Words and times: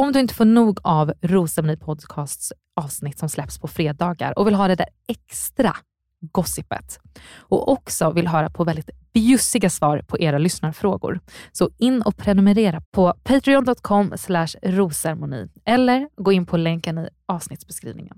Om 0.00 0.12
du 0.12 0.20
inte 0.20 0.34
får 0.34 0.44
nog 0.44 0.78
av 0.82 1.12
Rosceremoni 1.22 1.76
Podcasts 1.76 2.52
avsnitt 2.76 3.18
som 3.18 3.28
släpps 3.28 3.58
på 3.58 3.68
fredagar 3.68 4.38
och 4.38 4.46
vill 4.46 4.54
ha 4.54 4.68
det 4.68 4.74
där 4.74 4.88
extra 5.08 5.76
gossipet 6.20 6.98
och 7.38 7.68
också 7.68 8.10
vill 8.10 8.28
höra 8.28 8.50
på 8.50 8.64
väldigt 8.64 8.90
bjussiga 9.12 9.70
svar 9.70 10.02
på 10.08 10.18
era 10.18 10.38
lyssnarfrågor. 10.38 11.20
Så 11.52 11.70
in 11.78 12.02
och 12.02 12.16
prenumerera 12.16 12.82
på 12.90 13.14
patreon.com 13.22 14.14
rosermoni 14.62 15.48
eller 15.64 16.08
gå 16.16 16.32
in 16.32 16.46
på 16.46 16.56
länken 16.56 16.98
i 16.98 17.08
avsnittsbeskrivningen. 17.26 18.16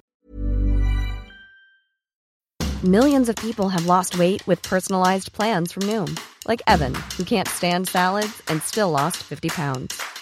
Millions 2.82 3.28
of 3.28 3.36
people 3.36 3.64
have 3.64 3.86
lost 3.86 4.18
weight 4.18 4.48
with 4.48 4.70
personalized 4.70 5.32
plans 5.32 5.72
from 5.72 5.86
Noom. 5.86 6.16
Like 6.48 6.62
Evan, 6.66 6.94
who 7.18 7.24
can't 7.24 7.48
stand 7.48 7.88
salads 7.88 8.42
and 8.50 8.62
still 8.62 8.90
lost 8.90 9.16
50 9.16 9.48
pounds. 9.48 10.21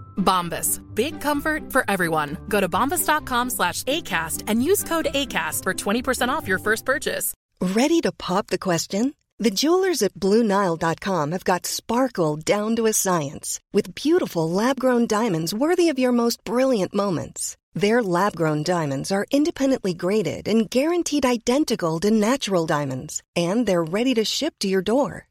Bombas. 0.21 0.79
Big 0.95 1.19
comfort 1.19 1.71
for 1.71 1.83
everyone. 1.89 2.37
Go 2.47 2.61
to 2.61 2.69
bombas.com 2.69 3.49
slash 3.49 3.83
ACAST 3.83 4.43
and 4.47 4.63
use 4.63 4.83
code 4.83 5.07
ACAST 5.13 5.63
for 5.63 5.73
20% 5.73 6.29
off 6.29 6.47
your 6.47 6.59
first 6.59 6.85
purchase. 6.85 7.33
Ready 7.59 7.99
to 8.01 8.11
pop 8.13 8.47
the 8.47 8.57
question? 8.57 9.13
The 9.39 9.49
jewelers 9.49 10.03
at 10.03 10.13
BlueNile.com 10.13 11.31
have 11.31 11.43
got 11.43 11.65
sparkle 11.65 12.37
down 12.37 12.75
to 12.75 12.85
a 12.85 12.93
science 12.93 13.59
with 13.73 13.95
beautiful 13.95 14.47
lab 14.47 14.79
grown 14.79 15.07
diamonds 15.07 15.51
worthy 15.51 15.89
of 15.89 15.97
your 15.97 16.11
most 16.11 16.43
brilliant 16.43 16.93
moments. 16.93 17.57
Their 17.73 18.03
lab 18.03 18.35
grown 18.35 18.63
diamonds 18.63 19.11
are 19.11 19.25
independently 19.31 19.93
graded 19.93 20.47
and 20.47 20.69
guaranteed 20.69 21.25
identical 21.25 21.99
to 22.01 22.11
natural 22.11 22.67
diamonds, 22.67 23.23
and 23.35 23.65
they're 23.65 23.83
ready 23.83 24.13
to 24.15 24.25
ship 24.25 24.53
to 24.59 24.67
your 24.67 24.81
door. 24.81 25.27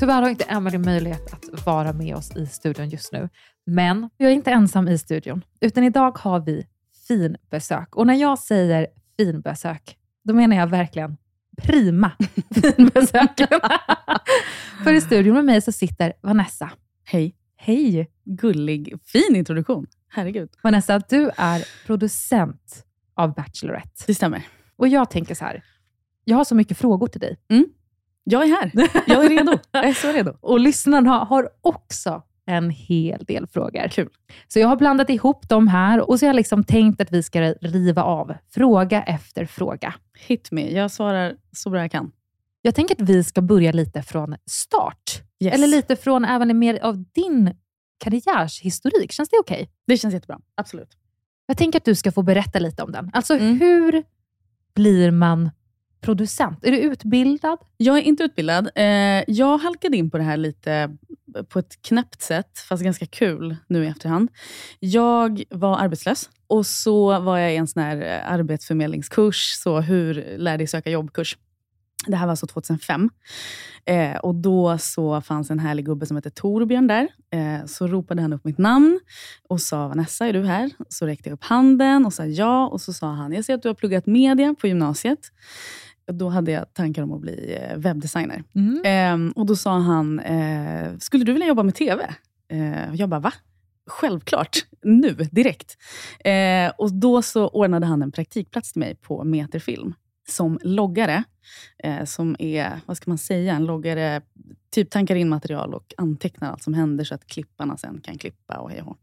Tyvärr 0.00 0.22
har 0.22 0.28
inte 0.30 0.44
Emelie 0.44 0.78
möjlighet 0.78 1.32
att 1.32 1.66
vara 1.66 1.92
med 1.92 2.16
oss 2.16 2.36
i 2.36 2.46
studion 2.46 2.88
just 2.88 3.12
nu, 3.12 3.28
men 3.66 4.10
jag 4.16 4.30
är 4.30 4.34
inte 4.34 4.50
ensam 4.50 4.88
i 4.88 4.98
studion, 4.98 5.44
utan 5.60 5.84
idag 5.84 6.18
har 6.18 6.40
vi 6.40 6.66
finbesök. 7.08 7.96
Och 7.96 8.06
när 8.06 8.14
jag 8.14 8.38
säger 8.38 8.86
finbesök, 9.18 9.96
då 10.24 10.34
menar 10.34 10.56
jag 10.56 10.66
verkligen 10.66 11.16
prima 11.62 12.12
finbesök. 12.54 13.40
För 14.84 14.92
i 14.92 15.00
studion 15.00 15.34
med 15.34 15.44
mig 15.44 15.60
så 15.60 15.72
sitter 15.72 16.12
Vanessa. 16.20 16.70
Hej. 17.04 17.36
Hej! 17.56 18.10
Gullig, 18.24 18.94
fin 19.04 19.36
introduktion. 19.36 19.86
Herregud. 20.08 20.50
Vanessa, 20.62 20.98
du 20.98 21.30
är 21.36 21.86
producent 21.86 22.84
av 23.14 23.34
Bachelorette. 23.34 24.04
Det 24.06 24.14
stämmer. 24.14 24.46
Och 24.76 24.88
jag 24.88 25.10
tänker 25.10 25.34
så 25.34 25.44
här, 25.44 25.64
jag 26.24 26.36
har 26.36 26.44
så 26.44 26.54
mycket 26.54 26.78
frågor 26.78 27.06
till 27.06 27.20
dig. 27.20 27.36
Jag 28.30 28.42
är 28.42 28.48
här. 28.48 28.72
Jag 29.06 29.24
är 29.24 29.28
redo. 29.28 29.58
Jag 29.72 29.84
är 29.88 29.92
så 29.94 30.12
redo. 30.12 30.36
Och 30.40 30.60
lyssnarna 30.60 31.10
har 31.24 31.48
också 31.60 32.22
en 32.46 32.70
hel 32.70 33.24
del 33.24 33.46
frågor. 33.46 33.88
Kul. 33.88 34.08
Så 34.48 34.58
jag 34.58 34.68
har 34.68 34.76
blandat 34.76 35.10
ihop 35.10 35.48
dem 35.48 35.68
här 35.68 36.10
och 36.10 36.18
så 36.18 36.26
har 36.26 36.28
jag 36.28 36.36
liksom 36.36 36.64
tänkt 36.64 37.00
att 37.00 37.12
vi 37.12 37.22
ska 37.22 37.40
riva 37.60 38.02
av 38.02 38.34
fråga 38.50 39.02
efter 39.02 39.46
fråga. 39.46 39.94
Hit 40.18 40.50
me. 40.50 40.70
Jag 40.70 40.90
svarar 40.90 41.34
så 41.52 41.70
bra 41.70 41.80
jag 41.80 41.90
kan. 41.90 42.12
Jag 42.62 42.74
tänker 42.74 42.94
att 43.02 43.08
vi 43.08 43.24
ska 43.24 43.40
börja 43.42 43.72
lite 43.72 44.02
från 44.02 44.36
start. 44.46 45.22
Yes. 45.44 45.54
Eller 45.54 45.66
lite 45.66 45.96
från 45.96 46.24
även 46.24 46.58
mer 46.58 46.78
av 46.84 47.04
din 47.12 47.54
karriärshistorik. 48.04 49.12
Känns 49.12 49.28
det 49.28 49.38
okej? 49.40 49.70
Det 49.86 49.96
känns 49.96 50.14
jättebra. 50.14 50.38
Absolut. 50.54 50.88
Jag 51.46 51.56
tänker 51.56 51.78
att 51.78 51.84
du 51.84 51.94
ska 51.94 52.12
få 52.12 52.22
berätta 52.22 52.58
lite 52.58 52.82
om 52.82 52.92
den. 52.92 53.10
Alltså 53.12 53.34
Mm. 53.34 53.60
hur 53.60 54.02
blir 54.74 55.10
man 55.10 55.50
producent? 56.00 56.64
Är 56.64 56.70
du 56.70 56.78
utbildad? 56.78 57.58
Jag 57.76 57.98
är 57.98 58.02
inte 58.02 58.22
utbildad. 58.22 58.70
Eh, 58.74 59.24
jag 59.26 59.58
halkade 59.58 59.96
in 59.96 60.10
på 60.10 60.18
det 60.18 60.24
här 60.24 60.36
lite 60.36 60.72
eh, 61.36 61.42
på 61.42 61.58
ett 61.58 61.82
knäppt 61.82 62.22
sätt, 62.22 62.58
fast 62.68 62.82
ganska 62.82 63.06
kul 63.06 63.56
nu 63.66 63.84
i 63.84 63.86
efterhand. 63.86 64.30
Jag 64.78 65.42
var 65.50 65.78
arbetslös 65.78 66.30
och 66.46 66.66
så 66.66 67.20
var 67.20 67.38
jag 67.38 67.52
i 67.52 67.56
en 67.56 67.66
sån 67.66 67.82
här 67.82 67.96
eh, 68.02 68.32
arbetsförmedlingskurs, 68.32 69.52
så 69.62 69.80
hur 69.80 70.38
lär 70.38 70.58
dig 70.58 70.66
söka 70.66 70.90
jobb-kurs. 70.90 71.36
Det 72.06 72.16
här 72.16 72.26
var 72.26 72.30
alltså 72.30 72.46
2005. 72.46 73.10
Eh, 73.84 74.16
och 74.16 74.34
Då 74.34 74.78
så 74.78 75.20
fanns 75.20 75.50
en 75.50 75.58
härlig 75.58 75.86
gubbe 75.86 76.06
som 76.06 76.16
hette 76.16 76.30
Torbjörn 76.30 76.86
där. 76.86 77.08
Eh, 77.30 77.66
så 77.66 77.86
ropade 77.86 78.22
han 78.22 78.32
upp 78.32 78.44
mitt 78.44 78.58
namn 78.58 79.00
och 79.48 79.60
sa 79.60 79.88
Vanessa, 79.88 80.26
är 80.26 80.32
du 80.32 80.44
här? 80.44 80.70
Så 80.88 81.06
räckte 81.06 81.28
jag 81.28 81.34
upp 81.34 81.44
handen 81.44 82.06
och 82.06 82.12
sa 82.12 82.24
ja. 82.24 82.68
Och 82.68 82.80
så 82.80 82.92
sa 82.92 83.06
han, 83.06 83.32
jag 83.32 83.44
ser 83.44 83.54
att 83.54 83.62
du 83.62 83.68
har 83.68 83.74
pluggat 83.74 84.06
media 84.06 84.54
på 84.60 84.66
gymnasiet. 84.66 85.18
Då 86.12 86.28
hade 86.28 86.50
jag 86.50 86.74
tankar 86.74 87.02
om 87.02 87.12
att 87.12 87.20
bli 87.20 87.56
eh, 87.60 87.76
webbdesigner. 87.78 88.42
Ehm, 88.84 89.32
och 89.36 89.46
Då 89.46 89.56
sa 89.56 89.78
han, 89.78 90.20
eh, 90.20 90.98
skulle 90.98 91.24
du 91.24 91.32
vilja 91.32 91.48
jobba 91.48 91.62
med 91.62 91.74
TV? 91.74 92.14
Eh, 92.48 92.94
jag 92.94 93.08
bara, 93.08 93.20
va? 93.20 93.32
Självklart, 93.86 94.56
nu, 94.82 95.14
direkt. 95.14 95.76
Eh, 96.24 96.72
och 96.78 96.92
Då 96.92 97.22
så 97.22 97.48
ordnade 97.48 97.86
han 97.86 98.02
en 98.02 98.12
praktikplats 98.12 98.72
till 98.72 98.80
mig 98.80 98.94
på 98.94 99.24
Meterfilm 99.24 99.94
som 100.28 100.58
loggare. 100.62 101.24
Eh, 101.84 102.04
som 102.04 102.36
är, 102.38 102.80
vad 102.86 102.96
ska 102.96 103.10
man 103.10 103.18
säga, 103.18 103.54
en 103.54 103.64
loggare 103.64 104.22
typ 104.70 104.90
tankar 104.90 105.14
in 105.16 105.28
material 105.28 105.74
och 105.74 105.94
antecknar 105.96 106.50
allt 106.50 106.62
som 106.62 106.74
händer 106.74 107.04
så 107.04 107.14
att 107.14 107.26
klipparna 107.26 107.76
sen 107.76 108.00
kan 108.00 108.18
klippa 108.18 108.58
och 108.58 108.70
hej 108.70 108.82
och. 108.82 108.96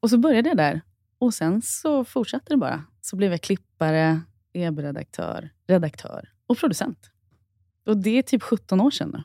Och 0.00 0.10
så 0.10 0.18
började 0.18 0.48
jag 0.48 0.56
där 0.56 0.80
och 1.18 1.34
sen 1.34 1.62
så 1.62 2.04
fortsatte 2.04 2.52
det 2.52 2.56
bara. 2.56 2.84
Så 3.00 3.16
blev 3.16 3.30
jag 3.30 3.40
klippare, 3.40 4.20
EB-redaktör, 4.52 5.50
redaktör 5.68 6.28
och 6.48 6.58
producent. 6.58 6.98
Och 7.86 7.96
det 7.96 8.18
är 8.18 8.22
typ 8.22 8.42
17 8.42 8.80
år 8.80 8.90
sedan 8.90 9.10
nu. 9.14 9.22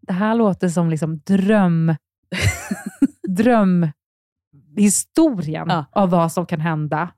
Det 0.00 0.12
här 0.12 0.34
låter 0.34 0.68
som 0.68 0.90
liksom 0.90 1.18
dröm... 1.26 1.94
dröm 3.28 3.88
historien 4.76 5.66
Ja. 5.68 5.84
av 5.92 6.10
vad 6.10 6.32
som 6.32 6.46
kan 6.46 6.60
hända 6.60 7.08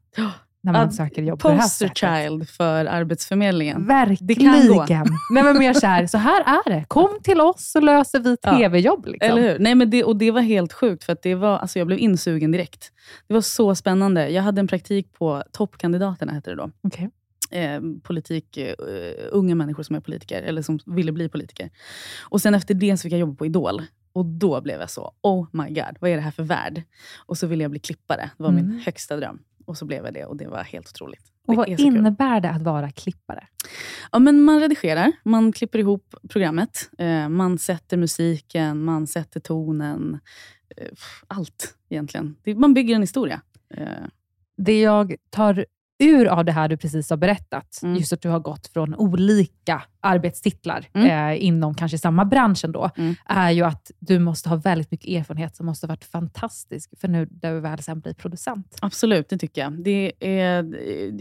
när 0.63 0.73
man 0.73 0.83
Ja, 0.85 0.91
söker 0.91 1.23
jobb 1.23 1.41
på 1.41 1.49
det 1.49 1.55
här 1.55 1.61
Poster 1.63 1.87
sättet. 1.87 1.99
child 2.29 2.49
för 2.49 2.85
Arbetsförmedlingen. 2.87 3.87
Verkligen. 3.87 4.27
Det 4.27 4.35
kan 4.35 4.69
gå. 4.69 5.05
Nej, 5.35 5.43
men 5.45 5.59
mer 5.59 5.73
så 5.73 5.87
här, 5.87 6.07
så 6.07 6.19
här 6.19 6.41
är 6.41 6.71
det. 6.71 6.85
Kom 6.89 7.19
till 7.23 7.41
oss 7.41 7.71
så 7.71 7.81
löser 7.81 8.21
vi 8.21 8.37
Ja. 8.43 8.57
tv-jobb. 8.59 9.07
Liksom. 9.07 9.31
Eller 9.31 9.43
hur? 9.53 9.59
Nej, 9.59 9.75
men 9.75 9.91
det, 9.91 10.05
och 10.05 10.17
det 10.17 10.31
var 10.31 10.41
helt 10.41 10.73
sjukt, 10.73 11.05
för 11.05 11.17
det 11.23 11.35
var, 11.35 11.59
alltså 11.59 11.79
jag 11.79 11.87
blev 11.87 11.99
insugen 11.99 12.51
direkt. 12.53 12.93
Det 13.29 13.35
var 13.35 13.41
så 13.41 13.75
spännande. 13.75 14.29
Jag 14.29 14.43
hade 14.43 14.61
en 14.61 14.69
praktik 14.69 15.13
på 15.13 15.43
Toppkandidaterna, 15.53 16.33
hette 16.33 16.51
det 16.51 16.57
då. 16.57 16.71
Okej. 16.83 17.11
Eh, 17.51 17.81
politik, 18.03 18.57
eh, 18.57 18.75
unga 19.31 19.55
människor 19.55 19.83
som 19.83 19.97
är 19.97 20.01
politiker, 20.01 20.43
eller 20.43 20.63
som 20.63 20.79
ville 20.87 21.13
bli 21.13 21.29
politiker. 21.29 21.71
Och 22.23 22.41
sen 22.41 22.55
efter 22.55 22.75
det 22.75 22.97
så 22.97 23.03
fick 23.03 23.13
jag 23.13 23.21
jobba 23.21 23.35
på 23.35 23.47
Idol. 23.47 23.83
Och 24.13 24.25
då 24.27 24.61
blev 24.61 24.81
jag 24.81 24.91
så, 24.91 25.13
oh 25.23 25.47
my 25.53 25.69
god, 25.69 25.97
vad 26.01 26.11
är 26.11 26.15
det 26.17 26.23
här 26.23 26.31
för 26.31 26.43
värld? 26.43 26.83
Och 27.27 27.39
så 27.39 27.47
ville 27.47 27.65
jag 27.65 27.71
bli 27.71 27.81
klippare. 27.81 28.31
Det 28.37 28.43
var 28.43 28.51
Mm. 28.51 28.69
min 28.69 28.79
högsta 28.79 29.17
dröm. 29.17 29.39
Och 29.65 29.79
så 29.79 29.85
blev 29.85 30.05
jag 30.05 30.15
det 30.15 30.25
och 30.25 30.37
det 30.37 30.49
var 30.49 30.63
helt 30.63 30.89
otroligt. 30.89 31.33
Och 31.47 31.55
vad 31.55 31.69
är 31.69 31.77
så 31.77 31.83
kul. 31.85 31.97
innebär 31.97 32.41
det 32.41 32.51
att 32.51 32.63
vara 32.63 32.91
klippare? 32.91 33.47
Ja, 34.13 34.19
men 34.19 34.43
man 34.43 34.61
redigerar, 34.61 35.13
man 35.25 35.53
klipper 35.53 35.79
ihop 35.79 36.15
programmet. 36.29 36.91
Eh, 36.99 37.29
man 37.29 37.59
sätter 37.59 37.97
musiken, 37.97 38.85
man 38.85 39.07
sätter 39.07 39.41
tonen. 39.41 40.19
Eh, 40.77 40.87
allt 41.27 41.75
egentligen. 41.89 42.37
Det, 42.43 42.55
man 42.55 42.75
bygger 42.75 42.95
en 42.95 43.01
historia. 43.01 43.41
Eh, 43.75 43.87
Det 44.57 44.81
jag 44.81 45.15
tar 45.31 45.67
ur 46.01 46.27
av 46.27 46.45
det 46.45 46.53
här 46.53 46.69
du 46.69 46.77
precis 46.77 47.11
har 47.11 47.17
berättat, 47.17 47.81
Mm. 47.83 47.97
just 47.97 48.13
att 48.13 48.21
du 48.23 48.29
har 48.29 48.41
gått 48.41 48.67
från 48.67 48.95
olika 48.95 49.83
arbetstitlar 50.01 50.87
Mm. 50.93 51.31
eh, 51.37 51.45
inom 51.45 51.75
kanske 51.75 51.99
samma 51.99 52.25
bransch 52.25 52.65
ändå, 52.65 52.91
Mm. 52.97 53.15
är 53.27 53.51
ju 53.51 53.63
att 53.63 53.91
du 53.99 54.19
måste 54.19 54.49
ha 54.49 54.57
väldigt 54.57 54.91
mycket 54.91 55.09
erfarenhet 55.21 55.57
som 55.57 55.67
måste 55.67 55.87
ha 55.87 55.89
varit 55.89 56.05
fantastisk 56.05 57.01
för 57.01 57.09
nu 57.09 57.29
när 57.43 57.55
du 57.55 57.61
väl 57.61 57.83
sen 57.83 58.01
blir 58.01 58.15
producent. 58.15 58.79
absolut, 58.83 59.29
det 59.29 59.39
tycker 59.39 59.61
jag. 59.61 59.85
Det 59.85 60.13
är, 60.21 60.65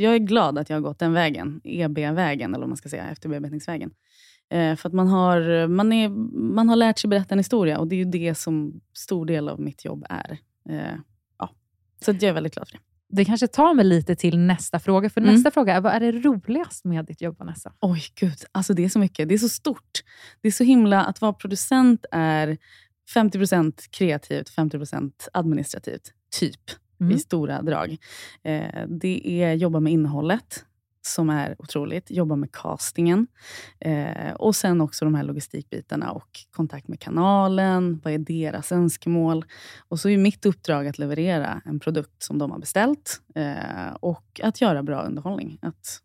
jag 0.01 0.13
är 0.15 0.17
glad 0.19 0.57
att 0.57 0.69
jag 0.69 0.77
har 0.77 0.81
gått 0.81 0.99
den 0.99 1.13
vägen. 1.13 1.61
EB-vägen, 1.63 2.53
eller 2.53 2.59
vad 2.61 2.69
man 2.69 2.77
ska 2.77 2.89
säga, 2.89 3.09
efterbearbetningsvägen. 3.09 3.91
Eh, 4.49 4.75
för 4.75 4.89
att 4.89 4.93
man 4.93 5.07
har, 5.07 5.67
man, 5.67 5.93
är, 5.93 6.09
man 6.53 6.69
har 6.69 6.75
lärt 6.75 6.99
sig 6.99 7.09
berätta 7.09 7.35
en 7.35 7.39
historia 7.39 7.79
och 7.79 7.87
det 7.87 7.95
är 7.95 7.97
ju 7.97 8.05
det 8.11 8.35
som 8.35 8.81
stor 8.93 9.25
del 9.25 9.49
av 9.49 9.59
mitt 9.61 9.85
jobb 9.85 10.05
är. 10.09 10.37
Eh, 10.69 10.93
ja. 11.39 11.49
Så 12.05 12.11
jag 12.11 12.23
är 12.23 12.33
väldigt 12.33 12.53
glad 12.53 12.67
för 12.67 12.77
det. 12.77 12.83
Det 13.09 13.25
kanske 13.25 13.47
tar 13.47 13.73
mig 13.73 13.85
lite 13.85 14.15
till 14.15 14.37
nästa 14.39 14.79
fråga, 14.79 15.09
för 15.09 15.21
Mm. 15.21 15.33
nästa 15.33 15.51
fråga 15.51 15.75
är 15.75 15.81
vad 15.81 15.93
är 15.93 15.99
det 15.99 16.11
roligast 16.11 16.85
med 16.85 17.05
ditt 17.05 17.21
jobb, 17.21 17.35
Vanessa? 17.39 17.73
Oj, 17.79 18.01
gud. 18.19 18.37
Alltså 18.51 18.73
det 18.73 18.85
är 18.85 18.89
så 18.89 18.99
mycket. 18.99 19.27
Det 19.29 19.33
är 19.33 19.37
så 19.37 19.49
stort. 19.49 20.03
Det 20.41 20.47
är 20.47 20.51
så 20.51 20.63
himla... 20.63 21.03
Att 21.03 21.21
vara 21.21 21.33
producent 21.33 22.05
är 22.11 22.57
50% 23.15 23.73
kreativt, 23.91 24.49
50% 24.55 25.11
administrativt. 25.33 26.11
Typ. 26.39 26.61
Mm. 27.01 27.15
I 27.15 27.19
stora 27.19 27.61
drag. 27.61 27.97
Eh, 28.43 28.87
det 28.87 29.27
är 29.43 29.53
jobba 29.53 29.79
med 29.79 29.93
innehållet, 29.93 30.65
som 31.13 31.29
är 31.29 31.55
otroligt. 31.59 32.11
Jobba 32.11 32.35
med 32.35 32.51
castingen. 32.51 33.27
Eh, 33.79 34.31
och 34.33 34.55
sen 34.55 34.81
också 34.81 35.05
de 35.05 35.15
här 35.15 35.23
logistikbitarna 35.23 36.11
och 36.11 36.29
kontakt 36.51 36.87
med 36.87 36.99
kanalen. 36.99 38.01
Vad 38.03 38.13
är 38.13 38.17
deras 38.17 38.71
önskemål? 38.71 39.45
Och 39.87 39.99
så 39.99 40.09
är 40.09 40.17
mitt 40.17 40.45
uppdrag 40.45 40.87
att 40.87 40.99
leverera 40.99 41.61
en 41.65 41.79
produkt 41.79 42.23
som 42.23 42.37
de 42.37 42.51
har 42.51 42.59
beställt. 42.59 43.21
Eh, 43.35 43.93
och 43.99 44.41
att 44.43 44.61
göra 44.61 44.83
bra 44.83 45.01
underhållning. 45.01 45.59
Att 45.61 46.01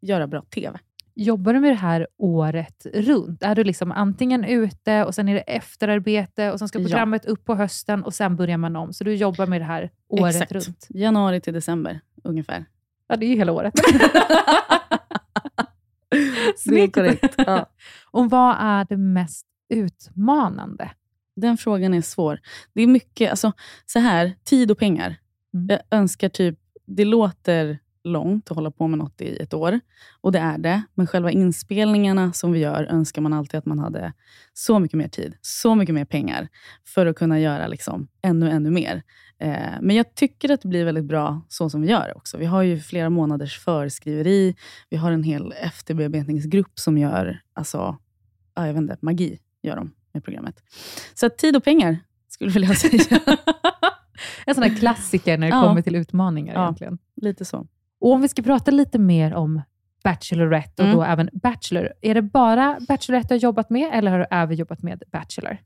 göra 0.00 0.26
bra 0.26 0.42
TV. 0.42 0.78
Jobbar 1.14 1.54
du 1.54 1.60
med 1.60 1.70
det 1.70 1.74
här 1.76 2.06
året 2.18 2.86
runt? 2.94 3.42
Är 3.42 3.54
du 3.54 3.64
liksom 3.64 3.92
antingen 3.92 4.44
ute 4.44 5.04
och 5.04 5.14
sen 5.14 5.28
är 5.28 5.34
det 5.34 5.40
efterarbete 5.40 6.52
och 6.52 6.58
sen 6.58 6.68
ska 6.68 6.78
Ja. 6.78 6.84
programmet 6.88 7.24
upp 7.24 7.44
på 7.44 7.54
hösten 7.54 8.02
och 8.02 8.14
sen 8.14 8.36
börjar 8.36 8.56
man 8.56 8.76
om. 8.76 8.92
Så 8.92 9.04
du 9.04 9.14
jobbar 9.14 9.46
med 9.46 9.60
det 9.60 9.64
här 9.64 9.90
året 10.08 10.34
Exakt. 10.34 10.52
runt? 10.52 10.86
Januari 10.88 11.40
till 11.40 11.52
december 11.54 12.00
ungefär. 12.24 12.64
Ja, 13.12 13.16
det 13.16 13.26
är 13.26 13.28
ju 13.28 13.36
hela 13.36 13.52
året. 13.52 13.74
Snyggt. 16.56 16.94
korrekt. 16.94 17.34
Ja. 17.36 17.70
Och 18.10 18.30
vad 18.30 18.56
är 18.58 18.86
det 18.88 18.96
mest 18.96 19.46
utmanande? 19.68 20.90
Den 21.36 21.56
frågan 21.58 21.94
är 21.94 22.02
svår. 22.02 22.40
Det 22.74 22.82
är 22.82 22.86
mycket, 22.86 23.30
alltså, 23.30 23.52
så 23.86 23.98
här, 23.98 24.34
tid 24.44 24.70
och 24.70 24.78
pengar. 24.78 25.16
Mm. 25.54 25.66
Jag 25.68 25.80
önskar 25.90 26.28
typ, 26.28 26.58
det 26.86 27.04
låter 27.04 27.78
långt 28.04 28.50
att 28.50 28.54
hålla 28.56 28.70
på 28.70 28.86
med 28.86 28.98
något 28.98 29.20
i 29.20 29.36
ett 29.36 29.54
år. 29.54 29.80
Och 30.20 30.32
det 30.32 30.38
är 30.38 30.58
det. 30.58 30.82
Men 30.94 31.06
själva 31.06 31.30
inspelningarna 31.30 32.32
som 32.32 32.52
vi 32.52 32.58
gör 32.58 32.84
önskar 32.84 33.22
man 33.22 33.32
alltid 33.32 33.58
att 33.58 33.66
man 33.66 33.78
hade 33.78 34.12
så 34.52 34.78
mycket 34.78 34.98
mer 34.98 35.08
tid, 35.08 35.34
så 35.40 35.74
mycket 35.74 35.94
mer 35.94 36.04
pengar 36.04 36.48
för 36.84 37.06
att 37.06 37.16
kunna 37.16 37.40
göra 37.40 37.66
liksom 37.66 38.08
ännu, 38.22 38.50
ännu 38.50 38.70
mer. 38.70 39.02
Eh, 39.38 39.56
men 39.80 39.96
jag 39.96 40.14
tycker 40.14 40.52
att 40.52 40.62
det 40.62 40.68
blir 40.68 40.84
väldigt 40.84 41.04
bra 41.04 41.42
så 41.48 41.70
som 41.70 41.82
vi 41.82 41.88
gör 41.88 42.16
också. 42.16 42.38
Vi 42.38 42.44
har 42.46 42.62
ju 42.62 42.80
flera 42.80 43.10
månaders 43.10 43.58
förskriveri. 43.58 44.56
Vi 44.90 44.96
har 44.96 45.12
en 45.12 45.22
hel 45.22 45.52
efterbearbetningsgrupp 45.52 46.78
som 46.78 46.98
gör 46.98 47.40
alltså, 47.54 47.96
ja, 48.54 48.66
jag 48.66 48.72
vet 48.74 48.80
inte, 48.82 48.96
magi 49.00 49.38
gör 49.62 49.76
de 49.76 49.92
med 50.12 50.24
programmet. 50.24 50.62
Så 51.14 51.28
tid 51.28 51.56
och 51.56 51.64
pengar 51.64 51.96
skulle 52.28 52.50
jag 52.50 52.54
vilja 52.54 52.74
säga. 52.74 53.20
En 54.46 54.54
sån 54.54 54.62
här 54.64 54.76
klassiker 54.76 55.38
när 55.38 55.46
det 55.50 55.56
Ja. 55.56 55.62
kommer 55.62 55.82
till 55.82 55.96
utmaningar 55.96 56.54
Ja. 56.54 56.62
egentligen. 56.62 56.98
Lite 57.16 57.44
så. 57.44 57.66
Och 58.02 58.12
om 58.12 58.20
vi 58.20 58.28
ska 58.28 58.42
prata 58.42 58.70
lite 58.70 58.98
mer 58.98 59.34
om 59.34 59.62
Bachelorette 60.04 60.82
och 60.82 60.86
Mm. 60.88 60.96
då 60.98 61.04
även 61.04 61.28
Bachelor. 61.32 61.92
Är 62.00 62.14
det 62.14 62.22
bara 62.22 62.78
Bachelorette 62.88 63.28
du 63.28 63.34
har 63.34 63.40
jobbat 63.42 63.70
med 63.70 63.90
eller 63.92 64.10
har 64.10 64.18
du 64.18 64.26
även 64.30 64.56
jobbat 64.56 64.82
med 64.82 65.02
Bachelor? 65.12 65.56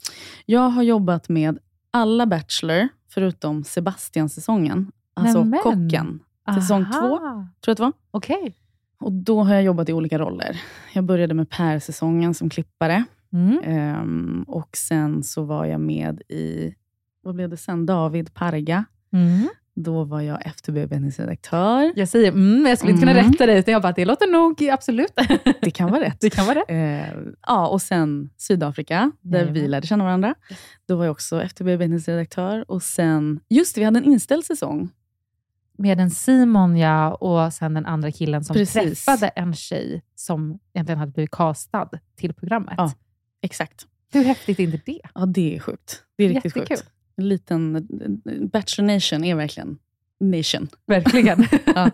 Jag 0.46 0.68
har 0.68 0.82
jobbat 0.82 1.28
med 1.28 1.58
alla 1.90 2.26
Bachelor, 2.26 2.88
förutom 3.10 3.64
Sebastian-säsongen. 3.64 4.92
Alltså 5.14 5.38
Nämen. 5.44 5.60
kocken. 5.62 6.20
Säsong 6.54 6.82
Aha. 6.82 6.92
två, 6.92 7.18
tror 7.18 7.46
jag 7.66 7.72
att 7.72 7.76
det 7.76 7.82
var. 7.82 7.92
Okej. 8.10 8.54
Och 9.00 9.12
då 9.12 9.42
har 9.42 9.54
jag 9.54 9.62
jobbat 9.62 9.88
i 9.88 9.92
olika 9.92 10.18
roller. 10.18 10.60
Jag 10.94 11.04
började 11.04 11.34
med 11.34 11.50
Per-säsongen 11.50 12.34
som 12.34 12.50
klippare. 12.50 13.04
Mm. 13.32 13.58
Ehm, 13.64 14.44
och 14.48 14.76
sen 14.76 15.22
så 15.22 15.42
var 15.44 15.64
jag 15.64 15.80
med 15.80 16.20
i, 16.28 16.74
vad 17.22 17.34
blev 17.34 17.48
det 17.48 17.56
sen? 17.56 17.86
David 17.86 18.34
Parga. 18.34 18.84
Mm. 19.12 19.48
Då 19.78 20.04
var 20.04 20.20
jag 20.20 20.46
efterbearbetningsredaktör. 20.46 21.92
Jag 21.96 22.08
säger 22.08 22.28
mm, 22.28 22.62
men 22.62 22.68
jag 22.70 22.78
skulle 22.78 22.92
inte 22.92 23.00
kunna 23.06 23.12
Mm. 23.20 23.32
rätta 23.32 23.46
dig, 23.46 23.58
utan 23.58 23.72
jag 23.72 23.82
bara, 23.82 23.92
det 23.92 24.04
låter 24.04 24.26
nog 24.32 24.68
absolut. 24.68 25.12
Det 25.60 25.70
kan 25.70 25.90
vara 25.90 26.00
rätt. 26.00 26.20
det 26.20 26.30
kan 26.30 26.46
vara 26.46 26.58
rätt. 26.58 26.70
Eh, 26.70 27.16
ja, 27.46 27.68
och 27.68 27.82
sen 27.82 28.30
Sydafrika, 28.36 29.12
där 29.20 29.38
Jajamän. 29.38 29.54
vi 29.62 29.68
lärde 29.68 29.86
känna 29.86 30.04
varandra. 30.04 30.34
Då 30.88 30.96
var 30.96 31.04
jag 31.04 31.12
också 31.12 31.42
efterbearbetningsredaktör. 31.42 32.70
Och 32.70 32.82
sen, 32.82 33.40
just 33.48 33.74
det, 33.74 33.80
vi 33.80 33.84
hade 33.84 33.98
en 33.98 34.04
inställd 34.04 34.44
säsong. 34.44 34.88
Med 35.78 36.00
en 36.00 36.10
Simon, 36.10 36.76
ja, 36.76 37.14
och 37.14 37.52
sen 37.52 37.74
den 37.74 37.86
andra 37.86 38.12
killen 38.12 38.44
som 38.44 38.54
Precis. 38.54 39.04
träffade 39.04 39.28
en 39.28 39.54
tjej 39.54 40.02
som 40.14 40.58
egentligen 40.74 40.98
hade 40.98 41.12
blivit 41.12 41.30
castad 41.30 41.88
till 42.16 42.34
programmet. 42.34 42.74
Ja. 42.76 42.92
Exakt. 43.42 43.86
Hur 44.12 44.24
häftigt 44.24 44.60
är 44.60 44.64
inte 44.64 44.80
det? 44.86 45.00
Ja, 45.14 45.26
det 45.26 45.56
är 45.56 45.60
sjukt. 45.60 46.02
Det 46.16 46.24
är 46.24 46.28
riktigt 46.28 46.56
Jättekul. 46.56 46.76
sjukt. 46.76 46.90
En 47.16 47.28
liten... 47.28 47.86
Bachelor 48.52 48.94
Nation 48.94 49.24
är 49.24 49.34
verkligen 49.34 49.78
nation. 50.20 50.68
Verkligen. 50.86 51.44
Ja. 51.74 51.90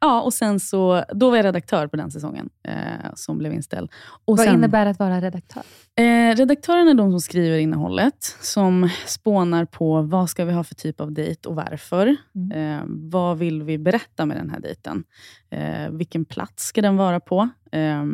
Ja, 0.00 0.22
och 0.22 0.34
sen 0.34 0.60
så, 0.60 1.04
då 1.12 1.30
var 1.30 1.36
jag 1.36 1.44
redaktör 1.44 1.86
på 1.86 1.96
den 1.96 2.10
säsongen 2.10 2.50
eh, 2.68 3.12
som 3.14 3.38
blev 3.38 3.52
inställd. 3.52 3.90
Och 4.24 4.36
Vad 4.36 4.46
sen, 4.46 4.54
innebär 4.54 4.86
att 4.86 4.98
vara 4.98 5.20
redaktör? 5.20 5.62
Eh, 5.96 6.36
redaktören 6.36 6.88
är 6.88 6.94
de 6.94 7.10
som 7.10 7.20
skriver 7.20 7.58
innehållet, 7.58 8.36
som 8.40 8.88
spånar 9.06 9.64
på 9.64 10.02
vad 10.02 10.30
ska 10.30 10.44
vi 10.44 10.52
ha 10.52 10.64
för 10.64 10.74
typ 10.74 11.00
av 11.00 11.12
dejt 11.12 11.48
och 11.48 11.54
varför. 11.54 12.16
Mm. 12.34 12.78
Eh, 12.78 12.84
vad 12.86 13.38
vill 13.38 13.62
vi 13.62 13.78
berätta 13.78 14.26
med 14.26 14.36
den 14.36 14.50
här 14.50 14.60
dejten? 14.60 15.04
Eh, 15.50 15.90
vilken 15.90 16.24
plats 16.24 16.66
ska 16.66 16.82
den 16.82 16.96
vara 16.96 17.20
på? 17.20 17.48
Eh, 17.72 18.04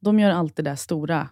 de 0.00 0.18
gör 0.18 0.30
allt 0.30 0.56
det 0.56 0.62
där 0.62 0.76
stora. 0.76 1.28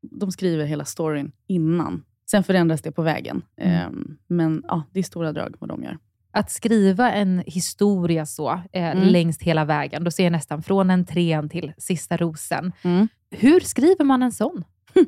De 0.00 0.32
skriver 0.32 0.64
hela 0.64 0.84
storyn 0.84 1.32
innan. 1.46 2.02
Sen 2.30 2.44
förändras 2.44 2.82
det 2.82 2.92
på 2.92 3.02
vägen. 3.02 3.42
Mm. 3.60 3.74
Eh, 3.76 3.88
men 4.28 4.62
ja, 4.68 4.82
det 4.92 4.98
är 4.98 5.02
stora 5.02 5.32
drag 5.32 5.54
vad 5.58 5.68
de 5.68 5.82
gör. 5.82 5.98
Att 6.32 6.50
skriva 6.50 7.12
en 7.12 7.42
historia 7.46 8.26
så, 8.26 8.50
eh, 8.72 8.90
Mm. 8.90 8.98
längst 9.08 9.42
hela 9.42 9.64
vägen, 9.64 10.04
då 10.04 10.10
ser 10.10 10.24
jag 10.24 10.32
nästan 10.32 10.62
från 10.62 10.90
entrén 10.90 11.48
till 11.48 11.72
sista 11.78 12.16
rosen. 12.16 12.72
Mm. 12.82 13.08
Hur 13.30 13.60
skriver 13.60 14.04
man 14.04 14.22
en 14.22 14.32
sån? 14.32 14.64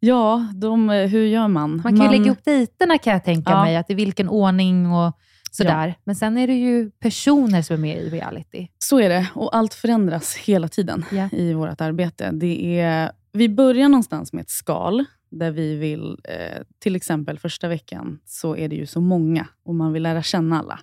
Ja, 0.00 0.48
de, 0.54 0.90
eh, 0.90 1.06
hur 1.08 1.26
gör 1.26 1.48
man? 1.48 1.80
Man 1.84 1.96
kan 1.96 2.12
ju 2.12 2.18
lägga 2.18 2.30
upp 2.32 2.44
dejterna 2.44 2.98
kan 2.98 3.12
jag 3.12 3.24
tänka 3.24 3.50
Ja. 3.50 3.62
mig, 3.62 3.76
att 3.76 3.90
i 3.90 3.94
vilken 3.94 4.28
ordning 4.28 4.92
och 4.92 5.12
sådär. 5.50 5.94
Men 6.04 6.16
sen 6.16 6.38
är 6.38 6.46
det 6.46 6.54
ju 6.54 6.90
personer 6.90 7.62
som 7.62 7.74
är 7.74 7.80
med 7.80 7.96
i 7.96 8.10
reality. 8.10 8.68
Så 8.78 9.00
är 9.00 9.08
det, 9.08 9.26
och 9.34 9.56
allt 9.56 9.74
förändras 9.74 10.36
hela 10.36 10.68
tiden 10.68 11.04
Ja. 11.12 11.28
i 11.32 11.52
vårt 11.52 11.80
arbete. 11.80 12.30
Det 12.32 12.80
är, 12.80 13.12
vi 13.32 13.48
börjar 13.48 13.88
någonstans 13.88 14.32
med 14.32 14.42
ett 14.42 14.50
skal, 14.50 15.04
där 15.30 15.50
vi 15.50 15.76
vill, 15.76 16.16
eh, 16.24 16.62
till 16.78 16.96
exempel 16.96 17.38
första 17.38 17.68
veckan, 17.68 18.20
så 18.24 18.56
är 18.56 18.68
det 18.68 18.76
ju 18.76 18.86
så 18.86 19.00
många 19.00 19.46
och 19.62 19.74
man 19.74 19.92
vill 19.92 20.02
lära 20.02 20.22
känna 20.22 20.58
alla. 20.58 20.80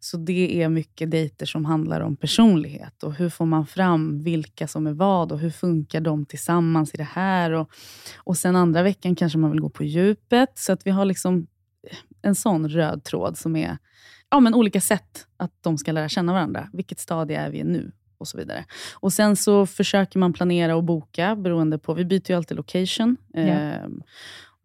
Så 0.00 0.16
det 0.16 0.62
är 0.62 0.68
mycket 0.68 1.10
dejter 1.10 1.46
som 1.46 1.64
handlar 1.64 2.00
om 2.00 2.16
personlighet 2.16 3.02
och 3.02 3.14
hur 3.14 3.28
får 3.28 3.46
man 3.46 3.66
fram 3.66 4.22
vilka 4.22 4.68
som 4.68 4.86
är 4.86 4.92
vad 4.92 5.32
och 5.32 5.38
hur 5.38 5.50
funkar 5.50 6.00
de 6.00 6.26
tillsammans 6.26 6.94
i 6.94 6.96
det 6.96 7.08
här. 7.12 7.50
Och, 7.50 7.70
och 8.16 8.36
sen 8.36 8.56
andra 8.56 8.82
veckan 8.82 9.16
kanske 9.16 9.38
man 9.38 9.50
vill 9.50 9.60
gå 9.60 9.70
på 9.70 9.84
djupet. 9.84 10.58
Så 10.58 10.72
att 10.72 10.86
vi 10.86 10.90
har 10.90 11.04
liksom 11.04 11.46
en 12.22 12.34
sån 12.34 12.68
röd 12.68 13.04
tråd 13.04 13.38
som 13.38 13.56
är 13.56 13.78
ja, 14.30 14.40
men 14.40 14.54
olika 14.54 14.80
sätt 14.80 15.26
att 15.36 15.52
de 15.60 15.78
ska 15.78 15.92
lära 15.92 16.08
känna 16.08 16.32
varandra. 16.32 16.68
Vilket 16.72 17.00
stadie 17.00 17.38
är 17.38 17.50
vi 17.50 17.58
i 17.58 17.64
nu? 17.64 17.92
Och 18.18 18.28
så 18.28 18.38
vidare. 18.38 18.64
Och 18.94 19.12
Sen 19.12 19.36
så 19.36 19.66
försöker 19.66 20.18
man 20.18 20.32
planera 20.32 20.76
och 20.76 20.84
boka 20.84 21.36
beroende 21.36 21.78
på... 21.78 21.94
Vi 21.94 22.04
byter 22.04 22.30
ju 22.30 22.36
alltid 22.36 22.56
location. 22.56 23.16
Ja. 23.32 23.40
Eh, 23.40 23.88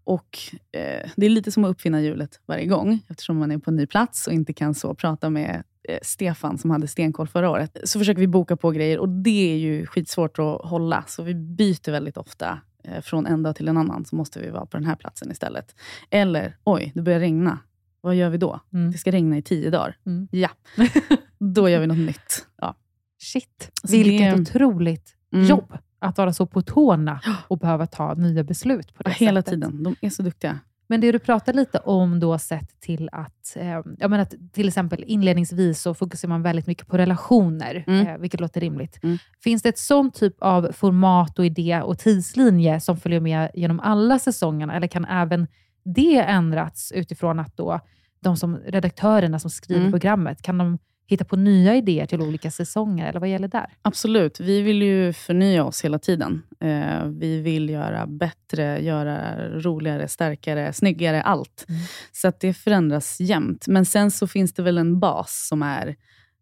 och 0.03 0.39
eh, 0.71 1.09
Det 1.15 1.25
är 1.25 1.29
lite 1.29 1.51
som 1.51 1.63
att 1.63 1.71
uppfinna 1.71 2.01
hjulet 2.01 2.39
varje 2.45 2.65
gång, 2.65 2.99
eftersom 3.07 3.37
man 3.37 3.51
är 3.51 3.57
på 3.57 3.71
en 3.71 3.75
ny 3.75 3.87
plats 3.87 4.27
och 4.27 4.33
inte 4.33 4.53
kan 4.53 4.73
så 4.75 4.95
prata 4.95 5.29
med 5.29 5.63
eh, 5.89 5.99
Stefan, 6.01 6.57
som 6.57 6.71
hade 6.71 6.87
stenkoll 6.87 7.27
förra 7.27 7.49
året. 7.49 7.77
Så 7.83 7.99
försöker 7.99 8.19
vi 8.19 8.27
boka 8.27 8.57
på 8.57 8.71
grejer 8.71 8.99
och 8.99 9.09
det 9.09 9.53
är 9.53 9.57
ju 9.57 9.85
skitsvårt 9.85 10.39
att 10.39 10.61
hålla. 10.61 11.03
Så 11.07 11.23
vi 11.23 11.35
byter 11.35 11.91
väldigt 11.91 12.17
ofta. 12.17 12.59
Eh, 12.83 13.01
från 13.01 13.25
en 13.25 13.43
dag 13.43 13.55
till 13.55 13.67
en 13.67 13.77
annan 13.77 14.05
så 14.05 14.15
måste 14.15 14.39
vi 14.39 14.49
vara 14.49 14.65
på 14.65 14.77
den 14.77 14.85
här 14.85 14.95
platsen 14.95 15.31
istället. 15.31 15.75
Eller, 16.09 16.57
oj, 16.63 16.91
det 16.95 17.01
börjar 17.01 17.19
regna. 17.19 17.59
Vad 18.01 18.15
gör 18.15 18.29
vi 18.29 18.37
då? 18.37 18.59
Mm. 18.73 18.91
Det 18.91 18.97
ska 18.97 19.11
regna 19.11 19.37
i 19.37 19.41
tio 19.41 19.69
dagar. 19.69 19.97
Mm. 20.05 20.27
Ja, 20.31 20.49
då 21.39 21.69
gör 21.69 21.79
vi 21.79 21.87
något 21.87 21.97
nytt. 21.97 22.47
Ja. 22.61 22.75
Shit, 23.23 23.71
Så 23.83 23.91
vilket 23.91 24.35
det- 24.35 24.41
otroligt 24.41 25.15
Mm. 25.33 25.45
jobb. 25.45 25.77
Att 25.99 26.17
vara 26.17 26.33
så 26.33 26.45
på 26.45 26.61
tårna 26.61 27.21
och 27.47 27.57
behöva 27.57 27.87
ta 27.87 28.13
nya 28.13 28.43
beslut 28.43 28.93
på 28.93 29.03
det 29.03 29.09
Ja, 29.09 29.15
Hela 29.25 29.41
sättet. 29.41 29.53
tiden. 29.53 29.83
De 29.83 29.95
är 30.01 30.09
så 30.09 30.23
duktiga. 30.23 30.59
Men 30.87 31.01
det 31.01 31.11
du 31.11 31.19
pratar 31.19 31.53
lite 31.53 31.77
om 31.77 32.19
då 32.19 32.37
sett 32.37 32.79
till 32.79 33.09
att, 33.11 33.53
eh, 33.55 33.67
jag 33.67 34.09
menar 34.09 34.19
att 34.19 34.33
till 34.53 34.67
exempel 34.67 35.03
inledningsvis 35.07 35.81
så 35.81 35.93
fokuserar 35.93 36.29
man 36.29 36.41
väldigt 36.41 36.67
mycket 36.67 36.87
på 36.87 36.97
relationer, 36.97 37.83
Mm. 37.87 38.07
eh, 38.07 38.17
vilket 38.17 38.39
låter 38.39 38.61
rimligt. 38.61 38.99
Mm. 39.03 39.17
Finns 39.43 39.61
det 39.61 39.69
ett 39.69 39.77
sån 39.77 40.11
typ 40.11 40.35
av 40.39 40.71
format 40.71 41.39
och 41.39 41.45
idé 41.45 41.81
och 41.81 41.99
tidslinje 41.99 42.79
som 42.79 42.97
följer 42.97 43.19
med 43.19 43.51
genom 43.53 43.79
alla 43.79 44.19
säsongerna, 44.19 44.75
eller 44.75 44.87
kan 44.87 45.05
även 45.05 45.47
det 45.85 46.19
ändrats 46.21 46.91
utifrån 46.91 47.39
att 47.39 47.57
då 47.57 47.79
de 48.19 48.37
som 48.37 48.57
redaktörerna 48.57 49.39
som 49.39 49.49
skriver 49.49 49.81
Mm. 49.81 49.91
programmet, 49.91 50.41
kan 50.41 50.57
de 50.57 50.79
hitta 51.13 51.25
på 51.25 51.35
nya 51.35 51.75
idéer 51.75 52.05
till 52.05 52.21
olika 52.21 52.51
säsonger, 52.51 53.09
eller 53.09 53.19
vad 53.19 53.29
gäller 53.29 53.47
där? 53.47 53.73
Absolut. 53.81 54.39
Vi 54.39 54.61
vill 54.61 54.81
ju 54.81 55.13
förnya 55.13 55.65
oss 55.65 55.85
hela 55.85 55.99
tiden. 55.99 56.43
Eh, 56.59 57.05
vi 57.05 57.41
vill 57.41 57.69
göra 57.69 58.07
bättre, 58.07 58.81
göra 58.81 59.49
roligare, 59.49 60.07
starkare, 60.07 60.73
snyggare, 60.73 61.21
allt. 61.21 61.65
Mm. 61.69 61.81
Så 62.11 62.27
att 62.27 62.39
det 62.39 62.53
förändras 62.53 63.19
jämt. 63.19 63.67
Men 63.67 63.85
sen 63.85 64.11
så 64.11 64.27
finns 64.27 64.53
det 64.53 64.63
väl 64.63 64.77
en 64.77 64.99
bas 64.99 65.47
som 65.47 65.63
är... 65.63 65.95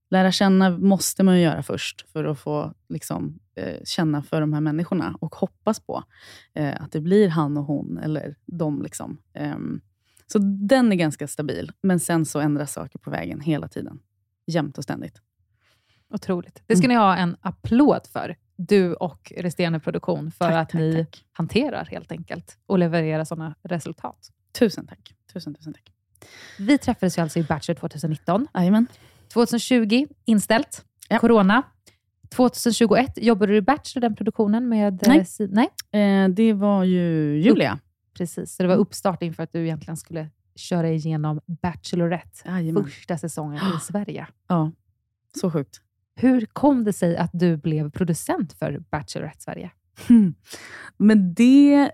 Lära 0.10 0.32
känna 0.32 0.70
måste 0.70 1.24
man 1.24 1.36
ju 1.36 1.44
göra 1.44 1.64
först 1.64 2.06
för 2.12 2.26
att 2.26 2.40
få 2.40 2.74
liksom, 2.90 3.40
eh, 3.56 3.84
känna 3.86 4.24
för 4.24 4.42
de 4.42 4.54
här 4.54 4.62
människorna 4.62 5.16
och 5.20 5.36
hoppas 5.36 5.80
på 5.80 6.04
eh, 6.56 6.82
att 6.82 6.92
det 6.92 7.02
blir 7.02 7.30
han 7.30 7.58
och 7.58 7.66
hon 7.66 7.98
eller 7.98 8.36
de. 8.46 8.82
Liksom. 8.82 9.18
Ehm, 9.34 9.82
så 10.28 10.40
den 10.40 10.92
är 10.92 10.96
ganska 10.96 11.28
stabil. 11.28 11.72
Men 11.84 12.00
sen 12.00 12.26
så 12.26 12.40
ändras 12.40 12.74
saker 12.74 13.00
på 13.00 13.10
vägen 13.10 13.42
hela 13.42 13.68
tiden. 13.68 14.00
Jämt 14.48 14.78
och 14.78 14.84
ständigt. 14.84 15.22
Otroligt. 16.14 16.64
Det 16.68 16.76
ska 16.76 16.86
Mm. 16.86 16.96
ni 16.98 17.02
ha 17.04 17.16
en 17.18 17.38
applåd 17.42 18.08
för, 18.14 18.36
du 18.56 18.94
och 18.94 19.34
resterande 19.38 19.80
produktion, 19.80 20.32
för 20.32 20.46
Tack, 20.46 20.54
att 20.54 20.70
tack, 20.70 20.80
ni 20.82 20.96
tack. 21.06 21.26
hanterar 21.32 21.86
helt 21.92 22.12
enkelt 22.12 22.58
och 22.66 22.80
levererar 22.80 23.24
sådana 23.24 23.56
resultat. 23.64 24.30
Tusen 24.60 24.88
tack. 24.88 25.16
Tusen, 25.34 25.54
tusen 25.56 25.74
tack. 25.74 25.92
Vi 26.60 26.78
träffades 26.78 27.18
ju 27.18 27.22
alltså 27.22 27.40
i 27.40 27.44
Bachelor 27.44 27.76
2019. 27.80 28.48
Jajamän. 28.54 28.88
2020 29.34 30.08
inställt, 30.26 30.86
Ja. 31.10 31.20
corona. 31.20 31.64
2021 32.30 33.18
jobbade 33.18 33.52
du 33.52 33.58
i 33.58 33.62
Bachelor, 33.62 34.02
den 34.02 34.16
produktionen 34.16 34.70
med... 34.70 35.04
Nej. 35.08 35.20
eh, 35.20 35.26
Si- 35.26 35.48
Nej, 35.52 35.70
Eh, 36.02 36.30
det 36.30 36.54
var 36.54 36.84
ju 36.84 37.38
Julia. 37.42 37.80
precis. 38.14 38.56
Så 38.56 38.64
det 38.64 38.70
var 38.70 38.76
uppstart 38.76 39.22
inför 39.24 39.44
att 39.44 39.54
du 39.54 39.64
egentligen 39.64 39.98
skulle 39.98 40.30
köra 40.62 40.90
igenom 40.90 41.40
Bachelorette, 41.46 42.42
Jajamän. 42.46 42.84
första 42.84 43.18
säsongen 43.18 43.58
i 43.78 43.80
Sverige. 43.82 44.28
Ja, 44.48 44.72
så 45.42 45.52
sjukt. 45.52 45.82
Hur 46.16 46.46
kom 46.46 46.84
det 46.84 46.94
sig 46.94 47.18
att 47.18 47.30
du 47.34 47.58
blev 47.58 47.92
producent 47.92 48.54
för 48.54 48.80
Bachelorette 48.92 49.42
Sverige? 49.44 49.72
Men 50.98 51.34
det... 51.34 51.74
eh, 51.84 51.90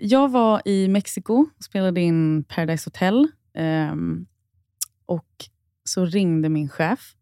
Jag 0.00 0.28
var 0.30 0.62
i 0.68 0.88
Mexiko 0.88 1.46
och 1.58 1.64
spelade 1.64 2.00
in 2.00 2.44
Paradise 2.44 2.86
Hotel. 2.86 3.28
ehm, 3.54 4.26
och 5.06 5.28
så 5.84 6.04
ringde 6.06 6.48
min 6.48 6.68
chef 6.68 7.14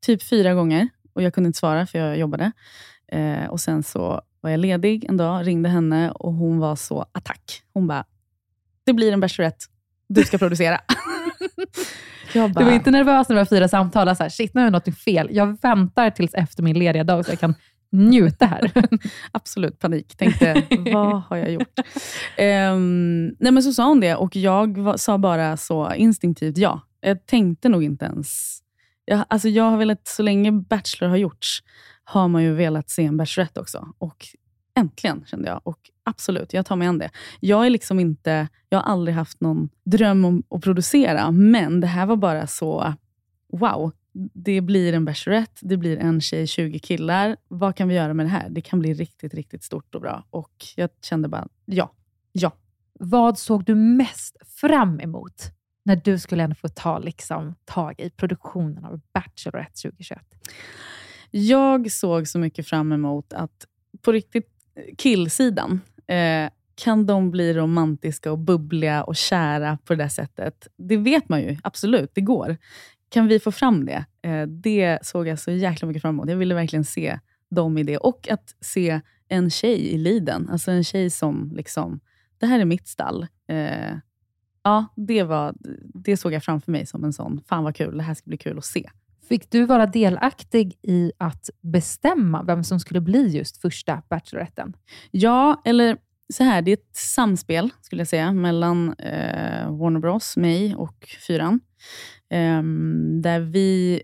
typ 0.00 0.22
fyra 0.22 0.54
gånger 0.54 0.88
och 1.12 1.22
jag 1.22 1.34
kunde 1.34 1.46
inte 1.46 1.58
svara 1.58 1.86
för 1.86 1.98
jag 1.98 2.18
jobbade. 2.18 2.52
Eh, 3.12 3.44
och 3.44 3.60
Sen 3.60 3.82
så 3.82 4.22
var 4.40 4.50
jag 4.50 4.60
ledig 4.60 5.04
en 5.04 5.16
dag, 5.16 5.46
ringde 5.46 5.68
henne 5.68 6.10
och 6.10 6.32
hon 6.32 6.58
var 6.58 6.76
så 6.76 7.06
attack. 7.12 7.62
Hon 7.72 7.86
bara, 7.86 8.04
det 8.84 8.92
blir 8.92 9.12
en 9.12 9.20
Bachelorette. 9.20 9.64
Du 10.08 10.24
ska 10.24 10.38
producera. 10.38 10.80
jag 12.34 12.54
Du 12.54 12.64
var 12.64 12.72
inte 12.72 12.90
nervös 12.90 13.28
när 13.28 13.36
det 13.36 13.40
var 13.40 13.46
fyra 13.46 13.68
samtal? 13.68 14.16
Så 14.16 14.22
här, 14.22 14.30
Shit, 14.30 14.54
nu 14.54 14.60
har 14.60 14.66
jag 14.66 14.72
något 14.72 14.98
fel. 14.98 15.28
Jag 15.30 15.58
väntar 15.62 16.10
tills 16.10 16.34
efter 16.34 16.62
min 16.62 16.78
lediga 16.78 17.04
dag 17.04 17.24
så 17.24 17.32
jag 17.32 17.40
kan 17.40 17.54
njuta 17.92 18.46
här. 18.46 18.72
absolut 19.32 19.78
panik. 19.78 20.16
Tänkte, 20.16 20.62
vad 20.92 21.22
har 21.22 21.36
jag 21.36 21.50
gjort? 21.50 21.78
Ehm, 22.36 23.34
nej 23.38 23.52
men 23.52 23.62
så 23.62 23.72
sa 23.72 23.88
hon 23.88 24.00
det 24.00 24.14
och 24.14 24.36
jag 24.36 24.78
var, 24.78 24.96
sa 24.96 25.18
bara 25.18 25.56
så 25.56 25.94
instinktivt 25.94 26.58
ja. 26.58 26.80
Jag 27.00 27.26
tänkte 27.26 27.68
nog 27.68 27.84
inte 27.84 28.04
ens... 28.04 28.58
Jag, 29.04 29.24
alltså 29.28 29.48
jag 29.48 29.64
har 29.64 29.76
velat, 29.76 30.06
så 30.08 30.22
länge 30.22 30.52
Bachelor 30.52 31.08
har 31.08 31.16
gjorts, 31.16 31.62
har 32.04 32.28
man 32.28 32.42
ju 32.42 32.54
velat 32.54 32.90
se 32.90 33.04
en 33.04 33.16
Bachelorette 33.16 33.60
också. 33.60 33.88
Och 33.98 34.26
äntligen, 34.78 35.24
kände 35.26 35.48
jag. 35.48 35.60
Och 35.64 35.78
absolut, 36.08 36.52
jag 36.52 36.66
tar 36.66 36.76
mig 36.76 36.88
an 36.88 36.98
det. 36.98 37.10
Jag 37.40 37.66
är 37.66 37.70
liksom 37.70 38.00
inte... 38.00 38.48
Jag 38.68 38.78
har 38.78 38.92
aldrig 38.92 39.14
haft 39.14 39.40
någon 39.40 39.68
dröm 39.84 40.24
om 40.24 40.42
att 40.50 40.62
producera, 40.62 41.30
men 41.30 41.80
det 41.80 41.86
här 41.86 42.06
var 42.06 42.16
bara 42.16 42.46
så... 42.46 42.94
Wow, 43.52 43.92
det 44.34 44.60
blir 44.60 44.92
en 44.92 45.04
Bachelorette, 45.04 45.60
det 45.60 45.76
blir 45.76 45.96
en 45.98 46.20
tjej, 46.20 46.46
20 46.46 46.78
killar. 46.78 47.36
Vad 47.48 47.76
kan 47.76 47.88
vi 47.88 47.94
göra 47.94 48.14
med 48.14 48.26
det 48.26 48.30
här? 48.30 48.48
Det 48.48 48.60
kan 48.60 48.78
bli 48.78 48.94
riktigt, 48.94 49.34
riktigt 49.34 49.64
stort 49.64 49.94
och 49.94 50.00
bra. 50.00 50.24
Och 50.30 50.66
jag 50.76 50.90
kände 51.02 51.28
bara, 51.28 51.48
ja, 51.64 51.92
ja. 52.32 52.52
Vad 53.00 53.38
såg 53.38 53.64
du 53.64 53.74
mest 53.74 54.36
fram 54.60 55.00
emot 55.00 55.42
när 55.84 55.96
du 55.96 56.18
skulle 56.18 56.42
ändå 56.42 56.54
få 56.54 56.68
ta 56.68 56.98
liksom, 56.98 57.54
tag 57.64 58.00
i 58.00 58.10
produktionen 58.10 58.84
av 58.84 59.00
Bachelorette 59.12 59.82
2021? 59.82 60.18
Jag 61.30 61.92
såg 61.92 62.28
så 62.28 62.38
mycket 62.38 62.68
fram 62.68 62.92
emot 62.92 63.32
att 63.32 63.66
på 64.02 64.12
riktigt, 64.12 64.48
killsidan, 64.98 65.80
eh, 66.08 66.50
kan 66.74 67.06
de 67.06 67.30
bli 67.30 67.54
romantiska 67.54 68.32
och 68.32 68.38
bubbliga 68.38 69.04
och 69.04 69.16
kära 69.16 69.78
på 69.84 69.94
det 69.94 70.02
där 70.02 70.08
sättet? 70.08 70.68
Det 70.76 70.96
vet 70.96 71.28
man 71.28 71.40
ju, 71.40 71.56
absolut, 71.62 72.10
det 72.14 72.20
går. 72.20 72.56
Kan 73.08 73.26
vi 73.26 73.40
få 73.40 73.52
fram 73.52 73.84
det? 73.84 74.04
Eh, 74.22 74.42
det 74.46 74.98
såg 75.02 75.28
jag 75.28 75.38
så 75.38 75.50
jäkla 75.50 75.88
mycket 75.88 76.02
fram 76.02 76.14
emot. 76.14 76.30
Jag 76.30 76.36
ville 76.36 76.54
verkligen 76.54 76.84
se 76.84 77.18
dem 77.50 77.78
i 77.78 77.82
det. 77.82 77.96
Och 77.96 78.28
att 78.30 78.54
se 78.60 79.00
en 79.28 79.50
tjej 79.50 79.94
i 79.94 79.98
liden. 79.98 80.48
Alltså 80.48 80.70
en 80.70 80.84
tjej 80.84 81.10
som 81.10 81.52
liksom, 81.54 82.00
det 82.38 82.46
här 82.46 82.60
är 82.60 82.64
mitt 82.64 82.88
stall. 82.88 83.26
Eh, 83.48 83.96
ja, 84.62 84.86
det, 84.96 85.22
var, 85.22 85.54
det 85.94 86.16
såg 86.16 86.32
jag 86.32 86.44
framför 86.44 86.72
mig 86.72 86.86
som 86.86 87.04
en 87.04 87.12
sån, 87.12 87.40
fan 87.48 87.64
vad 87.64 87.76
kul, 87.76 87.96
det 87.96 88.02
här 88.02 88.14
ska 88.14 88.28
bli 88.28 88.38
kul 88.38 88.58
att 88.58 88.64
se. 88.64 88.90
Fick 89.28 89.50
du 89.50 89.64
vara 89.64 89.86
delaktig 89.86 90.78
i 90.82 91.12
att 91.18 91.50
bestämma 91.60 92.42
vem 92.42 92.64
som 92.64 92.80
skulle 92.80 93.00
bli 93.00 93.28
just 93.28 93.60
första 93.60 94.02
Bacheloretten? 94.10 94.74
Ja, 95.10 95.62
eller 95.64 95.96
så 96.32 96.44
här, 96.44 96.62
det 96.62 96.70
är 96.70 96.76
ett 96.76 96.96
samspel 96.96 97.70
skulle 97.80 98.00
jag 98.00 98.08
säga 98.08 98.32
mellan 98.32 98.94
eh, 98.98 99.76
Warner 99.78 100.00
Bros, 100.00 100.36
mig 100.36 100.74
och 100.74 101.16
Fyran. 101.26 101.60
Eh, 102.30 102.62
där 103.22 103.40
vi, 103.40 104.02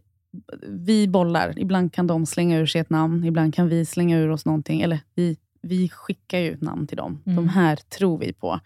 vi 0.69 1.09
bollar. 1.09 1.59
Ibland 1.59 1.93
kan 1.93 2.07
de 2.07 2.27
slänga 2.27 2.59
ur 2.59 2.67
sig 2.67 2.81
ett 2.81 2.91
namn, 2.91 3.25
ibland 3.25 3.55
kan 3.55 3.69
vi 3.69 3.85
slänga 3.85 4.19
ur 4.19 4.31
oss 4.31 4.47
någonting. 4.47 4.81
Eller 4.81 5.01
vi, 5.15 5.37
vi 5.65 5.89
skickar 5.89 6.39
ju 6.39 6.57
namn 6.61 6.87
till 6.87 6.97
dem. 6.97 7.23
Mm. 7.27 7.37
De 7.37 7.49
här 7.49 7.77
tror 7.77 8.19
vi 8.19 8.33
på. 8.33 8.61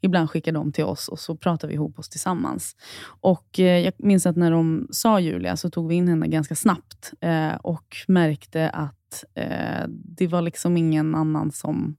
Ibland 0.00 0.30
skickar 0.30 0.52
de 0.52 0.72
till 0.72 0.84
oss 0.84 1.08
och 1.08 1.18
så 1.18 1.36
pratar 1.36 1.68
vi 1.68 1.74
ihop 1.74 1.98
oss 1.98 2.08
tillsammans. 2.08 2.76
Och 3.06 3.60
eh, 3.60 3.78
Jag 3.78 3.92
minns 3.98 4.26
att 4.26 4.36
när 4.36 4.50
de 4.50 4.88
sa 4.90 5.20
Julia 5.20 5.56
så 5.56 5.70
tog 5.70 5.88
vi 5.88 5.94
in 5.94 6.08
henne 6.08 6.28
ganska 6.28 6.54
snabbt 6.54 7.12
eh, 7.20 7.54
och 7.54 7.96
märkte 8.08 8.70
att 8.70 9.24
eh, 9.34 9.84
det 9.88 10.26
var 10.26 10.42
liksom 10.42 10.76
ingen 10.76 11.14
annan 11.14 11.52
som 11.52 11.96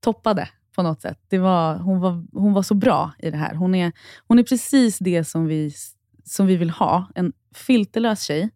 toppade 0.00 0.48
på 0.74 0.82
något 0.82 1.00
sätt. 1.00 1.18
Det 1.28 1.38
var, 1.38 1.76
hon, 1.76 2.00
var, 2.00 2.24
hon 2.32 2.52
var 2.52 2.62
så 2.62 2.74
bra 2.74 3.12
i 3.18 3.30
det 3.30 3.36
här. 3.36 3.54
Hon 3.54 3.74
är, 3.74 3.92
hon 4.26 4.38
är 4.38 4.42
precis 4.42 4.98
det 4.98 5.24
som 5.24 5.46
vi, 5.46 5.74
som 6.24 6.46
vi 6.46 6.56
vill 6.56 6.70
ha. 6.70 7.06
En 7.14 7.32
filterlös 7.54 8.22
tjej 8.22 8.50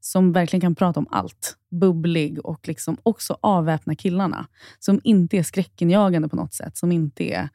som 0.00 0.32
verkligen 0.32 0.60
kan 0.60 0.74
prata 0.74 1.00
om 1.00 1.06
allt. 1.10 1.56
Bubblig 1.70 2.46
och 2.46 2.68
liksom 2.68 2.96
också 3.02 3.38
avväpna 3.40 3.94
killarna. 3.94 4.46
Som 4.78 5.00
inte 5.04 5.36
är 5.36 5.42
skräckenjagande 5.42 6.28
på 6.28 6.36
något 6.36 6.54
sätt. 6.54 6.76
Som 6.76 6.92
inte 6.92 7.24
är 7.24 7.48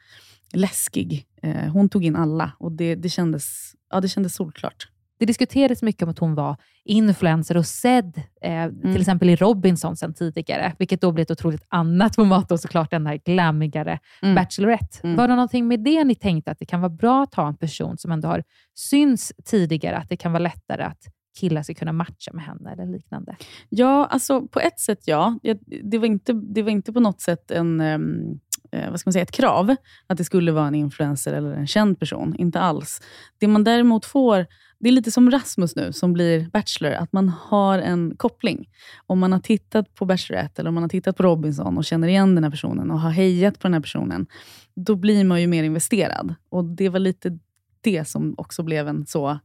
läskig. 0.53 1.25
Eh, 1.41 1.71
hon 1.71 1.89
tog 1.89 2.05
in 2.05 2.15
alla 2.15 2.51
och 2.59 2.71
det, 2.71 2.95
det, 2.95 3.09
kändes, 3.09 3.73
ja, 3.91 4.01
det 4.01 4.07
kändes 4.07 4.35
solklart. 4.35 4.87
Det 5.19 5.25
diskuterades 5.25 5.81
mycket 5.81 6.03
om 6.03 6.09
att 6.09 6.19
hon 6.19 6.35
var 6.35 6.55
influencer 6.83 7.57
och 7.57 7.65
sedd, 7.65 8.21
eh, 8.41 8.69
till 8.81 9.01
exempel 9.01 9.29
i 9.29 9.35
Robinson 9.35 9.97
sen 9.97 10.13
tidigare, 10.13 10.75
vilket 10.79 11.01
då 11.01 11.11
blir 11.11 11.21
ett 11.21 11.31
otroligt 11.31 11.65
annat 11.67 12.15
format 12.15 12.51
och 12.51 12.59
såklart 12.59 12.91
den 12.91 13.07
här 13.07 13.21
glammigare 13.25 13.99
Mm. 14.21 14.35
Bachelorette. 14.35 14.99
Mm. 15.03 15.15
Var 15.15 15.27
det 15.27 15.35
någonting 15.35 15.67
med 15.67 15.79
det 15.83 16.03
ni 16.03 16.15
tänkte 16.15 16.51
att 16.51 16.59
det 16.59 16.65
kan 16.65 16.81
vara 16.81 16.89
bra 16.89 17.23
att 17.23 17.35
ha 17.35 17.47
en 17.47 17.57
person 17.57 17.97
som 17.97 18.11
ändå 18.11 18.27
har 18.27 18.43
syns 18.75 19.33
tidigare, 19.45 19.97
att 19.97 20.09
det 20.09 20.17
kan 20.17 20.31
vara 20.31 20.43
lättare 20.43 20.83
att 20.83 21.03
killar 21.35 21.63
ska 21.63 21.73
kunna 21.73 21.93
matcha 21.93 22.33
med 22.33 22.43
henne 22.43 22.71
eller 22.71 22.85
liknande? 22.85 23.35
Ja, 23.69 24.05
alltså 24.05 24.47
på 24.47 24.59
ett 24.59 24.79
sätt 24.79 24.99
ja. 25.05 25.39
Det 25.83 25.97
var 25.97 26.05
inte, 26.05 26.33
det 26.33 26.61
var 26.61 26.69
inte 26.69 26.93
på 26.93 26.99
något 26.99 27.21
sätt 27.21 27.51
en, 27.51 27.81
eh, 27.81 28.89
vad 28.89 28.99
ska 28.99 29.07
man 29.07 29.13
säga, 29.13 29.23
ett 29.23 29.31
krav 29.31 29.75
att 30.07 30.17
det 30.17 30.23
skulle 30.23 30.51
vara 30.51 30.67
en 30.67 30.75
influencer 30.75 31.33
eller 31.33 31.51
en 31.51 31.67
känd 31.67 31.99
person. 31.99 32.35
Inte 32.35 32.59
alls. 32.59 33.01
Det 33.37 33.47
man 33.47 33.63
däremot 33.63 34.05
får, 34.05 34.45
det 34.79 34.89
är 34.89 34.91
lite 34.91 35.11
som 35.11 35.31
Rasmus 35.31 35.75
nu 35.75 35.93
som 35.93 36.13
blir 36.13 36.49
Bachelor, 36.49 36.91
att 36.91 37.13
man 37.13 37.29
har 37.29 37.79
en 37.79 38.13
koppling. 38.17 38.69
Om 39.07 39.19
man 39.19 39.31
har 39.31 39.39
tittat 39.39 39.95
på 39.95 40.05
Bachelorette 40.05 40.61
eller 40.61 40.69
om 40.69 40.73
man 40.73 40.83
har 40.83 40.89
tittat 40.89 41.17
på 41.17 41.23
Robinson 41.23 41.77
och 41.77 41.85
känner 41.85 42.07
igen 42.07 42.35
den 42.35 42.43
här 42.43 42.51
personen 42.51 42.91
och 42.91 42.99
har 42.99 43.09
hejat 43.09 43.59
på 43.59 43.67
den 43.67 43.73
här 43.73 43.81
personen, 43.81 44.27
då 44.75 44.95
blir 44.95 45.23
man 45.23 45.41
ju 45.41 45.47
mer 45.47 45.63
investerad. 45.63 46.35
Och 46.49 46.65
Det 46.65 46.89
var 46.89 46.99
lite 46.99 47.39
det 47.81 48.05
som 48.07 48.35
också 48.37 48.63
blev 48.63 48.87
en 48.87 49.05
så 49.05 49.39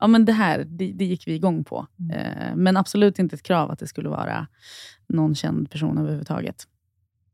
ja 0.00 0.06
men 0.06 0.24
det 0.24 0.32
här, 0.32 0.58
det, 0.64 0.92
det 0.92 1.04
gick 1.04 1.26
vi 1.28 1.34
igång 1.34 1.64
på. 1.64 1.86
Eh, 2.14 2.54
men 2.56 2.76
absolut 2.76 3.18
inte 3.18 3.34
ett 3.36 3.42
krav 3.42 3.70
att 3.70 3.78
det 3.78 3.86
skulle 3.86 4.08
vara 4.08 4.46
någon 5.08 5.34
känd 5.34 5.70
person 5.70 5.98
överhuvudtaget. 5.98 6.64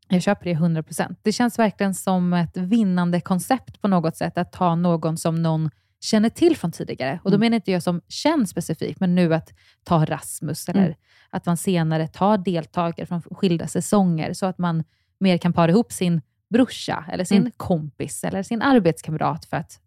Jag 0.09 0.23
köper 0.23 0.45
det 0.45 0.55
100%. 0.55 1.17
Det 1.23 1.33
känns 1.33 1.59
verkligen 1.59 1.95
som 1.95 2.33
ett 2.33 2.57
vinnande 2.57 3.21
koncept 3.21 3.81
på 3.83 3.89
något 3.89 4.17
sätt, 4.17 4.39
att 4.39 4.53
ta 4.53 4.75
någon 4.75 5.17
som 5.17 5.43
någon 5.43 5.71
känner 6.01 6.29
till 6.29 6.57
från 6.57 6.73
tidigare. 6.73 7.21
Och 7.25 7.31
Då 7.31 7.35
Mm. 7.37 7.41
menar 7.41 7.55
inte 7.57 7.71
jag 7.73 7.83
som 7.83 8.01
känd 8.09 8.49
specifikt, 8.49 9.01
men 9.01 9.15
nu 9.15 9.35
att 9.35 9.53
ta 9.85 10.05
Rasmus, 10.05 10.69
eller 10.69 10.83
Mm. 10.85 10.95
att 11.31 11.47
man 11.47 11.57
senare 11.57 12.09
tar 12.09 12.39
deltagare 12.39 13.07
från 13.07 13.23
skilda 13.23 13.67
säsonger, 13.67 14.33
så 14.33 14.47
att 14.47 14.59
man 14.59 14.85
mer 15.19 15.39
kan 15.39 15.53
para 15.53 15.71
ihop 15.71 15.93
sin 15.93 16.21
brorsa, 16.51 17.05
eller 17.13 17.25
sin 17.25 17.39
Mm. 17.41 17.53
kompis, 17.57 18.25
eller 18.25 18.43
sin 18.43 18.63
arbetskamrat, 18.63 19.45
för 19.45 19.57
att 19.57 19.81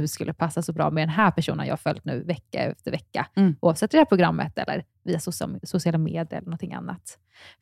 du 0.00 0.08
skulle 0.08 0.32
passa 0.32 0.62
så 0.62 0.72
bra 0.72 0.90
med 0.90 1.02
den 1.02 1.08
här 1.14 1.30
personen 1.30 1.66
jag 1.66 1.72
har 1.72 1.76
följt 1.76 2.04
nu 2.04 2.22
vecka 2.24 2.58
efter 2.58 2.90
vecka, 2.90 3.26
Mm. 3.36 3.56
oavsett 3.60 3.90
det 3.90 3.98
här 3.98 4.04
programmet 4.04 4.58
eller 4.58 4.84
via 5.04 5.18
socia- 5.18 5.58
sociala 5.66 5.98
medier 5.98 6.32
eller 6.38 6.44
någonting 6.46 6.74
annat. 6.74 7.18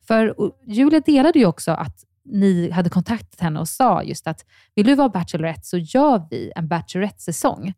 För 0.07 0.35
Julia 0.67 0.99
delade 0.99 1.39
ju 1.39 1.45
också 1.45 1.71
att 1.71 2.05
ni 2.23 2.69
hade 2.71 2.89
kontaktat 2.89 3.39
henne 3.39 3.59
och 3.59 3.67
sa 3.67 4.03
just 4.03 4.27
att 4.27 4.45
vill 4.75 4.85
du 4.85 4.95
vara 4.95 5.09
Bachelorette 5.09 5.61
så 5.67 5.77
gör 5.77 6.27
vi 6.29 6.51
en 6.55 6.67
Bachelorette-säsong. 6.67 7.73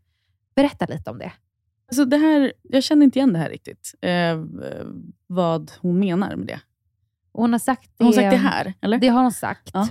Berätta 0.55 0.85
lite 0.85 1.09
om 1.09 1.17
det. 1.17 1.31
Alltså 1.87 2.05
det 2.05 2.17
här, 2.17 2.53
jag 2.63 2.83
känner 2.83 3.03
inte 3.03 3.19
igen 3.19 3.33
det 3.33 3.39
här 3.39 3.49
riktigt. 3.49 3.91
Eh, 4.01 4.43
vad 5.27 5.71
hon 5.81 5.99
menar 5.99 6.35
med 6.35 6.47
det. 6.47 6.59
Hon 7.33 7.51
har 7.51 7.59
sagt 7.59 7.91
det, 7.97 8.03
hon 8.03 8.13
sagt 8.13 8.31
det 8.31 8.37
här? 8.37 8.73
Eller? 8.81 8.97
Det 8.97 9.07
har 9.07 9.21
hon 9.21 9.31
sagt. 9.31 9.69
Ja. 9.73 9.87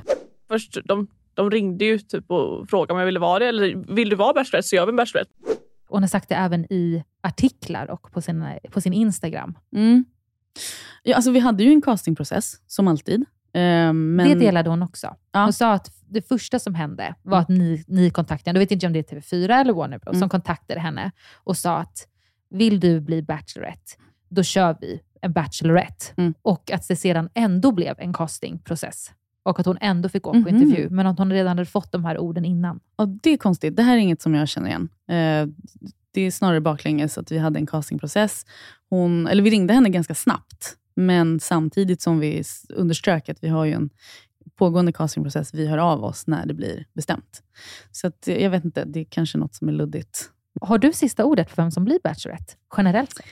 Först, 0.48 0.78
de, 0.84 1.06
de 1.34 1.50
ringde 1.50 1.84
ju 1.84 1.98
typ 1.98 2.30
och 2.30 2.68
frågade 2.68 2.92
om 2.92 2.98
jag 2.98 3.06
ville 3.06 3.20
vara 3.20 3.38
det. 3.38 3.46
Eller 3.46 3.94
vill 3.94 4.08
du 4.08 4.16
vara 4.16 4.32
Bachelorette 4.32 4.68
så 4.68 4.76
gör 4.76 4.86
vi 4.86 4.90
en 4.90 4.96
Bachelorette. 4.96 5.32
Och 5.88 5.96
hon 5.96 6.02
har 6.02 6.08
sagt 6.08 6.28
det 6.28 6.34
även 6.34 6.72
i 6.72 7.04
artiklar 7.22 7.90
och 7.90 8.12
på 8.12 8.20
sin, 8.20 8.44
på 8.70 8.80
sin 8.80 8.92
Instagram. 8.92 9.58
Mm. 9.76 10.04
Ja, 11.02 11.16
alltså 11.16 11.30
vi 11.30 11.38
hade 11.38 11.64
ju 11.64 11.70
en 11.72 11.82
castingprocess, 11.82 12.60
som 12.66 12.88
alltid. 12.88 13.20
Eh, 13.54 13.92
men... 13.92 14.16
Det 14.16 14.34
delade 14.34 14.70
hon 14.70 14.82
också. 14.82 15.16
Ja. 15.32 15.42
Hon 15.42 15.52
sa 15.52 15.72
att 15.72 15.90
det 16.08 16.28
första 16.28 16.58
som 16.58 16.74
hände 16.74 17.14
var 17.22 17.38
att 17.38 17.48
ni, 17.48 17.84
ni 17.88 18.10
kontaktade 18.10 18.48
henne, 18.50 18.58
jag 18.58 18.66
vet 18.66 18.70
inte 18.70 18.86
om 18.86 18.92
det 18.92 19.12
är 19.12 19.20
TV4 19.20 19.60
eller 19.60 19.72
Warner 19.72 19.98
Bros, 19.98 20.12
Mm. 20.12 20.20
som 20.20 20.28
kontaktade 20.28 20.80
henne 20.80 21.10
och 21.44 21.56
sa 21.56 21.76
att 21.76 22.08
vill 22.50 22.80
du 22.80 23.00
bli 23.00 23.22
Bachelorette, 23.22 23.92
då 24.28 24.42
kör 24.42 24.76
vi 24.80 25.00
en 25.20 25.32
Bachelorette. 25.32 26.04
Mm. 26.16 26.34
Och 26.42 26.70
att 26.70 26.88
det 26.88 26.96
sedan 26.96 27.28
ändå 27.34 27.72
blev 27.72 27.94
en 27.98 28.12
castingprocess. 28.12 29.12
Och 29.42 29.60
att 29.60 29.66
hon 29.66 29.78
ändå 29.80 30.08
fick 30.08 30.22
gå 30.22 30.32
på 30.32 30.48
intervju, 30.48 30.90
men 30.90 31.06
att 31.06 31.18
hon 31.18 31.32
redan 31.32 31.48
hade 31.48 31.64
fått 31.64 31.92
de 31.92 32.04
här 32.04 32.18
orden 32.18 32.44
innan. 32.44 32.80
Ja, 32.96 33.06
det 33.06 33.30
är 33.30 33.36
konstigt. 33.36 33.76
Det 33.76 33.82
här 33.82 33.96
är 33.96 34.00
inget 34.00 34.22
som 34.22 34.34
jag 34.34 34.48
känner 34.48 34.68
igen. 34.68 34.88
Eh, 35.08 35.54
det 36.10 36.20
är 36.20 36.30
snarare 36.30 36.60
baklänges 36.60 37.18
att 37.18 37.32
vi 37.32 37.38
hade 37.38 37.58
en 37.58 37.66
castingprocess. 37.66 38.46
Hon, 38.90 39.26
eller 39.26 39.42
vi 39.42 39.50
ringde 39.50 39.74
henne 39.74 39.88
ganska 39.88 40.14
snabbt, 40.14 40.76
men 40.94 41.40
samtidigt 41.40 42.02
som 42.02 42.20
vi 42.20 42.44
underströk 42.68 43.28
att 43.28 43.44
vi 43.44 43.48
har 43.48 43.64
ju 43.64 43.72
en 43.72 43.90
pågående 44.56 44.92
castingprocess. 44.92 45.54
Vi 45.54 45.66
hör 45.66 45.78
av 45.78 46.04
oss 46.04 46.26
när 46.26 46.46
det 46.46 46.54
blir 46.54 46.86
bestämt. 46.92 47.42
Så 47.90 48.06
att, 48.06 48.28
eh, 48.28 48.42
jag 48.42 48.50
vet 48.50 48.64
inte, 48.64 48.84
det 48.84 49.00
är 49.00 49.04
kanske 49.04 49.38
något 49.38 49.54
som 49.54 49.68
är 49.68 49.72
luddigt. 49.72 50.30
Har 50.60 50.78
du 50.78 50.92
sista 50.92 51.24
ordet 51.24 51.48
på 51.48 51.62
vem 51.62 51.70
som 51.70 51.84
blir 51.84 51.98
Bachelorette, 52.04 52.54
generellt 52.76 53.12
sett? 53.12 53.26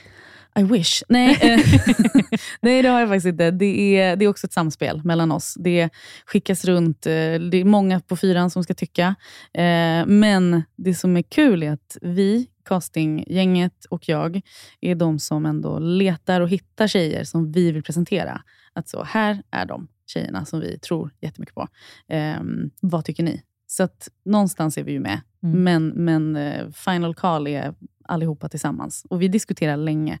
I 0.59 0.63
wish. 0.63 1.03
Nej, 1.09 1.37
eh, 1.41 1.59
nej 2.61 2.81
det 2.81 2.89
har 2.89 2.99
jag 2.99 3.09
faktiskt 3.09 3.27
inte. 3.27 3.51
Det 3.51 3.97
är, 3.99 4.15
det 4.15 4.25
är 4.25 4.29
också 4.29 4.47
ett 4.47 4.53
samspel 4.53 5.01
mellan 5.03 5.31
oss. 5.31 5.55
Det 5.59 5.89
skickas 6.25 6.65
runt. 6.65 7.05
eh, 7.05 7.11
Det 7.11 7.57
är 7.57 7.65
många 7.65 7.99
på 7.99 8.15
fyran 8.15 8.49
som 8.49 8.63
ska 8.63 8.73
tycka. 8.73 9.15
Eh, 9.53 10.05
Men 10.05 10.63
det 10.75 10.93
som 10.93 11.17
är 11.17 11.21
kul 11.21 11.63
är 11.63 11.71
att 11.71 11.97
vi, 12.01 12.47
castinggänget 12.65 13.85
och 13.89 14.09
jag, 14.09 14.41
är 14.81 14.95
de 14.95 15.19
som 15.19 15.45
ändå 15.45 15.79
letar 15.79 16.41
och 16.41 16.49
hittar 16.49 16.87
tjejer 16.87 17.23
som 17.23 17.51
vi 17.51 17.71
vill 17.71 17.83
presentera. 17.83 18.41
Att 18.73 18.89
så, 18.89 19.03
här 19.03 19.43
är 19.51 19.65
de 19.65 19.87
tjejerna 20.13 20.45
som 20.45 20.59
vi 20.59 20.79
tror 20.79 21.11
jättemycket 21.21 21.55
på. 21.55 21.67
Eh, 22.09 22.39
vad 22.81 23.05
tycker 23.05 23.23
ni? 23.23 23.41
Så 23.71 23.83
att 23.83 24.09
någonstans 24.25 24.77
är 24.77 24.83
vi 24.83 24.91
ju 24.91 24.99
med. 24.99 25.21
Mm. 25.43 25.63
Men, 25.63 25.87
men 25.87 26.35
eh, 26.35 26.69
final 26.69 27.15
call 27.15 27.47
är 27.47 27.73
allihopa 28.05 28.49
tillsammans. 28.49 29.05
Och 29.09 29.21
vi 29.21 29.27
diskuterar 29.27 29.77
länge. 29.77 30.19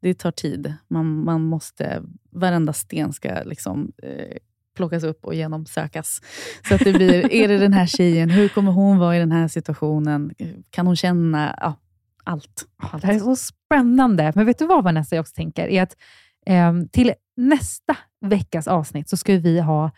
Det 0.00 0.14
tar 0.14 0.30
tid. 0.30 0.74
Man, 0.88 1.24
man 1.24 1.42
måste, 1.42 2.02
varenda 2.30 2.72
sten 2.72 3.12
ska 3.12 3.42
liksom, 3.44 3.92
eh, 4.02 4.36
plockas 4.76 5.04
upp 5.04 5.24
och 5.24 5.34
genomsökas. 5.34 6.20
Så 6.68 6.74
att 6.74 6.80
det 6.80 6.92
blir, 6.92 7.32
är 7.32 7.48
det 7.48 7.58
den 7.58 7.72
här 7.72 7.86
tjejen? 7.86 8.30
Hur 8.30 8.48
kommer 8.48 8.72
hon 8.72 8.98
vara 8.98 9.16
i 9.16 9.18
den 9.18 9.32
här 9.32 9.48
situationen? 9.48 10.34
Kan 10.70 10.86
hon 10.86 10.96
känna? 10.96 11.58
Ja, 11.60 11.74
allt. 12.24 12.66
allt. 12.76 13.02
Det 13.02 13.06
här 13.06 13.14
är 13.14 13.18
så 13.18 13.36
spännande. 13.36 14.32
Men 14.34 14.46
vet 14.46 14.58
du 14.58 14.66
vad 14.66 14.84
Vanessa, 14.84 15.16
jag 15.16 15.22
också 15.22 15.34
tänker? 15.34 15.68
Är 15.68 15.82
att 15.82 15.96
ehm, 16.46 16.88
till 16.88 17.12
nästa 17.36 17.96
veckas 18.20 18.68
avsnitt 18.68 19.08
så 19.08 19.16
ska 19.16 19.38
vi 19.38 19.60
ha 19.60 19.90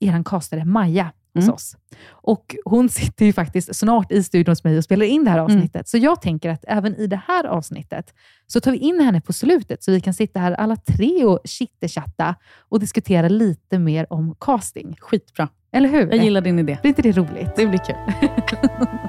er 0.00 0.22
castare 0.24 0.64
Maja 0.64 1.12
hos 1.34 1.44
Mm. 1.44 1.54
oss. 1.54 1.76
Och 2.10 2.56
hon 2.64 2.88
sitter 2.88 3.24
ju 3.26 3.32
faktiskt 3.32 3.76
snart 3.76 4.12
i 4.12 4.22
studion 4.22 4.52
hos 4.52 4.64
mig 4.64 4.78
och 4.78 4.84
spelar 4.84 5.06
in 5.06 5.24
det 5.24 5.30
här 5.30 5.38
avsnittet. 5.38 5.88
Så 5.88 5.98
jag 5.98 6.22
tänker 6.22 6.50
att 6.50 6.64
även 6.68 6.94
i 6.96 7.06
det 7.06 7.20
här 7.28 7.44
avsnittet 7.44 8.14
så 8.46 8.60
tar 8.60 8.72
vi 8.72 8.78
in 8.78 9.00
henne 9.00 9.20
på 9.20 9.32
slutet 9.32 9.82
så 9.82 9.90
vi 9.90 10.00
kan 10.00 10.14
sitta 10.14 10.40
här 10.40 10.52
alla 10.52 10.76
tre 10.76 11.24
och 11.24 11.40
chitterchatta 11.44 12.34
och 12.68 12.80
diskutera 12.80 13.28
lite 13.28 13.78
mer 13.78 14.12
om 14.12 14.34
casting. 14.40 14.96
Skitbra. 15.00 15.48
Eller 15.72 15.88
hur? 15.88 16.06
Jag 16.14 16.24
gillar 16.24 16.40
din 16.40 16.58
idé. 16.58 16.78
Blir 16.82 16.88
inte 16.88 17.02
det 17.02 17.12
roligt? 17.12 17.56
Det 17.56 17.66
blir 17.66 17.78
kul. 17.78 17.96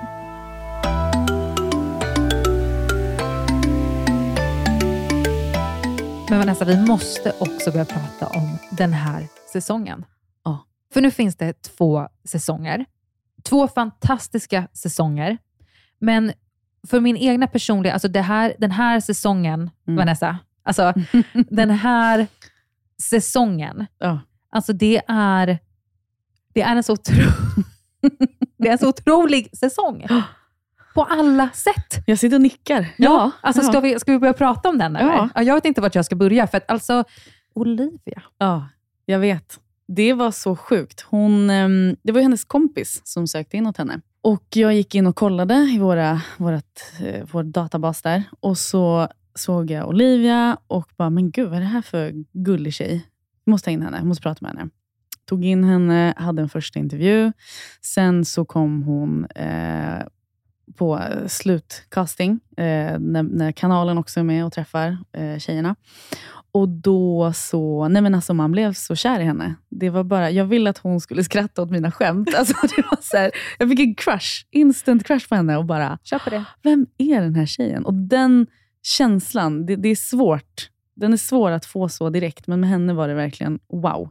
Men 6.30 6.40
Vanessa, 6.40 6.66
vi 6.66 6.78
måste 6.86 7.34
också 7.40 7.72
börja 7.72 7.86
prata 7.86 8.28
om 8.28 8.58
den 8.72 8.94
här 8.94 9.28
säsongen. 9.54 10.06
För 10.94 11.02
nu 11.02 11.12
finns 11.12 11.36
det 11.36 11.62
två 11.62 12.08
säsonger. 12.24 12.86
Två 13.44 13.68
fantastiska 13.68 14.68
säsonger. 14.74 15.38
Men 16.00 16.34
för 16.88 17.00
min 17.00 17.18
egna 17.18 17.48
personliga, 17.48 17.94
alltså 17.94 18.08
det 18.08 18.22
här, 18.22 18.54
den 18.60 18.72
här 18.72 19.00
säsongen, 19.00 19.70
Mm. 19.88 19.98
Vanessa, 19.98 20.38
alltså 20.64 20.94
den 21.50 21.70
här 21.70 22.28
säsongen, 23.02 23.86
Ja. 23.98 24.20
alltså 24.52 24.74
det 24.74 25.02
är, 25.08 25.60
det 26.54 26.62
är 26.62 26.76
en 26.76 26.84
så 26.84 26.94
otro... 26.94 27.16
det 28.58 28.68
är 28.68 28.72
en 28.72 28.78
så 28.78 28.90
otrolig 28.90 29.58
säsong. 29.58 30.08
På 30.94 31.04
alla 31.04 31.50
sätt. 31.54 32.04
Jag 32.06 32.20
sitter 32.20 32.36
och 32.38 32.42
nickar. 32.42 32.88
Ja, 32.98 33.32
alltså 33.42 33.62
ja. 33.62 33.68
Ska, 33.68 33.80
vi, 33.80 34.00
ska 34.00 34.12
vi 34.12 34.20
börja 34.20 34.34
prata 34.34 34.70
om 34.70 34.78
den? 34.78 34.96
Eller? 34.96 35.30
Ja, 35.36 35.42
jag 35.44 35.56
vet 35.56 35.66
inte 35.66 35.82
vart 35.82 35.96
jag 35.96 36.06
ska 36.06 36.16
börja. 36.16 36.48
För 36.48 36.58
att 36.58 36.72
alltså, 36.72 37.04
Olivia. 37.54 38.22
Ja, 38.38 38.68
jag 39.06 39.20
vet. 39.20 39.60
Det 39.96 40.14
var 40.14 40.32
så 40.32 40.56
sjukt. 40.56 41.02
Hon, 41.02 41.50
ehm, 41.50 41.96
det 42.04 42.12
var 42.12 42.20
ju 42.20 42.24
hennes 42.24 42.46
kompis 42.46 43.02
som 43.04 43.28
sökte 43.28 43.58
in 43.58 43.68
åt 43.68 43.78
henne. 43.78 44.02
Och 44.22 44.44
Jag 44.50 44.74
gick 44.74 44.96
in 44.96 45.08
och 45.08 45.16
kollade 45.16 45.56
i 45.56 45.78
våra, 45.80 46.22
vårat, 46.38 46.94
eh, 47.00 47.28
vår 47.32 47.44
databas 47.44 48.02
där. 48.02 48.24
Och 48.40 48.58
så 48.58 49.08
såg 49.36 49.72
jag 49.72 49.90
Olivia 49.90 50.58
och 50.68 50.90
bara, 50.98 51.10
men 51.10 51.32
gud 51.32 51.50
vad 51.50 51.58
är 51.58 51.62
det 51.62 51.68
här 51.68 51.82
för 51.82 52.14
gullig 52.34 52.74
tjej? 52.74 53.06
Jag 53.46 53.52
måste 53.52 53.66
ta 53.66 53.72
in 53.72 53.82
henne, 53.82 53.98
jag 53.98 54.06
måste 54.06 54.22
prata 54.22 54.46
med 54.46 54.58
henne. 54.58 54.70
Tog 55.26 55.46
in 55.46 55.64
henne, 55.64 56.14
hade 56.18 56.42
en 56.42 56.50
första 56.50 56.80
intervju. 56.80 57.32
Sen 57.82 58.26
så 58.26 58.46
kom 58.46 58.84
hon 58.84 59.26
eh, 59.26 60.04
på 60.76 61.04
slutcasting, 61.28 62.40
eh, 62.58 63.00
när, 63.00 63.24
när 63.24 63.52
kanalen 63.52 63.98
också 63.98 64.20
är 64.20 64.24
med 64.24 64.46
och 64.46 64.54
träffar 64.54 64.98
eh, 65.12 65.38
tjejerna. 65.38 65.76
Och 66.52 66.70
då 66.70 67.32
så, 67.36 67.88
nej 67.88 68.02
men 68.02 68.16
alltså 68.16 68.34
man 68.34 68.52
blev 68.52 68.74
så 68.74 68.96
kär 68.96 69.20
i 69.20 69.24
henne. 69.24 69.56
Det 69.70 69.90
var 69.90 70.04
bara, 70.04 70.32
jag 70.32 70.46
ville 70.46 70.70
att 70.70 70.78
hon 70.78 71.02
skulle 71.02 71.24
skratta 71.24 71.62
åt 71.62 71.72
mina 71.72 71.92
skämt. 71.92 72.30
Alltså 72.38 72.54
det 72.76 72.82
var 72.92 72.98
så 73.02 73.18
här, 73.18 73.32
jag 73.60 73.70
fick 73.70 73.80
en 73.80 73.96
crush, 73.96 74.46
instant 74.52 75.04
crush 75.08 75.30
på 75.30 75.36
henne 75.36 75.58
och 75.58 75.66
bara, 75.66 75.98
Köper 76.04 76.32
det. 76.32 76.46
vem 76.64 76.88
är 76.98 77.22
den 77.22 77.36
här 77.36 77.46
tjejen? 77.46 77.86
Och 77.86 77.94
den 77.94 78.48
känslan, 78.84 79.66
det, 79.66 79.76
det 79.76 79.90
är 79.90 79.96
svårt. 79.96 80.70
Den 80.96 81.14
är 81.14 81.18
svår 81.18 81.52
att 81.52 81.66
få 81.66 81.90
så 81.90 82.10
direkt, 82.10 82.48
men 82.48 82.60
med 82.60 82.70
henne 82.70 82.94
var 82.94 83.08
det 83.08 83.14
verkligen 83.14 83.60
wow. 83.74 84.10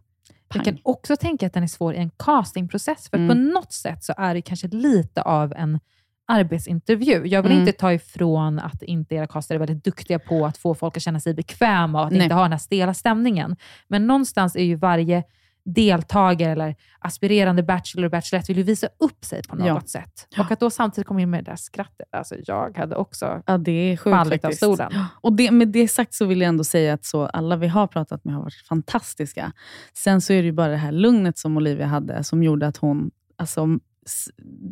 Jag 0.55 0.64
kan 0.64 0.79
också 0.83 1.16
tänka 1.16 1.46
att 1.46 1.53
den 1.53 1.62
är 1.62 1.66
svår 1.66 1.94
i 1.94 1.98
en 1.98 2.11
castingprocess, 2.11 3.11
för 3.11 3.16
Mm. 3.16 3.29
på 3.29 3.35
något 3.35 3.72
sätt 3.72 4.05
så 4.05 4.14
är 4.16 4.35
det 4.35 4.42
kanske 4.42 4.68
lite 4.68 5.22
av 5.22 5.53
en 5.57 5.81
arbetsintervju. 6.28 7.26
Jag 7.26 7.42
vill 7.42 7.52
Mm. 7.52 7.60
inte 7.66 7.78
ta 7.78 7.92
ifrån 7.92 8.58
att 8.58 8.82
inte 8.82 9.14
era 9.14 9.26
castare 9.26 9.56
är 9.56 9.58
väldigt 9.58 9.84
duktiga 9.84 10.18
på 10.18 10.46
att 10.46 10.58
få 10.58 10.74
folk 10.74 10.96
att 10.96 11.02
känna 11.02 11.20
sig 11.20 11.34
bekväma 11.34 12.00
och 12.00 12.06
att 12.06 12.12
Nej. 12.12 12.22
inte 12.22 12.34
ha 12.34 12.42
den 12.42 12.52
här 12.52 12.58
stela 12.58 12.94
stämningen. 12.94 13.56
Men 13.88 14.06
någonstans 14.06 14.56
är 14.56 14.62
ju 14.64 14.74
varje 14.74 15.22
deltagare 15.64 16.52
eller 16.52 16.76
aspirerande 16.98 17.62
bachelor 17.62 18.04
och 18.04 18.10
bachelorette 18.10 18.52
vill 18.52 18.56
ju 18.58 18.62
visa 18.62 18.88
upp 18.98 19.24
sig 19.24 19.42
på 19.48 19.56
något 19.56 19.66
Ja. 19.66 19.80
sätt. 19.86 20.28
Och 20.38 20.50
att 20.50 20.60
då 20.60 20.70
samtidigt 20.70 21.08
komma 21.08 21.20
in 21.20 21.30
med 21.30 21.44
det 21.44 21.50
där 21.50 21.56
skrattet. 21.56 22.08
Alltså 22.12 22.34
jag 22.46 22.76
hade 22.78 22.96
också 22.96 23.42
Ja, 23.46 23.58
det 23.58 23.70
är 23.72 23.96
sjukt 23.96 24.16
fallit 24.16 24.32
av 24.44 24.48
faktiskt. 24.48 24.58
stolen. 24.62 24.92
Och 25.20 25.32
det, 25.32 25.50
med 25.50 25.68
det 25.68 25.88
sagt 25.88 26.14
så 26.14 26.24
vill 26.24 26.40
jag 26.40 26.48
ändå 26.48 26.64
säga 26.64 26.94
att 26.94 27.04
så, 27.04 27.26
alla 27.26 27.56
vi 27.56 27.66
har 27.68 27.86
pratat 27.86 28.24
med 28.24 28.34
har 28.34 28.42
varit 28.42 28.66
fantastiska. 28.68 29.52
Sen 29.94 30.20
så 30.20 30.32
är 30.32 30.36
det 30.42 30.46
ju 30.46 30.52
bara 30.52 30.68
det 30.68 30.76
här 30.76 30.92
lugnet 30.92 31.38
som 31.38 31.56
Olivia 31.56 31.86
hade 31.86 32.24
som 32.24 32.42
gjorde 32.42 32.66
att 32.66 32.76
hon... 32.76 33.10
Alltså, 33.36 33.66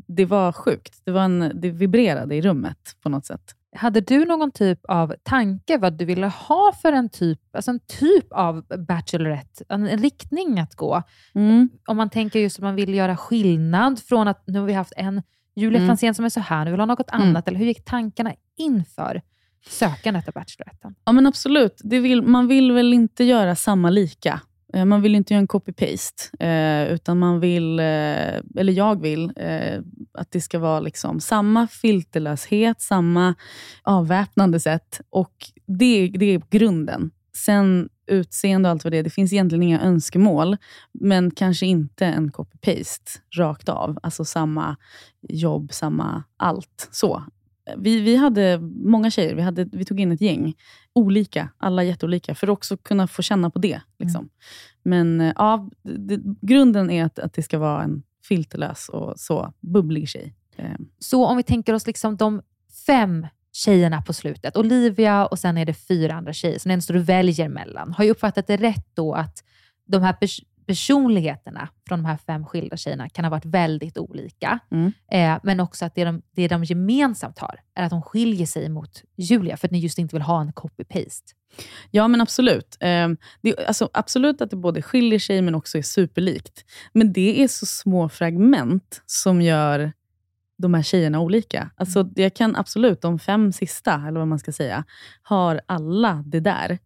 det 0.06 0.24
var 0.24 0.52
sjukt. 0.52 1.00
Det, 1.04 1.10
var 1.10 1.22
en, 1.22 1.52
det 1.54 1.70
vibrerade 1.70 2.34
i 2.34 2.42
rummet 2.42 2.96
på 3.02 3.08
något 3.08 3.26
sätt. 3.26 3.42
Hade 3.76 4.00
du 4.00 4.24
någon 4.24 4.50
typ 4.50 4.80
av 4.88 5.14
tanke 5.22 5.78
vad 5.78 5.92
du 5.92 6.04
ville 6.04 6.26
ha 6.26 6.72
för 6.82 6.92
en 6.92 7.08
typ, 7.08 7.40
alltså 7.52 7.70
en 7.70 7.80
typ 7.80 8.32
av 8.32 8.62
Bachelorette? 8.88 9.64
En, 9.68 9.86
en 9.88 9.98
riktning 9.98 10.58
att 10.60 10.74
gå? 10.74 11.02
Mm. 11.34 11.68
Om 11.86 11.96
man 11.96 12.10
tänker 12.10 12.38
just 12.40 12.58
att 12.58 12.62
man 12.62 12.74
vill 12.74 12.94
göra 12.94 13.16
skillnad 13.16 13.98
från 14.02 14.28
att 14.28 14.42
nu 14.46 14.58
har 14.58 14.66
vi 14.66 14.72
haft 14.72 14.92
en 14.96 15.22
Julia 15.56 15.78
Mm. 15.78 15.88
Franzén 15.88 16.14
som 16.14 16.24
är 16.24 16.28
så 16.28 16.40
här, 16.40 16.64
nu 16.64 16.70
vill 16.70 16.80
ha 16.80 16.86
något 16.86 17.10
Mm. 17.12 17.28
annat. 17.28 17.48
Eller 17.48 17.58
hur 17.58 17.66
gick 17.66 17.84
tankarna 17.84 18.32
inför 18.56 19.22
sökandet 19.68 20.28
av 20.28 20.34
Bacheloretten? 20.34 20.94
Ja, 21.04 21.12
men 21.12 21.26
absolut. 21.26 21.80
Vill, 21.84 22.22
man 22.22 22.48
vill 22.48 22.72
väl 22.72 22.92
inte 22.92 23.24
göra 23.24 23.56
samma 23.56 23.90
lika. 23.90 24.40
Eh, 24.76 24.84
man 24.84 25.02
vill 25.02 25.14
inte 25.14 25.34
göra 25.34 25.40
en 25.40 25.48
copy-paste, 25.48 26.44
eh, 26.44 26.92
utan 26.94 27.18
man 27.18 27.40
vill, 27.40 27.78
eh, 27.78 27.84
eller 28.56 28.72
jag 28.72 29.02
vill, 29.02 29.32
eh, 29.36 29.80
att 30.14 30.30
det 30.30 30.40
ska 30.40 30.58
vara 30.58 30.80
liksom 30.80 31.20
samma 31.20 31.66
filterlöshet, 31.66 32.80
samma 32.80 33.34
avväpnande 33.82 34.60
sätt. 34.60 35.00
Och 35.10 35.32
det, 35.66 36.08
det 36.08 36.26
är 36.34 36.42
grunden. 36.50 37.10
Sen 37.36 37.88
utseende 38.06 38.68
och 38.68 38.70
allt 38.70 38.84
vad 38.84 38.92
det 38.92 38.98
är, 38.98 39.02
det 39.02 39.10
finns 39.10 39.32
egentligen 39.32 39.62
inga 39.62 39.80
önskemål, 39.80 40.56
men 40.92 41.30
kanske 41.30 41.66
inte 41.66 42.06
en 42.06 42.30
copy-paste 42.32 43.18
rakt 43.36 43.68
av. 43.68 43.98
Alltså 44.02 44.24
samma 44.24 44.76
jobb, 45.28 45.72
samma 45.72 46.24
allt. 46.36 46.88
så. 46.90 47.22
Vi, 47.76 48.00
vi 48.00 48.16
hade 48.16 48.58
många 48.84 49.10
tjejer, 49.10 49.34
vi, 49.34 49.42
hade, 49.42 49.64
vi 49.64 49.84
tog 49.84 50.00
in 50.00 50.12
ett 50.12 50.20
gäng. 50.20 50.54
Olika, 50.92 51.48
alla 51.58 51.82
jätteolika, 51.82 52.34
för 52.34 52.46
att 52.46 52.52
också 52.52 52.76
kunna 52.76 53.06
få 53.06 53.22
känna 53.22 53.50
på 53.50 53.58
det. 53.58 53.80
Liksom. 53.98 54.28
Men 54.82 55.20
eh, 55.20 55.32
ja, 55.36 55.68
det, 55.82 56.20
grunden 56.40 56.90
är 56.90 57.04
att, 57.04 57.18
att 57.18 57.32
det 57.32 57.42
ska 57.42 57.58
vara 57.58 57.82
en 57.82 58.02
filterlös 58.28 58.88
och 58.88 59.14
så 59.16 59.52
bubblig 59.60 60.08
tjej. 60.08 60.34
Eh, 60.56 60.70
Så 60.98 61.26
om 61.26 61.36
vi 61.36 61.42
tänker 61.42 61.74
oss 61.74 61.86
liksom 61.86 62.16
de 62.16 62.42
fem 62.86 63.26
tjejerna 63.52 64.02
på 64.02 64.12
slutet, 64.12 64.56
Olivia 64.56 65.26
och 65.26 65.38
sen 65.38 65.58
är 65.58 65.66
det 65.66 65.74
fyra 65.74 66.14
andra 66.14 66.32
tjejer, 66.32 66.58
så 66.58 66.68
den 66.68 66.82
står 66.82 66.94
du 66.94 67.00
väljer 67.00 67.48
mellan. 67.48 67.92
Har 67.92 68.04
jag 68.04 68.10
uppfattat 68.10 68.46
det 68.46 68.56
rätt 68.56 68.86
då 68.94 69.14
att 69.14 69.44
de 69.86 70.02
här 70.02 70.12
personligheterna 70.66 71.68
från 71.88 71.98
de 72.02 72.04
här 72.08 72.16
fem 72.26 72.46
skilda 72.46 72.76
tjejerna 72.76 73.08
kan 73.08 73.24
ha 73.24 73.30
varit 73.30 73.44
väldigt 73.44 73.98
olika, 73.98 74.58
Mm. 74.70 74.92
eh, 75.12 75.40
men 75.42 75.60
också 75.60 75.84
att 75.84 75.94
det 75.94 76.04
de, 76.04 76.22
det 76.32 76.48
de 76.48 76.64
gemensamt 76.64 77.38
har 77.38 77.60
är 77.74 77.84
att 77.84 77.90
de 77.90 78.02
skiljer 78.02 78.46
sig 78.46 78.68
mot 78.68 79.02
Julia, 79.16 79.56
för 79.56 79.68
att 79.68 79.72
ni 79.72 79.78
just 79.78 79.98
inte 79.98 80.16
vill 80.16 80.22
ha 80.22 80.40
en 80.40 80.52
copy-paste. 80.52 81.32
Ja, 81.90 82.08
men 82.08 82.20
absolut. 82.20 82.76
Eh, 82.80 83.08
det, 83.42 83.66
alltså, 83.66 83.90
absolut 83.92 84.40
att 84.40 84.50
det 84.50 84.56
både 84.56 84.82
skiljer 84.82 85.18
sig, 85.18 85.42
men 85.42 85.54
också 85.54 85.78
är 85.78 85.82
superlikt. 85.82 86.64
Men 86.92 87.12
det 87.12 87.42
är 87.42 87.48
så 87.48 87.66
små 87.66 88.08
fragment 88.08 89.02
som 89.06 89.42
gör 89.42 89.92
de 90.58 90.74
här 90.74 90.82
tjejerna 90.82 91.20
olika. 91.20 91.70
Alltså, 91.76 92.10
jag 92.14 92.34
kan 92.34 92.56
absolut, 92.56 93.02
de 93.02 93.18
fem 93.18 93.52
sista, 93.52 93.94
eller 94.08 94.18
vad 94.18 94.28
man 94.28 94.38
ska 94.38 94.52
säga, 94.52 94.84
har 95.22 95.60
alla 95.66 96.24
det 96.26 96.40
där. 96.40 96.78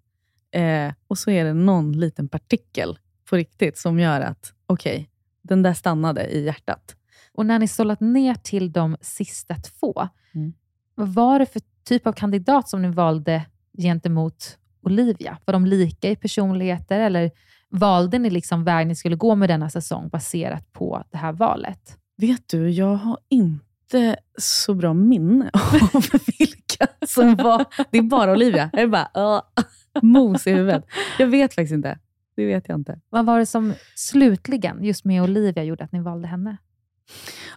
Eh, 0.52 0.92
och 1.08 1.18
så 1.18 1.30
är 1.30 1.44
det 1.44 1.54
någon 1.54 1.92
liten 1.92 2.28
partikel 2.28 2.98
på 3.30 3.36
riktigt 3.36 3.78
som 3.78 3.98
gör 4.00 4.20
att, 4.20 4.52
okej, 4.66 5.10
den 5.42 5.62
där 5.62 5.74
stannade 5.74 6.26
i 6.26 6.44
hjärtat. 6.44 6.96
Och 7.32 7.46
när 7.46 7.58
ni 7.58 7.68
sållat 7.68 8.00
ner 8.00 8.34
till 8.34 8.72
de 8.72 8.96
sista 9.00 9.54
två, 9.54 10.08
Mm. 10.34 10.52
vad 10.94 11.08
var 11.08 11.38
det 11.38 11.46
för 11.46 11.62
typ 11.84 12.06
av 12.06 12.12
kandidat 12.12 12.68
som 12.68 12.82
ni 12.82 12.88
valde 12.88 13.42
gentemot 13.78 14.58
Olivia? 14.82 15.38
Var 15.44 15.52
de 15.52 15.66
lika 15.66 16.10
i 16.10 16.16
personligheter 16.16 17.00
eller 17.00 17.30
valde 17.68 18.18
ni 18.18 18.30
liksom 18.30 18.64
väg 18.64 18.86
ni 18.86 18.94
skulle 18.94 19.16
gå 19.16 19.34
med 19.34 19.48
denna 19.50 19.70
säsong 19.70 20.08
baserat 20.08 20.72
på 20.72 21.04
det 21.10 21.18
här 21.18 21.32
valet? 21.32 21.96
Vet 22.16 22.48
du, 22.48 22.70
jag 22.70 22.94
har 22.96 23.18
inte 23.28 24.16
så 24.38 24.74
bra 24.74 24.94
minne 24.94 25.50
av 25.94 26.04
vilka 26.38 26.86
som 27.06 27.36
var... 27.36 27.64
Det 27.90 27.98
är 27.98 28.02
bara 28.02 28.32
Olivia. 28.32 28.70
Jag 28.72 28.82
är 28.82 28.86
bara 28.86 29.34
uh, 29.36 29.42
mos 30.02 30.46
i 30.46 30.50
huvudet. 30.52 30.84
Jag 31.18 31.26
vet 31.26 31.54
faktiskt 31.54 31.72
inte. 31.74 31.98
Det 32.40 32.46
vet 32.46 32.68
jag 32.68 32.78
inte. 32.78 33.00
Vad 33.10 33.26
var 33.26 33.38
det 33.38 33.46
som 33.46 33.74
slutligen, 33.94 34.84
just 34.84 35.04
med 35.04 35.22
Olivia, 35.22 35.64
gjorde 35.64 35.84
att 35.84 35.92
ni 35.92 36.00
valde 36.00 36.28
henne? 36.28 36.56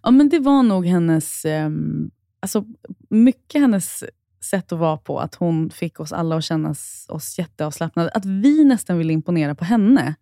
Ja, 0.03 0.11
men 0.11 0.29
det 0.29 0.39
var 0.39 0.63
nog 0.63 0.85
hennes... 0.85 1.45
Um, 1.45 2.11
alltså, 2.39 2.65
mycket 3.09 3.61
hennes 3.61 4.03
sätt 4.43 4.71
att 4.71 4.79
vara 4.79 4.97
på. 4.97 5.19
Att 5.19 5.35
hon 5.35 5.69
fick 5.69 5.99
oss 5.99 6.13
alla 6.13 6.37
att 6.37 6.43
känna 6.43 6.69
oss 7.09 7.35
jätteavslappnade. 7.37 8.09
Att 8.09 8.25
vi 8.25 8.63
nästan 8.63 8.97
ville 8.97 9.13
imponera 9.13 9.55
på 9.55 9.65
henne. 9.65 10.15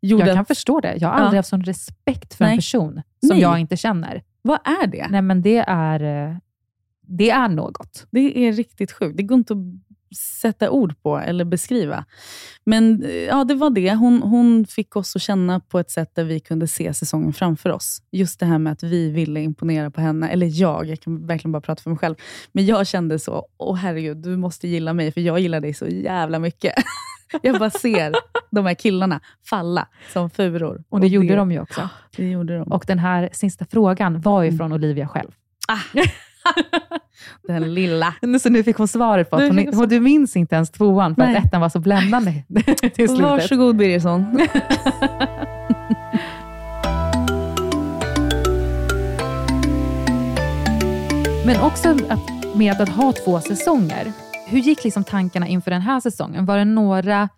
Gjorde 0.00 0.26
Jag 0.26 0.34
kan 0.34 0.42
att, 0.42 0.48
förstå 0.48 0.80
det. 0.80 0.96
Jag 0.96 1.08
har 1.08 1.18
Ja. 1.18 1.22
aldrig 1.24 1.38
haft 1.38 1.48
sån 1.48 1.64
respekt 1.64 2.34
för 2.34 2.44
en 2.44 2.50
Nej. 2.50 2.58
person 2.58 3.02
som 3.20 3.28
Nej. 3.28 3.40
jag 3.40 3.58
inte 3.58 3.76
känner. 3.76 4.22
Vad 4.42 4.58
är 4.64 4.86
det? 4.86 5.06
Nej, 5.10 5.22
men 5.22 5.42
det 5.42 5.64
är, 5.68 6.30
eh, 6.30 6.36
det 7.00 7.30
är 7.30 7.48
något. 7.48 8.06
Det 8.10 8.48
är 8.48 8.52
riktigt 8.52 8.92
sjukt. 8.92 9.16
Det 9.16 9.22
går 9.22 9.38
inte 9.38 9.52
att 9.52 9.58
sätta 10.16 10.70
ord 10.70 11.02
på 11.02 11.18
eller 11.18 11.44
beskriva. 11.44 12.04
Men 12.64 13.04
eh, 13.04 13.10
ja, 13.10 13.44
det 13.44 13.54
var 13.54 13.70
det. 13.70 13.94
Hon, 13.94 14.22
hon 14.22 14.66
fick 14.66 14.96
oss 14.96 15.16
att 15.16 15.22
känna 15.22 15.60
på 15.60 15.78
ett 15.78 15.90
sätt 15.90 16.10
där 16.14 16.24
vi 16.24 16.40
kunde 16.40 16.68
se 16.68 16.94
säsongen 16.94 17.32
framför 17.32 17.70
oss. 17.70 18.02
Just 18.12 18.40
det 18.40 18.46
här 18.46 18.58
med 18.58 18.72
att 18.72 18.82
vi 18.82 19.10
ville 19.10 19.40
imponera 19.40 19.90
på 19.90 20.00
henne. 20.00 20.28
Eller 20.28 20.60
jag, 20.60 20.86
jag 20.86 21.00
kan 21.00 21.26
verkligen 21.26 21.52
bara 21.52 21.60
prata 21.60 21.82
för 21.82 21.90
mig 21.90 21.98
själv. 21.98 22.14
Men 22.52 22.66
jag 22.66 22.86
kände 22.86 23.18
så, 23.18 23.46
åh 23.58 23.76
herregud, 23.76 24.16
du 24.16 24.36
måste 24.36 24.68
gilla 24.68 24.92
mig, 24.92 25.12
för 25.12 25.20
jag 25.20 25.40
gillar 25.40 25.60
dig 25.60 25.74
så 25.74 25.86
jävla 25.86 26.38
mycket. 26.38 26.74
Jag 27.42 27.58
bara 27.58 27.70
ser 27.70 28.12
de 28.50 28.66
här 28.66 28.74
killarna 28.74 29.20
falla 29.44 29.88
som 30.12 30.30
furor. 30.30 30.84
Och 30.88 31.00
det 31.00 31.06
gjorde 31.06 31.36
de 31.36 31.52
ju 31.52 31.60
också. 31.60 31.88
Det 32.16 32.30
gjorde 32.30 32.58
de. 32.58 32.72
Och 32.72 32.84
den 32.86 32.98
här 32.98 33.28
sista 33.32 33.64
frågan 33.70 34.20
var 34.20 34.42
ju 34.42 34.48
Mm. 34.48 34.58
från 34.58 34.72
Olivia 34.72 35.08
själv. 35.08 35.30
Den 37.48 37.74
lilla. 37.74 38.14
Så 38.40 38.50
nu 38.50 38.62
fick 38.62 38.76
hon 38.76 38.88
svaret 38.88 39.30
på 39.30 39.36
att 39.36 39.48
hon 39.48 39.74
hon, 39.74 39.88
du 39.88 40.00
minns 40.00 40.36
inte 40.36 40.54
ens 40.54 40.70
tvåan 40.70 41.14
för 41.14 41.22
Nej. 41.22 41.36
att 41.36 41.44
ettan 41.44 41.60
var 41.60 41.68
så 41.68 41.80
bländande 41.80 42.42
till 42.94 43.08
slutet. 43.08 43.20
Varsågod 43.20 43.76
Birgersson. 43.76 44.26
Men 51.46 51.60
också 51.60 51.88
att, 52.08 52.56
med 52.56 52.80
att 52.80 52.88
ha 52.88 53.12
två 53.12 53.40
säsonger. 53.40 54.12
Hur 54.46 54.58
gick 54.58 54.84
liksom 54.84 55.04
tankarna 55.04 55.46
inför 55.46 55.70
den 55.70 55.82
här 55.82 56.00
säsongen? 56.00 56.46
Var 56.46 56.58
det 56.58 56.64
några 56.64 57.28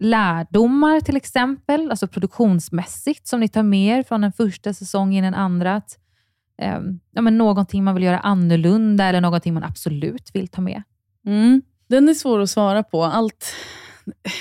lärdomar 0.00 1.00
till 1.00 1.16
exempel, 1.16 1.90
alltså 1.90 2.06
produktionsmässigt, 2.06 3.28
som 3.28 3.40
ni 3.40 3.48
tar 3.48 3.62
med 3.62 3.98
er 3.98 4.02
från 4.02 4.20
den 4.20 4.32
första 4.32 4.74
säsongen 4.74 5.24
i 5.24 5.26
den 5.26 5.34
andra? 5.34 5.74
Att, 5.74 5.98
eh, 6.60 6.80
ja, 7.12 7.22
men 7.22 7.38
någonting 7.38 7.84
man 7.84 7.94
vill 7.94 8.04
göra 8.04 8.18
annorlunda 8.18 9.04
eller 9.04 9.20
någonting 9.20 9.54
man 9.54 9.64
absolut 9.64 10.30
vill 10.34 10.48
ta 10.48 10.60
med? 10.60 10.82
Mm. 11.26 11.62
Den 11.88 12.08
är 12.08 12.14
svår 12.14 12.40
att 12.40 12.50
svara 12.50 12.82
på. 12.82 13.04
Allt, 13.04 13.54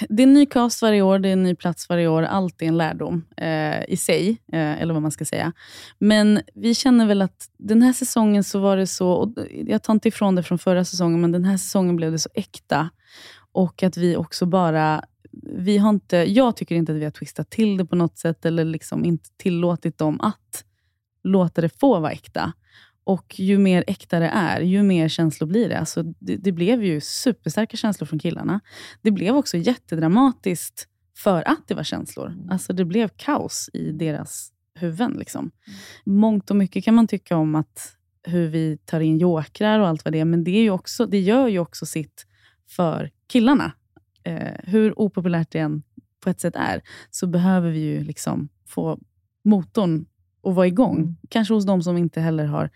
det 0.10 0.24
är 0.24 0.28
en 0.28 0.34
ny 0.34 0.46
cast 0.46 0.82
varje 0.82 1.02
år, 1.02 1.20
det 1.20 1.30
är 1.30 1.34
en 1.34 1.44
ny 1.44 1.56
plats 1.56 1.90
varje 1.90 2.08
år. 2.08 2.24
Allt 2.24 2.62
är 2.62 2.66
en 2.66 2.78
lärdom 2.78 3.26
eh, 3.38 3.84
i 3.88 3.98
sig, 3.98 4.30
eh, 4.30 4.82
eller 4.82 4.94
vad 4.94 5.02
man 5.02 5.12
ska 5.12 5.26
säga. 5.26 5.54
Men 6.00 6.42
vi 6.56 6.76
känner 6.76 7.06
väl 7.06 7.22
att 7.22 7.50
den 7.58 7.82
här 7.82 7.94
säsongen 7.94 8.44
så 8.44 8.60
var 8.60 8.78
det 8.78 8.88
så, 8.88 9.12
och 9.12 9.30
jag 9.68 9.84
tar 9.84 9.94
inte 9.94 10.08
ifrån 10.08 10.36
det 10.36 10.44
från 10.44 10.60
förra 10.60 10.86
säsongen, 10.86 11.22
men 11.22 11.32
den 11.32 11.46
här 11.46 11.58
säsongen 11.58 11.96
blev 11.96 12.12
det 12.12 12.20
så 12.20 12.30
äkta. 12.34 12.90
Och 13.52 13.84
att 13.84 13.98
vi 13.98 14.16
också 14.16 14.46
bara, 14.46 15.04
vi 15.58 15.78
har 15.78 15.90
inte, 15.90 16.18
jag 16.18 16.56
tycker 16.56 16.76
inte 16.76 16.92
att 16.92 16.98
vi 16.98 17.04
har 17.04 17.12
twistat 17.12 17.50
till 17.50 17.78
det 17.78 17.86
på 17.86 17.96
något 17.96 18.18
sätt, 18.18 18.46
eller 18.46 18.66
liksom 18.66 19.06
inte 19.06 19.30
tillåtit 19.38 19.98
dem 19.98 20.22
att 20.22 20.64
låta 21.24 21.62
det 21.62 21.80
få 21.80 22.00
vara 22.00 22.12
äkta. 22.12 22.54
Och 23.04 23.40
ju 23.40 23.58
mer 23.58 23.84
äkta 23.88 24.20
det 24.20 24.28
är, 24.28 24.62
ju 24.62 24.84
mer 24.84 25.08
känslor 25.08 25.48
blir 25.48 25.70
det. 25.70 25.80
Alltså, 25.80 26.04
det, 26.04 26.36
det 26.36 26.52
blev 26.52 26.84
ju 26.84 27.02
superstarka 27.02 27.78
känslor 27.78 28.08
från 28.08 28.20
killarna. 28.20 28.60
Det 29.02 29.12
blev 29.12 29.36
också 29.36 29.58
jättedramatiskt 29.58 30.88
för 31.18 31.48
att 31.48 31.68
det 31.68 31.74
var 31.74 31.84
känslor. 31.84 32.38
Alltså 32.50 32.74
Det 32.74 32.86
blev 32.86 33.10
kaos 33.16 33.70
i 33.74 33.92
deras 33.92 34.52
huvuden. 34.76 35.16
Liksom. 35.20 35.52
Mångt 36.06 36.50
och 36.50 36.56
mycket 36.56 36.84
kan 36.84 36.96
man 36.96 37.08
tycka 37.08 37.38
om 37.38 37.56
att 37.56 37.96
hur 38.24 38.48
vi 38.48 38.78
tar 38.78 39.00
in 39.00 39.18
jokrar 39.18 39.80
och 39.80 39.88
allt 39.88 40.06
vad 40.06 40.14
det 40.14 40.20
är, 40.20 40.26
men 40.26 40.44
det, 40.44 40.52
är 40.52 40.62
ju 40.62 40.70
också, 40.70 41.06
det 41.06 41.20
gör 41.20 41.48
ju 41.48 41.60
också 41.60 41.86
sitt 41.86 42.26
för 42.70 43.12
killarna. 43.28 43.72
Eh, 44.24 44.54
hur 44.64 45.00
opopulärt 45.00 45.52
det 45.52 45.60
än 45.60 45.84
på 46.20 46.30
ett 46.30 46.40
sätt 46.40 46.56
är, 46.56 46.82
så 47.10 47.28
behöver 47.28 47.70
vi 47.70 47.80
ju 47.80 48.04
liksom 48.04 48.50
få 48.68 49.00
motorn 49.44 50.06
att 50.50 50.56
vara 50.56 50.68
igång. 50.68 51.16
Kanske 51.30 51.54
hos 51.54 51.66
de 51.66 51.84
som 51.84 51.98
inte 51.98 52.22
heller 52.22 52.46
har 52.46 52.70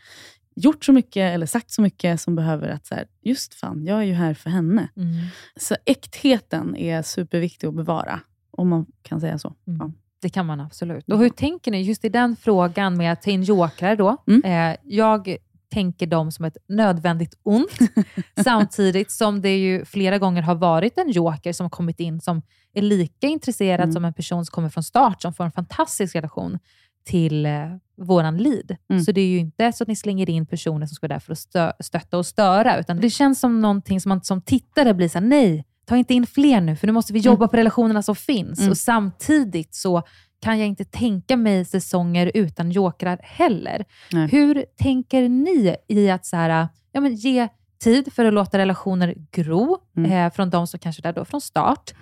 gjort 0.55 0.85
så 0.85 0.93
mycket 0.93 1.33
eller 1.33 1.45
sagt 1.45 1.71
så 1.71 1.81
mycket, 1.81 2.21
som 2.21 2.35
behöver 2.35 2.69
att, 2.69 2.85
så 2.85 2.95
här, 2.95 3.05
just 3.21 3.53
fan, 3.53 3.85
jag 3.85 3.99
är 3.99 4.03
ju 4.03 4.13
här 4.13 4.33
för 4.33 4.49
henne. 4.49 4.89
Mm. 4.95 5.13
Så 5.59 5.75
äktheten 5.85 6.75
är 6.75 7.01
superviktig 7.01 7.67
att 7.67 7.73
bevara, 7.75 8.19
om 8.51 8.69
man 8.69 8.85
kan 9.01 9.21
säga 9.21 9.39
så. 9.39 9.53
Ja. 9.63 9.91
Det 10.21 10.29
kan 10.29 10.45
man 10.45 10.59
absolut. 10.59 11.09
Och 11.09 11.19
hur 11.19 11.29
tänker 11.29 11.71
ni 11.71 11.81
just 11.81 12.05
i 12.05 12.09
den 12.09 12.35
frågan 12.35 12.97
med 12.97 13.11
att 13.13 13.21
ta 13.21 13.31
in 13.31 13.43
jokrar 13.43 13.95
då? 13.95 14.17
Mm. 14.27 14.71
Eh, 14.71 14.77
jag 14.83 15.37
tänker 15.71 16.07
dem 16.07 16.31
som 16.31 16.45
ett 16.45 16.57
nödvändigt 16.67 17.39
ont, 17.43 17.77
samtidigt 18.43 19.11
som 19.11 19.41
det 19.41 19.57
ju 19.57 19.85
flera 19.85 20.17
gånger 20.17 20.41
har 20.41 20.55
varit 20.55 20.97
en 20.97 21.11
joker 21.11 21.53
som 21.53 21.63
har 21.63 21.69
kommit 21.69 21.99
in 21.99 22.21
som 22.21 22.41
är 22.73 22.81
lika 22.81 23.27
intresserad 23.27 23.81
Mm. 23.83 23.93
som 23.93 24.05
en 24.05 24.13
person 24.13 24.45
som 24.45 24.51
kommer 24.53 24.69
från 24.69 24.83
start, 24.83 25.21
som 25.21 25.33
får 25.33 25.43
en 25.43 25.51
fantastisk 25.51 26.15
relation 26.15 26.59
till 27.05 27.45
eh, 27.45 27.51
våran 27.97 28.37
lead. 28.37 28.75
Mm. 28.89 29.03
Så 29.03 29.11
det 29.11 29.21
är 29.21 29.27
ju 29.27 29.37
inte 29.37 29.73
så 29.73 29.83
att 29.83 29.87
ni 29.87 29.95
slänger 29.95 30.29
in 30.29 30.45
personer 30.45 30.85
som 30.85 30.95
ska 30.95 31.07
vara 31.07 31.15
där 31.15 31.19
för 31.19 31.31
att 31.31 31.39
stö 31.39 31.71
stötta 31.79 32.17
och 32.17 32.25
störa, 32.25 32.79
utan 32.79 32.99
det 32.99 33.09
känns 33.09 33.39
som 33.39 33.61
någonting 33.61 34.01
som 34.01 34.09
man 34.09 34.23
som 34.23 34.41
tittare 34.41 34.93
blir 34.93 35.09
såhär, 35.09 35.25
nej, 35.25 35.65
ta 35.85 35.97
inte 35.97 36.13
in 36.13 36.25
fler 36.27 36.61
nu, 36.61 36.75
för 36.75 36.87
nu 36.87 36.93
måste 36.93 37.13
vi 37.13 37.19
jobba 37.19 37.47
på 37.47 37.57
relationerna 37.57 38.03
som 38.03 38.15
finns. 38.15 38.59
Mm. 38.59 38.71
Och 38.71 38.77
samtidigt 38.77 39.73
så 39.75 40.03
kan 40.41 40.59
jag 40.59 40.67
inte 40.67 40.85
tänka 40.85 41.37
mig 41.37 41.65
säsonger 41.65 42.31
utan 42.33 42.71
jokrar 42.71 43.19
heller. 43.23 43.85
Nej. 44.11 44.27
Hur 44.27 44.65
tänker 44.77 45.29
ni 45.29 45.75
i 45.87 46.09
att 46.09 46.25
så 46.25 46.35
här, 46.37 46.67
ja, 46.91 47.01
men 47.01 47.15
ge 47.15 47.47
tid 47.83 48.13
för 48.13 48.25
att 48.25 48.33
låta 48.33 48.57
relationer 48.57 49.15
gro, 49.31 49.77
Mm. 49.97 50.11
eh, 50.11 50.33
från 50.33 50.49
de 50.49 50.67
som 50.67 50.79
kanske 50.79 50.99
är 50.99 51.03
där 51.03 51.13
då 51.13 51.25
från 51.25 51.41
start, 51.41 51.93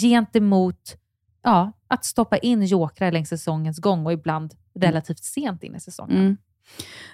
gentemot 0.00 0.96
ja, 1.46 1.72
att 1.88 2.04
stoppa 2.04 2.38
in 2.38 2.62
jokrar 2.62 3.12
längs 3.12 3.28
säsongens 3.28 3.78
gång 3.78 4.06
och 4.06 4.12
ibland 4.12 4.54
relativt 4.74 5.24
sent 5.24 5.62
in 5.62 5.74
i 5.74 5.80
säsongen? 5.80 6.18
Mm. 6.18 6.36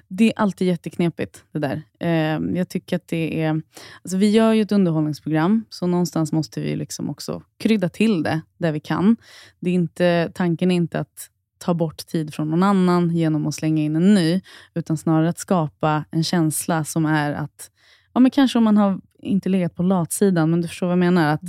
Det 0.08 0.24
är 0.24 0.32
alltid 0.36 0.68
jätteknepigt 0.68 1.44
det 1.52 1.58
där. 1.58 1.82
Eh, 2.00 2.58
jag 2.58 2.68
tycker 2.68 2.96
att 2.96 3.08
det 3.08 3.42
är... 3.42 3.62
Alltså 4.02 4.16
vi 4.16 4.30
gör 4.30 4.52
ju 4.52 4.62
ett 4.62 4.72
underhållningsprogram, 4.72 5.64
så 5.68 5.86
någonstans 5.86 6.32
måste 6.32 6.60
vi 6.60 6.76
liksom 6.76 7.10
också 7.10 7.42
krydda 7.58 7.88
till 7.88 8.22
det 8.22 8.40
där 8.58 8.72
vi 8.72 8.80
kan. 8.80 9.16
Det 9.60 9.70
är 9.70 9.74
inte, 9.74 10.32
tanken 10.34 10.70
är 10.70 10.74
inte 10.74 11.00
att 11.00 11.30
ta 11.58 11.74
bort 11.74 12.06
tid 12.06 12.34
från 12.34 12.50
någon 12.50 12.62
annan 12.62 13.16
genom 13.16 13.46
att 13.46 13.54
slänga 13.54 13.82
in 13.82 13.96
en 13.96 14.14
ny, 14.14 14.40
utan 14.74 14.96
snarare 14.96 15.28
att 15.28 15.38
skapa 15.38 16.04
en 16.10 16.24
känsla 16.24 16.84
som 16.84 17.06
är 17.06 17.32
att, 17.32 17.70
ja 18.12 18.20
men 18.20 18.30
kanske 18.30 18.58
om 18.58 18.64
man 18.64 18.76
har 18.76 19.00
inte 19.18 19.48
legat 19.48 19.74
på 19.74 19.82
latsidan, 19.82 20.50
men 20.50 20.60
du 20.60 20.68
förstår 20.68 20.86
vad 20.86 20.92
jag 20.92 20.98
menar. 20.98 21.32
Att 21.34 21.42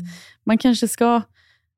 Man 0.43 0.58
kanske 0.58 0.88
ska 0.88 1.22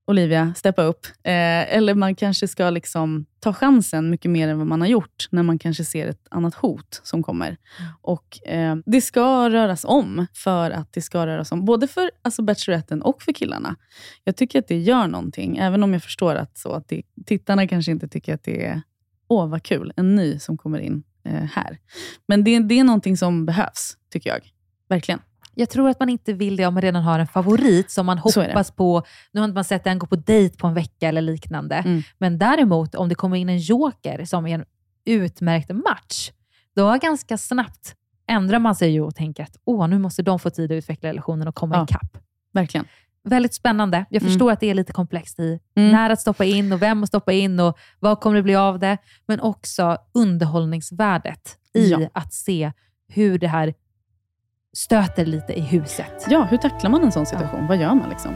Olivia, 0.07 0.53
steppa 0.55 0.83
upp. 0.83 1.05
Eh, 1.05 1.75
eller 1.75 1.93
man 1.93 2.15
kanske 2.15 2.47
ska 2.47 2.69
liksom 2.69 3.25
ta 3.39 3.53
chansen 3.53 4.09
mycket 4.09 4.31
mer 4.31 4.47
än 4.47 4.57
vad 4.57 4.67
man 4.67 4.81
har 4.81 4.87
gjort, 4.87 5.27
när 5.29 5.43
man 5.43 5.59
kanske 5.59 5.85
ser 5.85 6.07
ett 6.07 6.27
annat 6.31 6.55
hot 6.55 7.01
som 7.03 7.23
kommer. 7.23 7.57
Och 8.01 8.47
eh, 8.47 8.75
Det 8.85 9.01
ska 9.01 9.49
röras 9.49 9.85
om, 9.85 10.27
för 10.33 10.71
att 10.71 10.93
det 10.93 11.01
ska 11.01 11.27
röras 11.27 11.51
om, 11.51 11.65
både 11.65 11.87
för 11.87 12.11
alltså 12.21 12.41
Bacheloretten 12.41 13.01
och 13.01 13.21
för 13.21 13.31
killarna. 13.33 13.75
Jag 14.23 14.35
tycker 14.35 14.59
att 14.59 14.67
det 14.67 14.77
gör 14.77 15.07
någonting, 15.07 15.57
även 15.57 15.83
om 15.83 15.93
jag 15.93 16.03
förstår 16.03 16.35
att, 16.35 16.57
så 16.57 16.73
att 16.73 16.87
det, 16.87 17.01
tittarna 17.25 17.67
kanske 17.67 17.91
inte 17.91 18.07
tycker 18.07 18.33
att 18.33 18.43
det 18.43 18.65
är, 18.65 18.81
åh 19.27 19.47
vad 19.47 19.63
kul, 19.63 19.93
en 19.95 20.15
ny 20.15 20.39
som 20.39 20.57
kommer 20.57 20.79
in 20.79 21.03
eh, 21.25 21.43
här. 21.43 21.77
Men 22.27 22.43
det, 22.43 22.59
det 22.59 22.79
är 22.79 22.83
någonting 22.83 23.17
som 23.17 23.45
behövs, 23.45 23.97
tycker 24.11 24.29
jag. 24.29 24.39
Verkligen. 24.89 25.19
Jag 25.55 25.69
tror 25.69 25.89
att 25.89 25.99
man 25.99 26.09
inte 26.09 26.33
vill 26.33 26.55
det 26.55 26.65
om 26.65 26.73
man 26.73 26.81
redan 26.81 27.03
har 27.03 27.19
en 27.19 27.27
favorit 27.27 27.91
som 27.91 28.05
man 28.05 28.17
hoppas 28.17 28.71
på. 28.71 29.03
Nu 29.31 29.39
har 29.41 29.45
inte 29.45 29.55
man 29.55 29.63
sett 29.63 29.83
den 29.83 29.99
gå 29.99 30.07
på 30.07 30.15
dejt 30.15 30.57
på 30.57 30.67
en 30.67 30.73
vecka 30.73 31.07
eller 31.07 31.21
liknande. 31.21 31.75
Mm. 31.75 32.03
Men 32.17 32.37
däremot 32.37 32.95
om 32.95 33.09
det 33.09 33.15
kommer 33.15 33.37
in 33.37 33.49
en 33.49 33.57
joker 33.59 34.25
som 34.25 34.47
är 34.47 34.55
en 34.55 34.65
utmärkt 35.05 35.69
match, 35.69 36.31
då 36.75 36.97
ganska 37.01 37.37
snabbt 37.37 37.95
ändrar 38.27 38.59
man 38.59 38.75
sig 38.75 38.91
ju 38.91 39.01
och 39.01 39.15
tänker 39.15 39.43
att 39.43 39.57
Åh, 39.65 39.87
nu 39.87 39.99
måste 39.99 40.21
de 40.21 40.39
få 40.39 40.49
tid 40.49 40.71
att 40.71 40.75
utveckla 40.75 41.09
relationen 41.09 41.47
och 41.47 41.55
komma 41.55 41.75
Ja. 41.75 41.83
ikapp. 41.83 42.17
Verkligen. 42.53 42.85
Väldigt 43.23 43.53
spännande. 43.53 44.05
Jag 44.09 44.21
Mm. 44.21 44.31
förstår 44.31 44.51
att 44.51 44.59
det 44.59 44.69
är 44.69 44.73
lite 44.73 44.93
komplext 44.93 45.39
i 45.39 45.59
Mm. 45.75 45.91
när 45.91 46.09
att 46.09 46.21
stoppa 46.21 46.45
in 46.45 46.73
och 46.73 46.81
vem 46.81 47.03
att 47.03 47.09
stoppa 47.09 47.31
in 47.33 47.59
och 47.59 47.77
vad 47.99 48.19
kommer 48.19 48.35
det 48.35 48.43
bli 48.43 48.55
av 48.55 48.79
det. 48.79 48.97
Men 49.27 49.39
också 49.41 49.97
underhållningsvärdet 50.13 51.57
i 51.73 51.89
Ja. 51.91 51.99
att 52.13 52.33
se 52.33 52.71
hur 53.07 53.39
det 53.39 53.47
här 53.47 53.73
stöter 54.75 55.25
lite 55.25 55.53
i 55.53 55.61
huset. 55.61 56.25
Ja, 56.29 56.43
hur 56.43 56.57
tacklar 56.57 56.89
man 56.89 57.03
en 57.03 57.11
sån 57.11 57.25
situation? 57.25 57.67
Vad 57.67 57.77
gör 57.77 57.95
man? 57.95 58.09
liksom? 58.09 58.35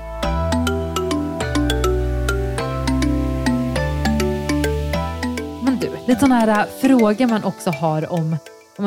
Men 5.63 5.79
du, 5.81 5.89
lite 6.07 6.19
sådana 6.19 6.35
här 6.39 6.47
äh, 6.59 6.65
frågor 6.81 7.27
man 7.27 7.43
också 7.43 7.69
har 7.69 8.11
om 8.11 8.37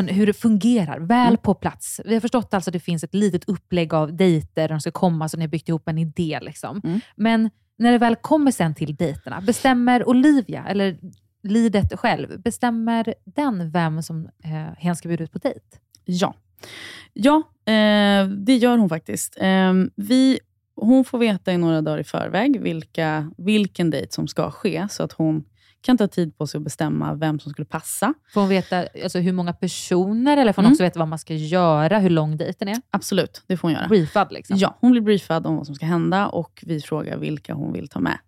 hur 0.08 0.26
det 0.26 0.32
fungerar, 0.32 0.98
väl 1.00 1.26
Mm. 1.28 1.36
på 1.42 1.54
plats. 1.54 2.00
Vi 2.04 2.14
har 2.14 2.20
förstått 2.20 2.54
alltså 2.54 2.70
att 2.70 2.72
det 2.72 2.80
finns 2.80 3.04
ett 3.04 3.14
litet 3.14 3.48
upplägg 3.48 3.94
av 3.94 4.16
dejter, 4.16 4.68
de 4.68 4.80
ska 4.80 4.90
komma, 4.90 5.28
så 5.28 5.36
ni 5.36 5.42
har 5.44 5.48
byggt 5.48 5.68
ihop 5.68 5.88
en 5.88 5.98
idé. 5.98 6.38
Liksom. 6.42 6.80
Mm. 6.84 7.00
Men 7.16 7.50
när 7.78 7.92
det 7.92 7.98
väl 7.98 8.16
kommer 8.16 8.50
sen 8.50 8.74
till 8.74 8.94
dejterna, 8.96 9.40
bestämmer 9.40 10.08
Olivia, 10.08 10.64
eller 10.68 10.98
lidet 11.42 11.98
själv, 11.98 12.40
bestämmer 12.42 13.14
den 13.24 13.70
vem 13.70 14.02
som 14.02 14.28
eh, 14.44 14.50
hen 14.78 14.96
ska 14.96 15.08
bjuda 15.08 15.24
ut 15.24 15.32
på 15.32 15.38
dejt? 15.38 15.60
Ja, 16.04 16.34
ja 17.12 17.42
eh, 17.64 18.26
det 18.28 18.56
gör 18.56 18.78
hon 18.78 18.88
faktiskt. 18.88 19.36
Eh, 19.40 19.72
vi, 19.96 20.38
hon 20.76 21.04
får 21.04 21.18
veta 21.18 21.52
i 21.52 21.58
några 21.58 21.80
dagar 21.80 21.98
i 21.98 22.04
förväg 22.04 22.60
vilka, 22.60 23.32
vilken 23.38 23.90
dejt 23.90 24.12
som 24.12 24.28
ska 24.28 24.50
ske, 24.50 24.86
så 24.90 25.02
att 25.02 25.12
hon 25.12 25.44
kan 25.82 25.98
ta 25.98 26.06
tid 26.08 26.38
på 26.38 26.46
sig 26.46 26.58
att 26.58 26.64
bestämma 26.64 27.14
vem 27.14 27.40
som 27.40 27.52
skulle 27.52 27.66
passa. 27.66 28.14
Får 28.34 28.40
hon 28.40 28.50
veta 28.50 28.86
alltså, 29.04 29.18
hur 29.18 29.32
många 29.32 29.52
personer, 29.52 30.36
eller 30.36 30.52
får 30.52 30.62
hon 30.62 30.66
Mm. 30.66 30.72
också 30.72 30.82
veta 30.82 30.98
vad 30.98 31.08
man 31.08 31.18
ska 31.18 31.34
göra, 31.34 31.98
hur 31.98 32.10
lång 32.10 32.36
dejten 32.36 32.68
är? 32.68 32.76
Absolut, 32.90 33.42
det 33.46 33.56
får 33.56 33.68
hon 33.68 33.74
göra. 33.74 33.88
Briefad 33.88 34.32
liksom? 34.32 34.56
Ja, 34.56 34.78
hon 34.80 34.90
blir 34.90 35.00
briefad 35.02 35.46
om 35.46 35.56
vad 35.56 35.66
som 35.66 35.74
ska 35.74 35.86
hända 35.86 36.28
och 36.28 36.64
vi 36.66 36.80
frågar 36.80 37.16
vilka 37.16 37.54
hon 37.54 37.72
vill 37.72 37.88
ta 37.88 38.00
med. 38.00 38.18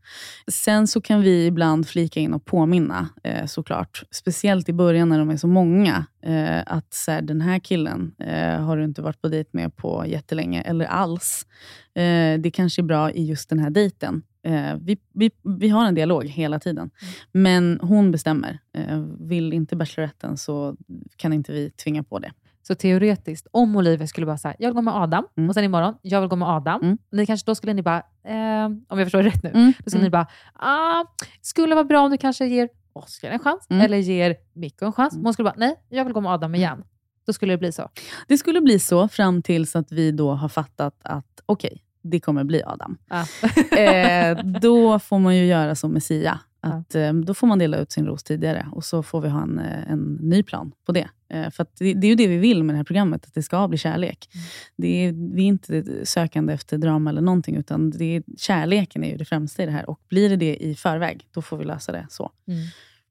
Sen 0.49 0.87
så 0.87 1.01
kan 1.01 1.21
vi 1.21 1.47
ibland 1.47 1.89
flika 1.89 2.21
in 2.21 2.35
och 2.35 2.45
påminna 2.45 3.09
eh, 3.23 3.47
såklart. 3.47 4.03
Speciellt 4.11 4.69
i 4.69 4.73
början 4.73 5.09
när 5.09 5.19
de 5.19 5.31
är 5.31 5.37
så 5.37 5.47
många. 5.47 6.07
Eh, 6.23 6.63
att 6.67 6.95
så 6.95 7.11
här, 7.11 7.23
den 7.23 7.41
här 7.41 7.59
killen 7.59 8.15
eh, 8.19 8.61
har 8.61 8.77
du 8.77 8.85
inte 8.85 9.03
varit 9.03 9.21
på 9.23 9.29
dejt 9.29 9.51
med 9.53 9.77
på 9.77 10.05
jättelänge 10.07 10.63
eller 10.63 10.85
alls. 10.85 11.47
Eh, 11.95 12.41
det 12.41 12.51
kanske 12.55 12.83
är 12.83 12.85
bra 12.85 13.11
i 13.11 13.25
just 13.25 13.49
den 13.49 13.59
här 13.59 13.71
dejten. 13.71 14.23
Eh, 14.45 14.77
vi, 14.81 14.99
vi, 15.15 15.31
vi 15.59 15.69
har 15.69 15.87
en 15.87 15.95
dialog 15.95 16.25
hela 16.27 16.59
tiden. 16.59 16.91
Men 17.33 17.81
hon 17.83 18.11
bestämmer. 18.11 18.59
Eh, 18.77 18.99
vill 19.21 19.53
inte 19.53 19.77
Bacheloretten 19.77 20.37
så 20.37 20.77
kan 21.17 21.33
inte 21.33 21.53
vi 21.53 21.71
tvinga 21.71 22.03
på 22.03 22.19
det. 22.19 22.33
Så 22.63 22.75
teoretiskt, 22.75 23.47
om 23.51 23.77
Olivia 23.77 24.07
skulle 24.07 24.27
bara 24.27 24.39
säga 24.39 24.55
jag 24.59 24.69
vill 24.69 24.75
gå 24.75 24.83
med 24.83 24.95
Adam, 24.95 25.25
Mm. 25.37 25.49
och 25.49 25.55
sen 25.55 25.65
imorgon, 25.65 25.95
jag 26.03 26.21
vill 26.21 26.29
gå 26.31 26.37
med 26.37 26.49
Adam. 26.49 26.83
Mm. 26.83 26.99
Ni 27.13 27.27
kanske, 27.27 27.51
då 27.51 27.55
skulle 27.55 27.73
ni 27.75 27.83
bara, 27.83 27.99
eh, 28.25 28.65
om 28.67 28.99
jag 28.99 29.05
förstår 29.07 29.23
det 29.23 29.29
rätt 29.29 29.43
nu, 29.43 29.51
Mm, 29.51 29.73
då 29.85 29.91
skulle 29.91 30.01
mm. 30.01 30.07
ni 30.07 30.11
bara, 30.11 30.27
ah, 30.53 31.05
skulle 31.41 31.75
vara 31.75 31.85
bra 31.85 32.01
om 32.01 32.11
du 32.11 32.17
kanske 32.19 32.47
ger 32.47 32.69
Oskar 32.93 33.31
en 33.31 33.39
chans, 33.39 33.67
Mm. 33.71 33.85
eller 33.85 33.99
ger 33.99 34.37
Mikko 34.53 34.85
en 34.87 34.93
chans. 34.93 35.15
Hon 35.23 35.33
skulle 35.33 35.45
bara, 35.45 35.55
nej, 35.59 35.75
jag 35.89 36.05
vill 36.05 36.13
gå 36.15 36.21
med 36.21 36.33
Adam 36.33 36.55
igen. 36.55 36.85
Då 37.27 37.33
skulle 37.33 37.53
det 37.53 37.59
bli 37.59 37.73
så. 37.73 37.89
Det 38.29 38.39
skulle 38.39 38.61
bli 38.61 38.79
så 38.79 39.09
fram 39.09 39.43
tills 39.43 39.77
att 39.77 39.93
vi 39.93 40.11
då 40.13 40.33
har 40.33 40.49
fattat 40.49 40.95
att 41.03 41.41
okej, 41.47 41.83
det 42.05 42.21
kommer 42.21 42.45
bli 42.45 42.63
Adam. 42.67 42.99
Ah. 43.09 43.27
eh, 43.77 44.39
då 44.45 44.99
får 44.99 45.19
man 45.19 45.37
ju 45.37 45.47
göra 45.47 45.75
som 45.75 45.93
Messia. 45.93 46.41
Att, 46.61 46.95
eh, 46.95 47.13
då 47.13 47.35
får 47.35 47.47
man 47.47 47.59
dela 47.59 47.77
ut 47.77 47.93
sin 47.93 48.07
ros 48.07 48.23
tidigare 48.23 48.67
och 48.73 48.85
så 48.85 49.03
får 49.03 49.21
vi 49.21 49.29
ha 49.29 49.43
en, 49.43 49.59
eh, 49.59 49.91
en 49.91 50.19
ny 50.21 50.43
plan 50.43 50.73
på 50.87 50.93
det. 50.93 51.09
Eh, 51.29 51.51
för 51.51 51.67
det, 51.79 51.95
det 51.95 52.07
är 52.07 52.09
ju 52.09 52.15
det 52.15 52.27
vi 52.27 52.37
vill 52.37 52.65
med 52.65 52.75
det 52.75 52.77
här 52.77 52.85
programmet, 52.85 53.27
att 53.27 53.35
det 53.35 53.43
ska 53.43 53.69
bli 53.69 53.79
kärlek. 53.79 54.29
Det 54.77 55.07
är, 55.07 55.13
vi 55.35 55.43
är 55.43 55.47
inte 55.47 56.07
sökande 56.07 56.53
efter 56.53 56.79
drama 56.79 57.11
eller 57.11 57.21
någonting, 57.21 57.57
utan 57.57 57.91
det 57.91 58.17
är, 58.17 58.23
kärleken 58.39 59.05
är 59.05 59.11
ju 59.11 59.17
det 59.17 59.25
främsta 59.25 59.63
i 59.63 59.67
det 59.67 59.73
här. 59.73 59.91
Och 59.91 60.01
blir 60.09 60.31
det 60.31 60.37
det 60.37 60.57
i 60.57 60.75
förväg, 60.75 61.27
då 61.31 61.43
får 61.43 61.57
vi 61.57 61.65
lösa 61.65 61.93
det 61.93 62.07
så. 62.11 62.31
Mm. 62.49 62.61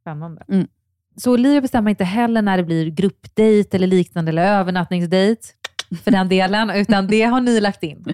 Spännande. 0.02 0.44
Mm. 0.48 0.68
Så 1.16 1.34
Olivia 1.34 1.62
bestämmer 1.62 1.90
inte 1.90 2.04
heller 2.04 2.42
när 2.42 2.58
det 2.58 2.64
blir 2.64 2.90
gruppdejt 2.90 3.76
eller 3.76 3.88
liknande, 3.88 4.30
eller 4.30 4.60
övernattningsdejt 4.60 5.54
för 6.04 6.12
den 6.12 6.30
delen, 6.30 6.70
utan 6.70 7.08
det 7.08 7.22
har 7.22 7.42
ni 7.42 7.60
lagt 7.62 7.84
in. 7.84 8.06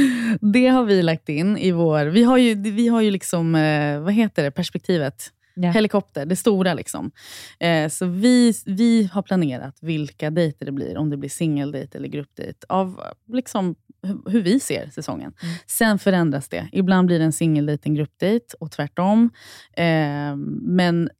Det 0.52 0.66
har 0.68 0.84
vi 0.84 1.02
lagt 1.02 1.28
in 1.28 1.58
i 1.58 1.70
vår... 1.72 2.04
Vi 2.06 2.22
har 2.22 2.36
ju, 2.38 2.54
vi 2.54 2.88
har 2.88 3.00
ju 3.00 3.10
liksom, 3.10 3.54
eh, 3.54 4.00
vad 4.00 4.12
heter 4.14 4.42
det, 4.42 4.50
perspektivet. 4.50 5.30
Ja. 5.54 5.70
Helikopter, 5.70 6.26
det 6.26 6.36
stora. 6.36 6.74
liksom. 6.74 7.10
Eh, 7.60 7.88
så 7.88 8.06
vi, 8.06 8.54
vi 8.66 9.10
har 9.12 9.22
planerat 9.22 9.78
vilka 9.80 10.30
dejter 10.30 10.66
det 10.66 10.72
blir, 10.72 10.96
om 10.96 11.10
det 11.10 11.16
blir 11.16 11.30
singeldejt 11.30 11.98
eller 11.98 12.08
gruppdejt, 12.08 12.64
av 12.68 13.00
liksom, 13.32 13.74
hu- 14.06 14.30
hur 14.30 14.42
vi 14.42 14.60
ser 14.60 14.90
säsongen. 14.94 15.32
Sen 15.66 15.98
förändras 15.98 16.48
det. 16.48 16.68
Ibland 16.72 17.06
blir 17.06 17.18
det 17.18 17.24
en 17.24 17.32
singeldejt 17.32 17.82
en 17.88 17.94
gruppdejt 17.94 18.54
och 18.60 18.70
tvärtom. 18.70 19.30
Eh, 19.76 20.36
men 20.62 21.10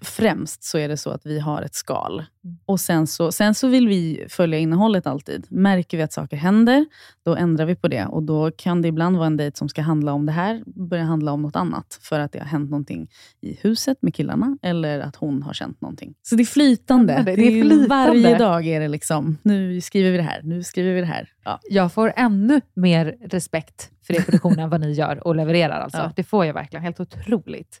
främst 0.00 0.64
så 0.64 0.78
är 0.78 0.88
det 0.88 0.96
så 0.96 1.10
att 1.10 1.26
vi 1.26 1.38
har 1.38 1.62
ett 1.62 1.74
skal. 1.74 2.24
Och 2.66 2.80
sen 2.80 3.06
så, 3.06 3.32
sen 3.32 3.54
så 3.54 3.68
vill 3.68 3.88
vi 3.88 4.26
följa 4.28 4.58
innehållet 4.58 5.06
alltid. 5.06 5.46
Märker 5.48 5.96
vi 5.96 6.02
att 6.02 6.12
saker 6.12 6.36
händer, 6.36 6.86
då 7.24 7.36
ändrar 7.36 7.66
vi 7.66 7.74
på 7.74 7.88
det. 7.88 8.06
Och 8.06 8.22
Då 8.22 8.50
kan 8.50 8.82
det 8.82 8.88
ibland 8.88 9.16
vara 9.16 9.26
en 9.26 9.36
dejt 9.36 9.56
som 9.58 9.68
ska 9.68 9.82
handla 9.82 10.12
om 10.12 10.26
det 10.26 10.32
här, 10.32 10.62
börja 10.66 11.04
handla 11.04 11.32
om 11.32 11.42
något 11.42 11.56
annat. 11.56 11.98
För 12.02 12.20
att 12.20 12.32
det 12.32 12.38
har 12.38 12.46
hänt 12.46 12.70
någonting 12.70 13.08
i 13.40 13.58
huset 13.60 13.98
med 14.02 14.14
killarna, 14.14 14.58
eller 14.62 15.00
att 15.00 15.16
hon 15.16 15.42
har 15.42 15.52
känt 15.52 15.80
någonting. 15.80 16.14
Så 16.22 16.36
det 16.36 16.42
är 16.42 16.44
flytande. 16.44 17.12
Ja, 17.12 17.22
det 17.22 17.32
är 17.32 17.36
Det 17.36 17.42
är 17.42 17.62
flytande. 17.62 17.88
Varje 17.88 18.38
dag 18.38 18.66
är 18.66 18.80
det 18.80 18.88
liksom, 18.88 19.38
nu 19.42 19.80
skriver 19.80 20.10
vi 20.10 20.16
det 20.16 20.22
här, 20.22 20.42
nu 20.42 20.62
skriver 20.62 20.94
vi 20.94 21.00
det 21.00 21.06
här. 21.06 21.28
Ja. 21.44 21.60
Jag 21.70 21.92
får 21.92 22.12
ännu 22.16 22.60
mer 22.74 23.16
respekt 23.20 23.90
för 24.06 24.14
er 24.14 24.20
produktion 24.20 24.58
än 24.58 24.70
vad 24.70 24.80
ni 24.80 24.92
gör 24.92 25.26
och 25.26 25.36
levererar. 25.36 25.80
Alltså. 25.80 25.98
Ja. 25.98 26.12
Det 26.16 26.24
får 26.24 26.46
jag 26.46 26.54
verkligen. 26.54 26.82
Helt 26.82 27.00
otroligt. 27.00 27.80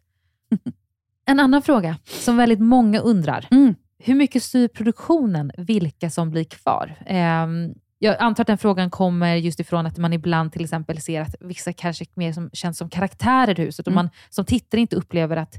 En 1.26 1.40
annan 1.40 1.62
fråga 1.62 1.96
som 2.04 2.36
väldigt 2.36 2.60
många 2.60 3.00
undrar. 3.00 3.46
Mm. 3.50 3.74
Hur 3.98 4.14
mycket 4.14 4.42
styr 4.42 4.68
produktionen 4.68 5.52
vilka 5.56 6.10
som 6.10 6.30
blir 6.30 6.44
kvar? 6.44 6.94
Ehm, 7.06 7.74
jag 7.98 8.16
antar 8.18 8.42
att 8.42 8.46
den 8.46 8.58
frågan 8.58 8.90
kommer 8.90 9.34
just 9.36 9.60
ifrån 9.60 9.86
att 9.86 9.98
man 9.98 10.12
ibland 10.12 10.52
till 10.52 10.64
exempel 10.64 11.00
ser 11.00 11.20
att 11.20 11.34
vissa 11.40 11.72
kanske 11.72 12.04
mer 12.14 12.32
som, 12.32 12.50
känns 12.52 12.78
som 12.78 12.88
karaktärer 12.90 13.60
i 13.60 13.62
huset 13.64 13.86
och 13.86 13.92
Mm. 13.92 14.04
man 14.04 14.10
som 14.30 14.44
tittare 14.44 14.80
inte 14.80 14.96
upplever 14.96 15.36
att 15.36 15.54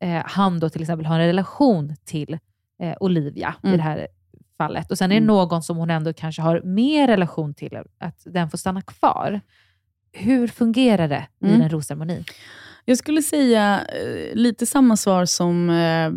eh, 0.00 0.22
han 0.26 0.60
då 0.60 0.68
till 0.70 0.80
exempel 0.82 1.06
har 1.06 1.20
en 1.20 1.26
relation 1.26 1.96
till 2.04 2.38
eh, 2.82 2.94
Olivia 3.00 3.54
i 3.62 3.66
Mm. 3.66 3.76
det 3.78 3.82
här 3.84 4.08
fallet. 4.58 4.90
Och 4.90 4.98
sen 4.98 5.10
är 5.10 5.14
det 5.14 5.18
Mm. 5.24 5.26
någon 5.26 5.62
som 5.62 5.76
hon 5.76 5.90
ändå 5.90 6.12
kanske 6.12 6.42
har 6.42 6.62
mer 6.64 7.06
relation 7.06 7.54
till, 7.54 7.78
att 7.98 8.22
den 8.24 8.50
får 8.50 8.58
stanna 8.58 8.82
kvar. 8.82 9.40
Hur 10.12 10.48
fungerar 10.48 11.08
det 11.08 11.26
vid 11.38 11.50
Mm. 11.50 11.62
en 11.62 11.70
rosceremoni? 11.70 12.24
Jag 12.88 12.98
skulle 12.98 13.22
säga 13.22 13.86
eh, 13.86 14.34
lite 14.34 14.66
samma 14.66 14.96
svar 14.96 15.24
som 15.24 15.70
eh, 15.70 16.10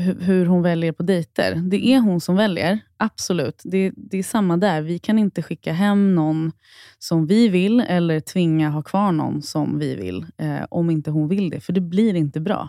hu- 0.00 0.20
hur 0.20 0.46
hon 0.46 0.62
väljer 0.62 0.92
på 0.92 1.02
dejter. 1.02 1.54
Det 1.54 1.86
är 1.86 2.00
hon 2.00 2.20
som 2.20 2.36
väljer, 2.36 2.78
absolut. 2.96 3.62
Det, 3.64 3.92
det 3.96 4.18
är 4.18 4.22
samma 4.22 4.56
där. 4.56 4.82
Vi 4.82 4.98
kan 4.98 5.18
inte 5.18 5.42
skicka 5.42 5.72
hem 5.72 6.14
någon 6.14 6.52
som 6.98 7.26
vi 7.26 7.48
vill 7.48 7.80
eller 7.80 8.20
tvinga 8.20 8.70
ha 8.70 8.82
kvar 8.82 9.12
någon 9.12 9.42
som 9.42 9.78
vi 9.78 9.94
vill, 9.94 10.26
eh, 10.38 10.64
om 10.70 10.90
inte 10.90 11.10
hon 11.10 11.28
vill 11.28 11.50
det. 11.50 11.60
För 11.60 11.72
det 11.72 11.80
blir 11.80 12.14
inte 12.14 12.40
bra. 12.40 12.68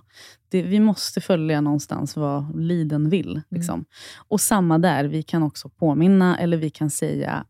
Det, 0.49 0.61
vi 0.61 0.79
måste 0.79 1.21
följa 1.21 1.61
någonstans 1.61 2.15
vad 2.15 2.61
liden 2.61 3.09
vill. 3.09 3.41
Liksom. 3.49 3.85
Och 4.27 4.41
samma 4.41 4.77
där, 4.77 5.05
vi 5.05 5.23
kan 5.23 5.43
också 5.43 5.69
påminna 5.69 6.37
eller 6.37 6.57
vi 6.57 6.69
kan 6.69 6.89
säga, 6.89 7.45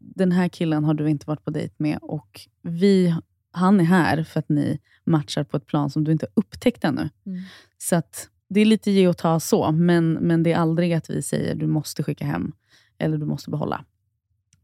den 0.00 0.32
här 0.32 0.48
killen 0.48 0.84
har 0.84 0.94
du 0.94 1.10
inte 1.10 1.26
varit 1.26 1.44
på 1.44 1.50
dejt 1.50 1.74
med 1.78 1.98
och 2.02 2.40
vi 2.62 3.14
han 3.54 3.80
är 3.80 3.84
här 3.84 4.24
för 4.24 4.40
att 4.40 4.48
ni 4.48 4.78
matchar 5.04 5.44
på 5.44 5.56
ett 5.56 5.66
plan 5.66 5.90
som 5.90 6.04
du 6.04 6.12
inte 6.12 6.26
har 6.26 6.32
upptäckt 6.42 6.84
ännu. 6.84 7.08
Mm. 7.26 7.42
Så 7.78 7.96
att 7.96 8.28
det 8.48 8.60
är 8.60 8.64
lite 8.64 8.90
ge 8.90 9.08
och 9.08 9.16
ta 9.18 9.40
så, 9.40 9.72
men, 9.72 10.12
men 10.12 10.42
det 10.42 10.52
är 10.52 10.56
aldrig 10.56 10.92
att 10.92 11.10
vi 11.10 11.22
säger 11.22 11.54
du 11.54 11.66
måste 11.66 12.02
skicka 12.02 12.24
hem 12.24 12.52
eller 12.98 13.18
du 13.18 13.26
måste 13.26 13.50
behålla. 13.50 13.84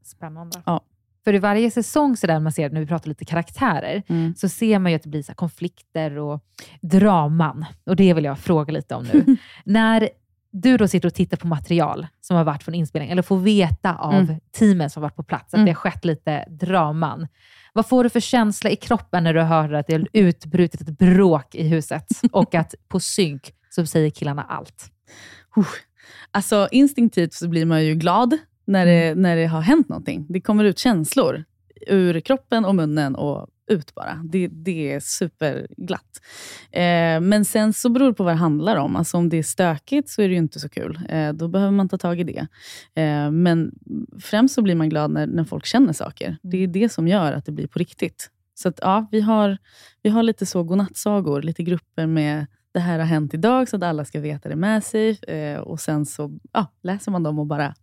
Spännande. 0.05 0.63
Ja. 0.67 0.81
För 1.25 1.35
i 1.35 1.39
varje 1.39 1.71
säsong, 1.71 2.17
så 2.17 2.27
där 2.27 2.41
man 2.41 2.53
ser, 2.53 2.71
när 2.71 2.81
vi 2.81 2.87
pratar 2.87 3.09
lite 3.09 3.25
karaktärer, 3.25 4.03
Mm. 4.09 4.35
så 4.35 4.49
ser 4.49 4.79
man 4.79 4.93
ju 4.93 4.97
att 4.97 5.03
det 5.03 5.09
blir 5.09 5.23
så 5.23 5.35
konflikter 5.35 6.19
och 6.19 6.45
draman. 6.83 7.65
Och 7.85 7.97
det 7.97 8.15
vill 8.15 8.25
jag 8.25 8.39
fråga 8.39 8.73
lite 8.73 8.95
om 8.95 9.05
nu. 9.13 9.37
när 9.65 10.09
du 10.53 10.77
då 10.77 10.89
sitter 10.89 11.09
och 11.09 11.15
tittar 11.15 11.37
på 11.37 11.47
material 11.47 12.07
som 12.21 12.37
har 12.37 12.45
varit 12.45 12.63
från 12.63 12.75
inspelning, 12.75 13.11
eller 13.11 13.23
får 13.23 13.39
veta 13.39 13.95
av 13.95 14.15
Mm. 14.15 14.41
teamen 14.53 14.91
som 14.91 15.03
har 15.03 15.09
varit 15.09 15.17
på 15.17 15.23
plats, 15.23 15.55
att 15.55 15.59
Mm. 15.59 15.67
det 15.67 15.71
har 15.71 15.77
skett 15.77 16.05
lite 16.05 16.45
draman. 16.51 17.29
Vad 17.73 17.89
får 17.89 18.05
du 18.05 18.11
för 18.11 18.21
känsla 18.21 18.71
i 18.71 18.77
kroppen 18.77 19.25
när 19.25 19.35
du 19.35 19.41
hör 19.41 19.73
att 19.73 19.87
det 19.87 19.93
har 19.95 20.09
utbrutit 20.13 20.81
ett 20.81 20.99
bråk 20.99 21.55
i 21.55 21.69
huset 21.69 22.07
och 22.33 22.55
att 22.55 22.75
på 22.89 23.01
synk 23.01 23.53
så 23.71 23.87
säger 23.87 24.11
killarna 24.11 24.43
allt? 24.43 24.91
Uh. 25.59 25.67
Alltså 26.31 26.69
instinktivt 26.73 27.35
så 27.35 27.49
blir 27.49 27.67
man 27.67 27.85
ju 27.85 27.95
glad 27.95 28.39
när 28.67 28.87
det, 28.87 29.15
när 29.15 29.37
det 29.37 29.47
har 29.47 29.61
hänt 29.61 29.89
någonting. 29.89 30.27
Det 30.29 30.41
kommer 30.41 30.65
ut 30.65 30.79
känslor 30.79 31.45
ur 31.87 32.21
kroppen 32.21 32.65
och 32.65 32.75
munnen 32.75 33.15
och 33.15 33.49
ut 33.71 33.95
bara. 33.95 34.21
Det, 34.25 34.49
det 34.49 34.93
är 34.93 35.01
superglatt. 35.01 36.21
Eh, 36.73 37.21
men 37.21 37.45
sen 37.45 37.73
så 37.73 37.89
beror 37.89 38.09
det 38.09 38.15
på 38.15 38.25
vad 38.25 38.33
det 38.33 38.39
handlar 38.39 38.77
om. 38.77 38.97
Alltså 38.97 39.17
om 39.17 39.29
det 39.29 39.37
är 39.37 39.43
stökigt 39.43 40.09
så 40.09 40.23
är 40.23 40.29
det 40.29 40.35
ju 40.35 40.39
inte 40.39 40.61
så 40.61 40.69
kul. 40.69 41.01
Eh, 41.09 41.33
då 41.33 41.49
behöver 41.49 41.73
man 41.73 41.89
ta 41.89 41.99
tag 41.99 42.21
i 42.21 42.25
det. 42.25 42.47
Eh, 43.03 43.31
men 43.31 43.73
främst 44.21 44.55
så 44.55 44.63
blir 44.63 44.75
man 44.75 44.89
glad 44.89 45.11
när, 45.11 45.27
när 45.27 45.45
folk 45.45 45.67
känner 45.67 45.93
saker. 45.93 46.37
Det 46.43 46.63
är 46.63 46.67
det 46.67 46.89
som 46.89 47.09
gör 47.09 47.33
att 47.33 47.45
det 47.45 47.53
blir 47.53 47.67
på 47.67 47.79
riktigt. 47.79 48.31
Så 48.55 48.69
att, 48.69 48.79
ja, 48.83 49.07
vi 49.11 49.21
har, 49.21 49.59
vi 50.03 50.11
har 50.11 50.23
lite 50.23 50.47
så 50.47 50.63
godnattsagor, 50.63 51.43
lite 51.43 51.63
grupper 51.63 52.07
med 52.07 52.47
det 52.73 52.81
här 52.81 52.99
har 52.99 53.07
hänt 53.07 53.35
idag, 53.35 53.69
så 53.69 53.77
att 53.77 53.83
alla 53.83 54.05
ska 54.05 54.21
veta 54.21 54.49
det 54.49 54.57
med 54.57 54.85
sig. 54.85 55.19
Eh, 55.29 55.61
och 55.61 55.81
sen 55.81 56.07
så 56.07 56.39
ja, 56.53 56.67
läser 56.83 57.13
man 57.13 57.23
dem 57.23 57.39
och 57.39 57.47
bara, 57.47 57.75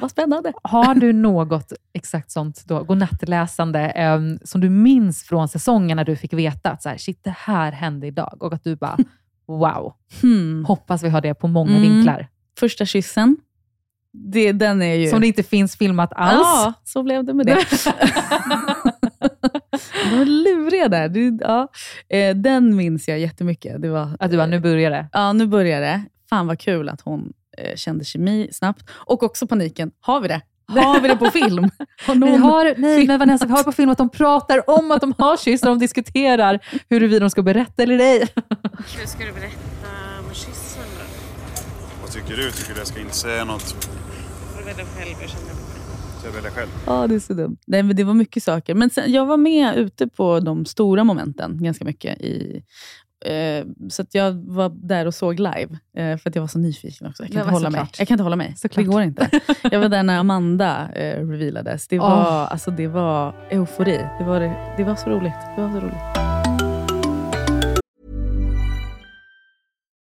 vad 0.00 0.10
spännande. 0.10 0.52
Har 0.62 0.94
du 0.94 1.12
något 1.12 1.72
exakt 1.92 2.30
sånt 2.30 2.64
då, 2.66 2.82
godnattläsande 2.84 3.80
eh, 3.90 4.20
som 4.44 4.60
du 4.60 4.70
minns 4.70 5.22
från 5.22 5.48
säsongen 5.48 5.96
när 5.96 6.04
du 6.04 6.16
fick 6.16 6.32
veta 6.32 6.70
att 6.70 6.82
så 6.82 6.88
här, 6.88 6.96
shit, 6.96 7.24
det 7.24 7.34
här 7.38 7.72
hände 7.72 8.06
idag 8.06 8.36
och 8.40 8.52
att 8.52 8.64
du 8.64 8.76
bara, 8.76 8.96
wow, 9.48 9.94
Hmm. 10.22 10.64
hoppas 10.64 11.02
vi 11.02 11.08
har 11.08 11.20
det 11.20 11.34
på 11.34 11.48
många 11.48 11.70
Mm. 11.76 11.82
vinklar. 11.82 12.28
Första 12.58 12.84
kyssen, 12.86 13.36
det, 14.12 14.52
den 14.52 14.82
är 14.82 14.94
ju... 14.94 15.06
Som 15.10 15.20
det 15.20 15.26
inte 15.26 15.42
finns 15.42 15.76
filmat 15.76 16.12
alls. 16.16 16.40
Ja, 16.42 16.72
så 16.84 17.02
blev 17.02 17.24
det 17.24 17.34
med 17.34 17.46
det. 17.46 17.56
De 20.10 20.18
var 20.18 20.24
luriga 20.24 20.88
där. 20.88 21.08
Det, 21.08 21.38
ja. 21.44 21.68
eh, 22.08 22.36
den 22.36 22.76
minns 22.76 23.08
jag 23.08 23.18
jättemycket. 23.18 23.82
Det 23.82 23.88
var, 23.88 24.16
Att 24.20 24.30
du 24.30 24.36
bara, 24.36 24.46
nu 24.46 24.60
börjar 24.60 24.90
det. 24.90 25.08
Ja, 25.12 25.32
nu 25.32 25.46
börjar 25.46 25.80
det. 25.80 26.02
Fan 26.30 26.46
vad 26.46 26.58
kul 26.58 26.88
att 26.88 27.00
hon 27.00 27.32
eh, 27.58 27.76
kände 27.76 28.04
kemi 28.04 28.48
snabbt. 28.52 28.90
Och 28.90 29.22
också 29.22 29.46
paniken. 29.46 29.90
Har 30.00 30.20
vi 30.20 30.28
det? 30.28 30.40
Har 30.66 31.00
vi 31.00 31.08
det 31.08 31.16
på 31.16 31.30
film? 31.30 31.70
Har 32.06 32.14
Vi 32.14 32.20
någon- 32.20 32.42
har, 32.42 32.74
nej, 32.78 33.06
men 33.06 33.18
Vanessa, 33.18 33.46
vi 33.46 33.52
har 33.52 33.62
på 33.62 33.72
film 33.72 33.90
att 33.90 33.98
de 33.98 34.08
pratar 34.10 34.70
om 34.70 34.90
att 34.90 35.00
de 35.00 35.14
har 35.18 35.36
kysst 35.36 35.64
och 35.64 35.70
de 35.70 35.78
diskuterar 35.78 36.58
huruvida 36.88 37.20
de 37.20 37.30
ska 37.30 37.42
berätta 37.42 37.82
eller 37.82 37.98
ej. 37.98 38.28
Hur 38.98 39.06
ska 39.06 39.18
du 39.24 39.32
berätta 39.32 39.88
om 40.28 40.34
kyssen 40.34 40.82
då? 40.98 41.04
Vad 42.02 42.10
tycker 42.12 42.36
du? 42.36 42.50
Tycker 42.50 42.74
du 42.74 42.80
jag 42.80 42.86
ska 42.86 43.00
inte 43.00 43.14
säga 43.16 43.44
något? 43.44 43.62
Får 43.62 44.58
du 44.58 44.64
välja 44.64 44.84
själv, 44.84 45.16
jag 45.20 45.30
känner 45.30 45.54
Ska 46.18 46.28
jag 46.28 46.34
välja 46.34 46.50
själv? 46.50 46.68
Ja, 46.86 47.06
det 47.06 47.14
är 47.14 47.18
så 47.18 47.32
dumt. 47.34 47.56
Nej, 47.66 47.82
men 47.82 47.96
det 47.96 48.04
var 48.04 48.14
mycket 48.14 48.42
saker. 48.42 48.74
Men 48.74 48.90
sen, 48.90 49.12
jag 49.12 49.26
var 49.26 49.36
med 49.36 49.76
ute 49.76 50.06
på 50.08 50.40
de 50.40 50.66
stora 50.66 51.04
momenten 51.04 51.58
ganska 51.64 51.84
mycket. 51.84 52.20
I, 52.20 52.62
så 53.90 54.02
att 54.02 54.14
jag 54.14 54.32
var 54.32 54.68
där 54.68 55.06
och 55.06 55.14
såg 55.14 55.38
live, 55.38 55.78
eh, 55.96 56.16
för 56.18 56.30
att 56.30 56.34
jag 56.34 56.42
var 56.42 56.48
så 56.48 56.58
nyfiken 56.58 57.06
också. 57.06 57.22
Jag 57.22 57.32
kan, 57.32 57.40
inte, 57.40 57.52
hålla 57.52 57.70
mig. 57.70 57.86
jag 57.98 58.08
kan 58.08 58.14
inte 58.14 58.22
hålla 58.22 58.36
mig. 58.36 58.54
Såklart. 58.56 58.86
Det 58.86 58.92
går 58.92 59.02
inte. 59.02 59.30
Jag 59.70 59.80
var 59.80 59.88
där 59.88 60.02
när 60.02 60.18
Amanda 60.18 60.88
eh, 60.94 61.26
revealades. 61.26 61.88
Det 61.88 61.98
var, 61.98 62.46
alltså, 62.46 62.70
det 62.70 62.88
var 62.88 63.34
eufori. 63.50 64.06
Det 64.18 64.24
var, 64.24 64.40
det, 64.40 64.74
det 64.76 64.84
var 64.84 64.96
så 64.96 65.10
roligt. 65.10 65.32
Det 65.56 65.62
var 65.62 65.70
så 65.70 65.80
roligt. 65.80 66.24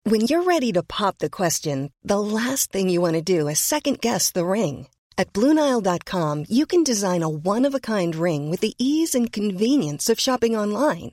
When 0.04 0.20
you're 0.20 0.44
ready 0.44 0.72
to 0.72 0.82
pop 0.82 1.18
the 1.18 1.30
question, 1.30 1.90
the 2.08 2.18
last 2.18 2.72
thing 2.72 2.90
you 2.90 3.00
want 3.00 3.14
to 3.14 3.38
do 3.38 3.48
is 3.48 3.60
second 3.60 4.00
guess 4.00 4.32
the 4.32 4.44
ring. 4.44 4.88
At 5.16 5.32
Bluenile.com, 5.32 6.46
you 6.48 6.66
can 6.66 6.84
design 6.84 7.22
a 7.22 7.28
one 7.28 7.68
of 7.68 7.74
a 7.74 7.80
kind 7.80 8.14
ring 8.14 8.50
with 8.50 8.60
the 8.60 8.74
ease 8.78 9.14
and 9.14 9.32
convenience 9.32 10.12
of 10.12 10.18
shopping 10.18 10.56
online. 10.56 11.12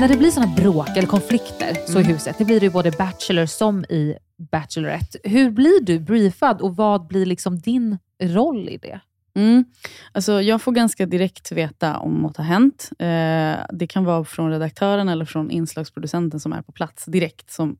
När 0.00 0.08
det 0.08 0.16
blir 0.16 0.30
sådana 0.30 0.54
bråk 0.54 0.88
eller 0.88 1.08
konflikter 1.08 1.76
så 1.86 2.00
i 2.00 2.02
huset, 2.02 2.38
det 2.38 2.44
blir 2.44 2.60
det 2.60 2.66
ju 2.66 2.72
både 2.72 2.90
Bachelor 2.90 3.46
som 3.46 3.84
i 3.84 4.14
Bachelorette. 4.50 5.18
Hur 5.24 5.50
blir 5.50 5.84
du 5.84 6.00
briefad 6.00 6.60
och 6.60 6.76
vad 6.76 7.06
blir 7.06 7.26
liksom 7.26 7.58
din 7.58 7.98
roll 8.22 8.68
i 8.68 8.76
det? 8.76 9.00
Mm. 9.36 9.64
Alltså, 10.12 10.42
jag 10.42 10.62
får 10.62 10.72
ganska 10.72 11.06
direkt 11.06 11.52
veta 11.52 11.98
om 11.98 12.14
något 12.14 12.36
har 12.36 12.44
hänt. 12.44 12.90
Eh, 12.98 13.76
det 13.76 13.86
kan 13.86 14.04
vara 14.04 14.24
från 14.24 14.50
redaktören 14.50 15.08
eller 15.08 15.24
från 15.24 15.50
inslagsproducenten 15.50 16.40
som 16.40 16.52
är 16.52 16.62
på 16.62 16.72
plats 16.72 17.04
direkt, 17.04 17.50
som 17.50 17.76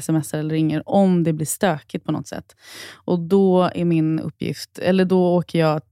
smsar 0.00 0.38
eller 0.38 0.54
ringer, 0.54 0.88
om 0.88 1.24
det 1.24 1.32
blir 1.32 1.46
stökigt 1.46 2.04
på 2.04 2.12
något 2.12 2.28
sätt. 2.28 2.56
Och 2.94 3.20
Då 3.20 3.70
är 3.74 3.84
min 3.84 4.20
uppgift, 4.20 4.78
eller 4.78 5.04
då 5.04 5.34
åker 5.34 5.58
jag 5.58 5.82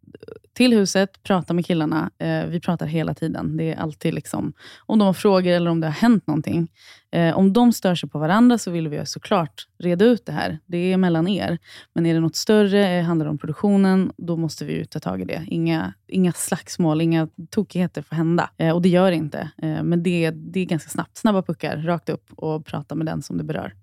till 0.53 0.73
huset, 0.73 1.23
prata 1.23 1.55
med 1.55 1.67
killarna. 1.67 2.11
Eh, 2.19 2.47
vi 2.47 2.61
pratar 2.61 2.87
hela 2.87 3.15
tiden. 3.15 3.57
Det 3.57 3.73
är 3.73 3.77
alltid 3.77 4.15
liksom, 4.15 4.53
om 4.87 4.99
de 4.99 5.05
har 5.05 5.13
frågor 5.13 5.53
eller 5.53 5.71
om 5.71 5.81
det 5.81 5.87
har 5.87 5.93
hänt 5.93 6.27
någonting. 6.27 6.69
Eh, 7.11 7.39
om 7.39 7.53
de 7.53 7.73
stör 7.73 7.95
sig 7.95 8.09
på 8.09 8.19
varandra 8.19 8.59
så 8.59 8.71
vill 8.71 8.89
vi 8.89 9.07
såklart 9.07 9.67
reda 9.79 10.05
ut 10.05 10.27
det 10.27 10.33
här. 10.33 10.59
Det 10.67 10.93
är 10.93 10.97
mellan 10.97 11.29
er. 11.29 11.59
Men 11.95 12.07
är 12.07 12.15
det 12.15 12.21
något 12.21 12.37
större, 12.37 12.99
eh, 12.99 13.05
handlar 13.05 13.27
det 13.27 13.31
om 13.31 13.39
produktionen, 13.39 14.13
då 14.17 14.37
måste 14.37 14.65
vi 14.65 14.73
ju 14.73 14.85
ta 14.85 15.01
tag 15.01 15.21
i 15.21 15.25
det. 15.25 15.45
Inga, 15.47 15.93
inga 16.07 16.33
slagsmål, 16.33 17.01
inga 17.01 17.29
tokigheter 17.51 18.03
får 18.03 18.17
hända. 18.17 18.51
Eh, 18.59 18.75
och 18.75 18.83
det 18.83 18.89
gör 18.89 19.11
det 19.11 19.17
inte. 19.17 19.51
Eh, 19.63 19.83
men 19.83 20.03
det, 20.03 20.31
det 20.31 20.61
är 20.61 20.65
ganska 20.65 20.91
snabbt. 20.91 21.17
Snabba 21.17 21.43
puckar, 21.43 21.77
rakt 21.77 22.09
upp 22.09 22.33
och 22.37 22.67
prata 22.67 22.95
med 22.95 23.07
den 23.07 23.23
som 23.23 23.39
det 23.39 23.45
berör. 23.45 23.75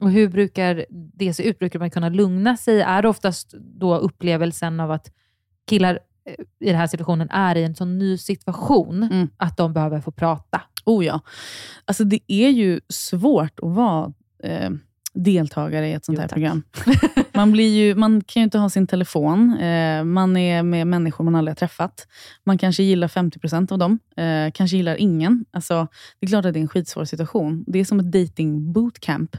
Och 0.00 0.10
Hur 0.10 0.28
brukar 0.28 0.86
det 0.90 1.34
se 1.34 1.48
ut? 1.48 1.58
Brukar 1.58 1.78
man 1.78 1.90
kunna 1.90 2.08
lugna 2.08 2.56
sig? 2.56 2.80
Är 2.80 3.02
det 3.02 3.08
oftast 3.08 3.54
då 3.58 3.96
upplevelsen 3.96 4.80
av 4.80 4.90
att 4.90 5.10
killar 5.68 5.98
eh, 6.26 6.34
i 6.60 6.66
den 6.66 6.76
här 6.76 6.86
situationen 6.86 7.30
är 7.30 7.56
i 7.56 7.64
en 7.64 7.74
sån 7.74 7.98
ny 7.98 8.18
situation 8.18 9.28
att 9.36 9.56
de 9.56 9.72
behöver 9.72 10.00
få 10.00 10.10
prata? 10.10 10.60
Oh 10.84 11.04
ja. 11.04 11.20
Alltså 11.84 12.04
det 12.04 12.20
är 12.26 12.48
ju 12.48 12.80
svårt 12.88 13.60
att 13.60 13.70
vara 13.74 14.12
eh, 14.42 14.70
deltagare 15.14 15.88
i 15.88 15.92
ett 15.92 16.04
sånt 16.04 16.18
här 16.18 16.28
program. 16.28 16.62
Man, 17.34 17.52
blir 17.52 17.68
ju, 17.68 17.94
man 17.94 18.22
kan 18.26 18.40
ju 18.40 18.44
inte 18.44 18.58
ha 18.58 18.70
sin 18.70 18.86
telefon. 18.86 19.58
Eh, 19.60 20.04
man 20.04 20.36
är 20.36 20.62
med 20.62 20.86
människor 20.86 21.24
man 21.24 21.34
aldrig 21.34 21.50
har 21.50 21.56
träffat. 21.56 22.06
Man 22.44 22.58
kanske 22.58 22.82
gillar 22.82 23.08
50% 23.08 23.72
av 23.72 23.78
dem. 23.78 23.98
Eh, 24.16 24.52
kanske 24.54 24.76
gillar 24.76 24.96
ingen. 24.96 25.44
Alltså, 25.50 25.88
det 26.20 26.26
är 26.26 26.28
klart 26.28 26.44
att 26.44 26.52
det 26.52 26.58
är 26.58 26.62
en 26.62 26.68
skitsvår 26.68 27.04
situation. 27.04 27.64
Det 27.66 27.78
är 27.78 27.84
som 27.84 28.00
ett 28.00 28.12
dating 28.12 28.72
bootcamp. 28.72 29.36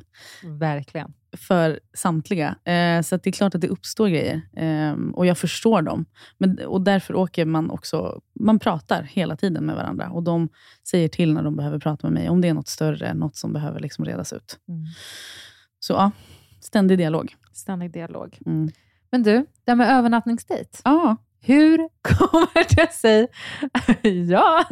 Verkligen. 0.59 1.13
För 1.37 1.79
samtliga. 1.93 2.55
Eh, 2.65 3.01
så 3.01 3.17
det 3.17 3.29
är 3.29 3.31
klart 3.31 3.55
att 3.55 3.61
det 3.61 3.67
uppstår 3.67 4.07
grejer. 4.07 4.41
Eh, 4.57 4.93
och 5.13 5.25
jag 5.25 5.37
förstår 5.37 5.81
dem. 5.81 6.05
Men, 6.37 6.59
och 6.65 6.81
därför 6.81 7.15
åker 7.15 7.45
man 7.45 7.69
också... 7.69 8.21
Man 8.39 8.59
pratar 8.59 9.03
hela 9.03 9.35
tiden 9.35 9.65
med 9.65 9.75
varandra. 9.75 10.09
Och 10.09 10.23
de 10.23 10.49
säger 10.89 11.07
till 11.07 11.33
när 11.33 11.43
de 11.43 11.55
behöver 11.55 11.79
prata 11.79 12.07
med 12.07 12.13
mig. 12.13 12.29
Om 12.29 12.41
det 12.41 12.47
är 12.47 12.53
något 12.53 12.67
större, 12.67 13.13
något 13.13 13.35
som 13.35 13.53
behöver 13.53 13.79
liksom 13.79 14.05
redas 14.05 14.33
ut. 14.33 14.59
Mm. 14.69 14.85
Så 15.79 15.93
ja, 15.93 16.11
ständig 16.61 16.97
dialog. 16.97 17.35
Ständig 17.53 17.91
dialog. 17.93 18.39
Mm. 18.45 18.71
Men 19.11 19.23
du, 19.23 19.45
det 19.65 19.71
här 19.71 19.75
med 19.75 19.89
övernattningsdejt. 19.89 20.81
Ja. 20.83 21.17
Hur 21.45 21.89
kommer 22.01 22.75
det 22.75 22.93
sig 22.93 23.27
ja, 24.29 24.65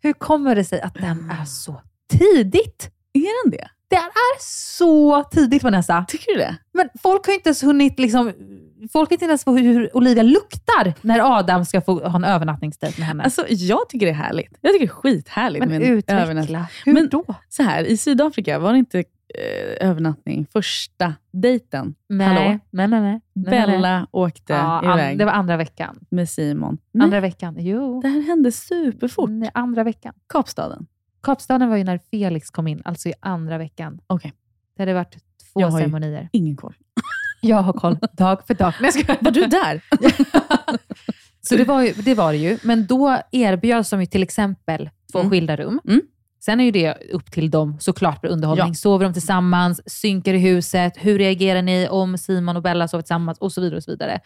hur 0.00 0.12
kommer 0.12 0.54
det 0.54 0.64
sig 0.64 0.80
att 0.80 0.94
den 0.94 1.30
är 1.30 1.44
så 1.44 1.82
tidigt? 2.08 2.90
Är 3.12 3.44
den 3.44 3.50
det? 3.50 3.68
Det 3.88 3.96
är 3.96 4.40
så 4.40 5.24
tidigt 5.24 5.62
Vanessa. 5.62 6.04
Tycker 6.08 6.32
du 6.32 6.38
det? 6.38 6.56
Men 6.72 6.88
folk 7.02 7.26
har 7.26 7.34
inte 7.34 7.48
ens 7.48 7.62
hunnit 7.64 7.98
liksom, 7.98 8.32
folk 8.92 9.10
vet 9.10 9.22
inte 9.22 9.24
ens 9.30 9.46
hur 9.46 9.96
Olivia 9.96 10.22
luktar 10.22 10.94
när 11.00 11.38
Adam 11.38 11.64
ska 11.64 11.80
få 11.80 12.08
ha 12.08 12.16
en 12.16 12.24
övernattningsdejt 12.24 12.98
med 12.98 13.06
henne. 13.08 13.22
Alltså, 13.24 13.44
jag 13.48 13.88
tycker 13.88 14.06
det 14.06 14.12
är 14.12 14.16
härligt. 14.16 14.58
Jag 14.60 14.72
tycker 14.72 14.86
det 14.86 14.90
är 14.92 14.94
skithärligt 14.94 15.60
Men 15.60 15.68
med 15.68 15.76
en 15.82 15.92
utveckla. 15.98 16.22
övernattning. 16.22 16.58
Hur 16.84 16.92
Men 16.92 17.08
då? 17.08 17.24
Så 17.48 17.62
här, 17.62 17.84
I 17.84 17.96
Sydafrika 17.96 18.58
var 18.58 18.72
det 18.72 18.78
inte 18.78 18.98
eh, 18.98 19.88
övernattning 19.88 20.46
första 20.52 21.14
dejten. 21.32 21.94
Nej, 22.08 22.26
Hallå? 22.26 22.40
nej, 22.40 22.60
nej. 22.70 22.88
nej. 22.88 23.00
nej, 23.00 23.20
nej. 23.34 23.66
Bella 23.66 24.06
åkte 24.12 24.52
Ja, 24.52 24.94
iväg 24.94 25.18
det 25.18 25.24
var 25.24 25.32
andra 25.32 25.56
veckan. 25.56 25.98
med 26.10 26.28
Simon. 26.28 26.78
Andra 27.02 27.20
veckan, 27.20 27.56
jo. 27.58 28.00
Det 28.02 28.08
här 28.08 28.22
hände 28.22 28.52
superfort. 28.52 29.30
Nej, 29.30 29.50
andra 29.54 29.84
veckan. 29.84 30.14
Kapstaden. 30.32 30.86
Kapstaden 31.26 31.68
var 31.68 31.76
ju 31.76 31.84
när 31.84 32.00
Felix 32.10 32.50
kom 32.50 32.66
in, 32.68 32.82
alltså 32.84 33.08
i 33.08 33.12
andra 33.20 33.58
veckan. 33.58 34.00
Okej. 34.06 34.32
Det 34.76 34.82
hade 34.82 34.94
varit 34.94 35.12
två 35.12 35.60
Jag 35.60 35.68
har 35.70 35.78
ceremonier. 35.80 36.28
ingen 36.32 36.56
koll. 36.56 36.74
Jag 37.40 37.56
har 37.62 37.72
koll 37.72 37.98
dag 38.12 38.46
för 38.46 38.54
dag. 38.54 38.72
Jag 38.82 38.92
skojar. 38.92 39.18
Var 39.20 39.30
du 39.30 39.46
där? 39.46 39.80
Så 41.48 41.56
det 41.56 41.64
var, 41.64 41.82
ju, 41.82 41.92
det 41.92 42.14
var 42.14 42.32
det 42.32 42.38
ju. 42.38 42.58
Men 42.62 42.86
då 42.86 43.18
erbjöds 43.32 43.90
de 43.90 44.00
ju 44.00 44.06
till 44.06 44.22
exempel 44.22 44.90
två 45.12 45.18
Mm. 45.18 45.30
skilda 45.30 45.56
rum. 45.56 45.80
Mm. 45.88 46.00
Sen 46.46 46.60
är 46.60 46.64
ju 46.64 46.70
det 46.70 46.94
upp 47.12 47.30
till 47.30 47.50
dem 47.50 47.76
såklart 47.80 48.22
med 48.22 48.32
underhållning. 48.32 48.68
Ja. 48.68 48.74
Sover 48.74 49.04
de 49.04 49.12
tillsammans? 49.12 49.80
Synkar 49.86 50.34
i 50.34 50.38
huset? 50.38 50.92
Hur 50.96 51.18
reagerar 51.18 51.62
ni 51.62 51.88
om 51.88 52.18
Simon 52.18 52.56
och 52.56 52.62
Bella 52.62 52.88
sover 52.88 53.02
tillsammans? 53.02 53.38
Och 53.38 53.52
så 53.52 53.60
vidare. 53.60 53.76
och 53.76 53.82
så 53.82 53.90
vidare. 53.90 54.20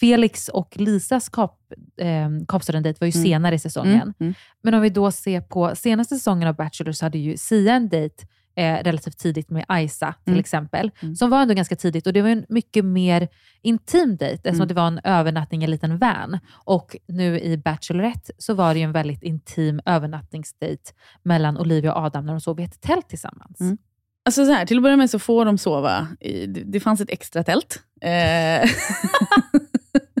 Felix 0.00 0.48
och 0.48 0.76
Lisas 0.76 1.28
kap, 1.28 1.58
eh, 2.00 2.28
Kapstaden-dejt 2.48 3.00
var 3.00 3.06
ju 3.06 3.12
Mm. 3.14 3.24
senare 3.24 3.54
i 3.54 3.58
säsongen. 3.58 3.94
Mm, 4.02 4.14
mm. 4.20 4.34
Men 4.62 4.74
om 4.74 4.80
vi 4.80 4.88
då 4.90 5.10
ser 5.10 5.40
på 5.40 5.76
senaste 5.76 6.14
säsongen 6.16 6.48
av 6.48 6.54
Bachelor 6.56 6.92
så 6.92 7.04
hade 7.04 7.18
ju 7.18 7.36
Sia 7.36 7.74
en 7.74 7.88
dejt 7.88 8.26
eh, 8.54 8.74
relativt 8.84 9.18
tidigt 9.18 9.50
med 9.50 9.64
Aisa 9.68 10.14
till 10.24 10.32
Mm. 10.32 10.40
exempel. 10.40 10.90
Mm. 11.02 11.16
Som 11.16 11.30
var 11.30 11.42
ändå 11.42 11.54
ganska 11.54 11.76
tidigt 11.76 12.06
och 12.06 12.12
det 12.12 12.22
var 12.22 12.28
en 12.28 12.46
mycket 12.48 12.84
mer 12.84 13.28
intim 13.62 14.16
dejt 14.16 14.34
eftersom 14.34 14.54
Mm. 14.56 14.68
det 14.68 14.74
var 14.74 14.86
en 14.86 15.00
övernattning 15.04 15.60
i 15.62 15.64
en 15.64 15.70
liten 15.70 15.98
van. 15.98 16.38
Och 16.52 16.96
nu 17.08 17.40
i 17.40 17.56
Bachelorette 17.56 18.32
så 18.38 18.54
var 18.54 18.74
det 18.74 18.80
ju 18.80 18.84
en 18.84 18.92
väldigt 18.92 19.22
intim 19.22 19.80
övernattningsdejt 19.86 20.92
mellan 21.22 21.58
Olivia 21.58 21.94
och 21.94 22.02
Adam 22.04 22.26
när 22.26 22.32
de 22.32 22.40
sov 22.40 22.60
i 22.60 22.64
ett 22.64 22.80
tält 22.80 23.08
tillsammans. 23.08 23.60
Mm. 23.60 23.78
Alltså 24.24 24.44
så 24.46 24.52
här, 24.52 24.66
till 24.66 24.76
att 24.76 24.82
börja 24.82 24.96
med 24.96 25.10
så 25.10 25.18
får 25.18 25.44
de 25.44 25.58
sova. 25.58 26.08
I, 26.20 26.46
det, 26.46 26.62
det 26.64 26.80
fanns 26.80 27.00
ett 27.00 27.10
extra 27.10 27.44
tält. 27.44 27.82
Eh, 28.00 28.70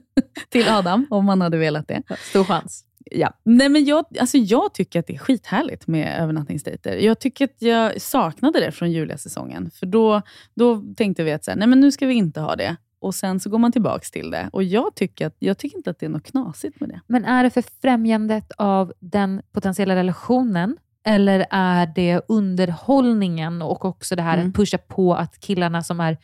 till 0.48 0.68
Adam, 0.68 1.06
om 1.10 1.24
man 1.24 1.40
hade 1.40 1.56
velat 1.58 1.88
det. 1.88 2.02
Stor 2.18 2.44
chans. 2.44 2.84
Ja. 3.10 3.32
Nej, 3.44 3.68
men 3.68 3.84
jag, 3.84 4.04
alltså 4.20 4.38
jag 4.38 4.74
tycker 4.74 5.00
att 5.00 5.06
det 5.06 5.14
är 5.14 5.18
skithärligt 5.18 5.86
med 5.86 6.20
övernattningsdejter. 6.20 6.96
Jag 6.96 7.18
tycker 7.18 7.44
att 7.44 7.56
jag 7.62 8.00
saknade 8.00 8.60
det 8.60 8.72
från 8.72 8.92
Julia-säsongen. 8.92 9.70
För 9.70 9.86
då, 9.86 10.22
då 10.54 10.82
tänkte 10.96 11.24
vi 11.24 11.32
att 11.32 11.44
så 11.44 11.50
här, 11.50 11.58
nej, 11.58 11.68
men 11.68 11.80
nu 11.80 11.92
ska 11.92 12.06
vi 12.06 12.14
inte 12.14 12.40
ha 12.40 12.56
det. 12.56 12.76
Och 13.00 13.14
Sen 13.14 13.40
så 13.40 13.50
går 13.50 13.58
man 13.58 13.72
tillbaka 13.72 14.04
till 14.12 14.30
det. 14.30 14.50
Och 14.52 14.62
Jag 14.62 14.94
tycker, 14.94 15.26
att, 15.26 15.36
jag 15.38 15.58
tycker 15.58 15.76
inte 15.76 15.90
att 15.90 15.98
det 15.98 16.06
är 16.06 16.10
något 16.10 16.24
knasigt 16.26 16.80
med 16.80 16.88
det. 16.88 17.00
Men 17.06 17.24
är 17.24 17.42
det 17.44 17.50
för 17.50 17.64
främjandet 17.82 18.52
av 18.58 18.92
den 19.00 19.42
potentiella 19.52 19.94
relationen? 19.96 20.76
Eller 21.04 21.46
är 21.50 21.86
det 21.94 22.20
underhållningen 22.28 23.62
och 23.62 23.84
också 23.84 24.16
det 24.16 24.22
här 24.22 24.34
Mm. 24.38 24.48
att 24.48 24.54
pusha 24.54 24.78
på 24.78 25.14
att 25.14 25.40
killarna 25.40 25.82
som 25.82 26.00
är 26.00 26.16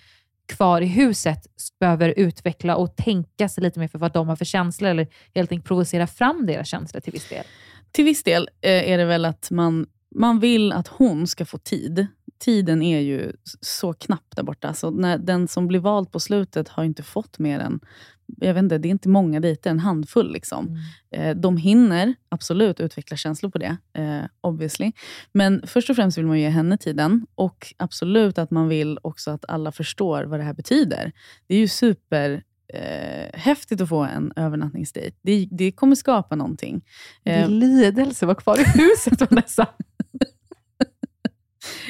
kvar 0.46 0.80
i 0.80 0.86
huset 0.86 1.46
behöver 1.80 2.14
utveckla 2.16 2.76
och 2.76 2.96
tänka 2.96 3.48
sig 3.48 3.62
lite 3.62 3.80
mer 3.80 3.88
för 3.88 3.98
vad 3.98 4.12
de 4.12 4.28
har 4.28 4.36
för 4.36 4.44
känslor 4.44 4.90
eller 4.90 5.08
helt 5.34 5.52
enkelt 5.52 5.68
provocera 5.68 6.06
fram 6.06 6.46
deras 6.46 6.68
känslor 6.68 7.00
till 7.00 7.12
viss 7.12 7.28
del? 7.28 7.44
Till 7.92 8.04
viss 8.04 8.22
del 8.22 8.48
eh, 8.60 8.90
är 8.90 8.98
det 8.98 9.04
väl 9.04 9.24
att 9.24 9.50
man, 9.50 9.86
man 10.14 10.40
vill 10.40 10.72
att 10.72 10.88
hon 10.88 11.26
ska 11.26 11.44
få 11.44 11.58
tid. 11.58 12.06
Tiden 12.38 12.82
är 12.82 13.00
ju 13.00 13.32
så 13.60 13.92
knapp 13.92 14.36
där 14.36 14.42
borta. 14.42 14.74
Så 14.74 14.90
när 14.90 15.18
den 15.18 15.48
som 15.48 15.66
blir 15.66 15.80
vald 15.80 16.12
på 16.12 16.20
slutet 16.20 16.68
har 16.68 16.84
inte 16.84 17.02
fått 17.02 17.38
mer 17.38 17.60
än, 17.60 17.80
jag 18.26 18.54
vet 18.54 18.62
inte, 18.62 18.78
det 18.78 18.88
är 18.88 18.90
inte 18.90 19.08
många 19.08 19.40
dejter, 19.40 19.70
en 19.70 19.80
handfull. 19.80 20.32
Liksom. 20.32 20.78
Eh, 21.10 21.36
de 21.36 21.56
hinner 21.56 22.14
absolut 22.28 22.80
utveckla 22.80 23.16
känslor 23.16 23.50
på 23.50 23.58
det, 23.58 23.76
eh, 23.92 24.24
obviously. 24.40 24.92
Men 25.32 25.62
först 25.66 25.90
och 25.90 25.96
främst 25.96 26.18
vill 26.18 26.26
man 26.26 26.40
ge 26.40 26.48
henne 26.48 26.78
tiden 26.78 27.26
och 27.34 27.74
absolut 27.76 28.38
att 28.38 28.50
man 28.50 28.68
vill 28.68 28.98
också 29.02 29.30
att 29.30 29.44
alla 29.48 29.72
förstår 29.72 30.24
vad 30.24 30.40
det 30.40 30.44
här 30.44 30.54
betyder. 30.54 31.12
Det 31.46 31.54
är 31.54 31.58
ju 31.58 31.68
super 31.68 32.42
eh, 32.74 33.40
häftigt 33.40 33.80
att 33.80 33.88
få 33.88 34.02
en 34.04 34.32
övernattningsdejt. 34.36 35.16
Det, 35.22 35.48
det 35.50 35.72
kommer 35.72 35.96
skapa 35.96 36.36
någonting. 36.36 36.84
Det 37.22 37.30
är 37.30 37.42
Eh, 37.42 37.48
lidelse 37.48 38.24
att 38.24 38.26
vara 38.26 38.36
kvar 38.36 38.58
i 38.60 38.64
huset, 38.64 39.20
Vanessa. 39.30 39.66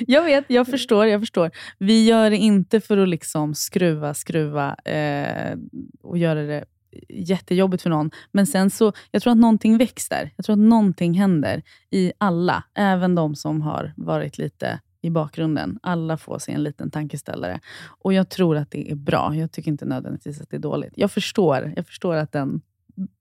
Jag 0.07 0.23
vet, 0.23 0.45
jag 0.49 0.67
förstår. 0.67 1.07
jag 1.07 1.21
förstår. 1.21 1.51
Vi 1.79 2.07
gör 2.07 2.31
det 2.31 2.37
inte 2.37 2.81
för 2.81 2.99
att 2.99 3.09
liksom 3.09 3.55
skruva, 3.55 4.15
skruva 4.15 4.75
eh, 4.75 5.57
och 6.03 6.19
göra 6.19 6.43
det 6.43 6.65
jättejobbigt 7.09 7.83
för 7.83 7.91
någon. 7.91 8.11
Men 8.33 8.47
sen 8.47 8.71
så, 8.71 8.93
jag 9.11 9.23
tror 9.23 9.31
att 9.31 9.39
någonting 9.39 9.79
väcks 9.79 10.09
där. 10.09 10.31
Jag 10.37 10.47
tror 10.47 10.55
att 10.55 10.69
någonting 10.69 11.15
händer 11.15 11.63
i 11.91 12.13
alla, 12.19 12.65
även 12.75 13.15
de 13.15 13.35
som 13.37 13.63
har 13.63 13.93
varit 13.97 14.39
lite 14.39 14.81
i 15.03 15.11
bakgrunden. 15.11 15.79
Alla 15.83 16.17
får 16.17 16.39
sig 16.39 16.55
en 16.55 16.63
liten 16.63 16.91
tankeställare. 16.91 17.61
Och 17.87 18.13
jag 18.13 18.29
tror 18.29 18.57
att 18.57 18.71
det 18.71 18.91
är 18.91 18.95
bra. 18.95 19.35
Jag 19.35 19.53
tycker 19.53 19.71
inte 19.71 19.85
nödvändigtvis 19.85 20.41
att 20.41 20.51
det 20.51 20.57
är 20.57 20.61
dåligt. 20.61 20.93
Jag 20.97 21.11
förstår, 21.11 21.73
jag 21.77 21.87
förstår 21.87 22.15
att 22.15 22.33
den, 22.33 22.61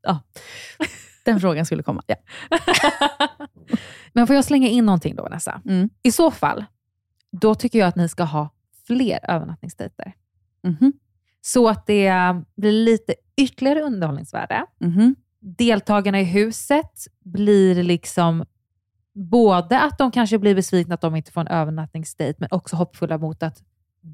ja, 0.01 0.19
den 1.25 1.39
frågan 1.39 1.65
skulle 1.65 1.83
komma. 1.83 2.03
Ja. 2.07 2.15
Men 4.13 4.27
får 4.27 4.35
jag 4.35 4.45
slänga 4.45 4.67
in 4.67 4.85
någonting 4.85 5.15
då, 5.15 5.23
Vanessa? 5.23 5.61
Mm. 5.65 5.89
I 6.03 6.11
så 6.11 6.31
fall, 6.31 6.65
då 7.31 7.55
tycker 7.55 7.79
jag 7.79 7.87
att 7.87 7.95
ni 7.95 8.09
ska 8.09 8.23
ha 8.23 8.49
fler 8.87 9.19
övernattningsdejter. 9.31 10.13
Mhm. 10.63 10.93
Så 11.41 11.69
att 11.69 11.87
det 11.87 12.13
blir 12.57 12.71
lite 12.71 13.15
ytterligare 13.37 13.81
underhållningsvärde. 13.81 14.65
Mhm. 14.79 15.15
Deltagarna 15.39 16.19
i 16.21 16.23
huset 16.23 16.91
blir 17.23 17.83
liksom 17.83 18.45
både 19.13 19.79
att 19.79 19.97
de 19.97 20.11
kanske 20.11 20.39
blir 20.39 20.55
besvikna 20.55 20.95
att 20.95 21.01
de 21.01 21.15
inte 21.15 21.31
får 21.31 21.41
en 21.41 21.47
övernattningsdejt, 21.47 22.35
men 22.39 22.49
också 22.51 22.75
hoppfulla 22.75 23.17
mot 23.17 23.43
att 23.43 23.63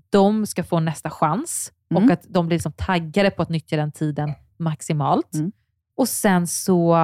de 0.09 0.45
ska 0.45 0.63
få 0.63 0.79
nästa 0.79 1.09
chans 1.09 1.71
Mm. 1.91 2.03
och 2.03 2.11
att 2.11 2.25
de 2.29 2.47
blir 2.47 2.55
liksom 2.55 2.71
taggade 2.71 3.31
på 3.31 3.41
att 3.41 3.49
nyttja 3.49 3.77
den 3.77 3.91
tiden 3.91 4.33
maximalt. 4.61 5.33
Mm. 5.33 5.51
Och 5.95 6.09
sen 6.09 6.47
så 6.47 6.97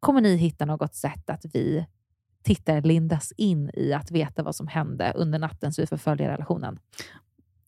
kommer 0.00 0.20
ni 0.20 0.36
hitta 0.36 0.64
något 0.64 0.94
sätt 0.94 1.30
att 1.30 1.44
vi 1.52 1.86
tittare 2.42 2.80
lindas 2.80 3.32
in 3.36 3.70
i 3.74 3.92
att 3.92 4.10
veta 4.10 4.42
vad 4.42 4.56
som 4.56 4.68
hände 4.68 5.12
under 5.16 5.38
natten 5.38 5.72
så 5.72 5.82
vi 5.82 5.86
får 5.86 5.96
följa 5.96 6.30
relationen. 6.30 6.78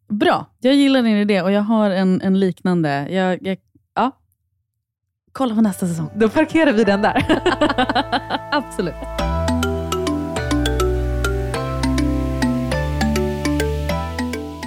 Bra, 0.09 0.47
jag 0.61 0.75
gillar 0.75 1.03
din 1.03 1.17
idé 1.17 1.43
och 1.43 1.53
jag 1.53 1.63
har 1.63 1.91
en, 1.91 2.21
en 2.21 2.41
liknande. 2.41 3.09
Jag, 3.11 3.47
jag, 3.47 3.59
ja. 3.95 4.11
Kolla 5.33 5.55
på 5.55 5.61
nästa 5.61 5.87
säsong. 5.87 6.11
Då 6.15 6.29
parkerar 6.29 6.73
vi 6.73 6.85
den 6.85 7.03
där. 7.03 7.41
Absolut. 8.53 8.95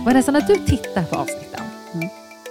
Vanessa, 0.06 0.32
när 0.32 0.42
du 0.42 0.56
tittar 0.56 1.04
på 1.04 1.16
avsnitten, 1.16 1.49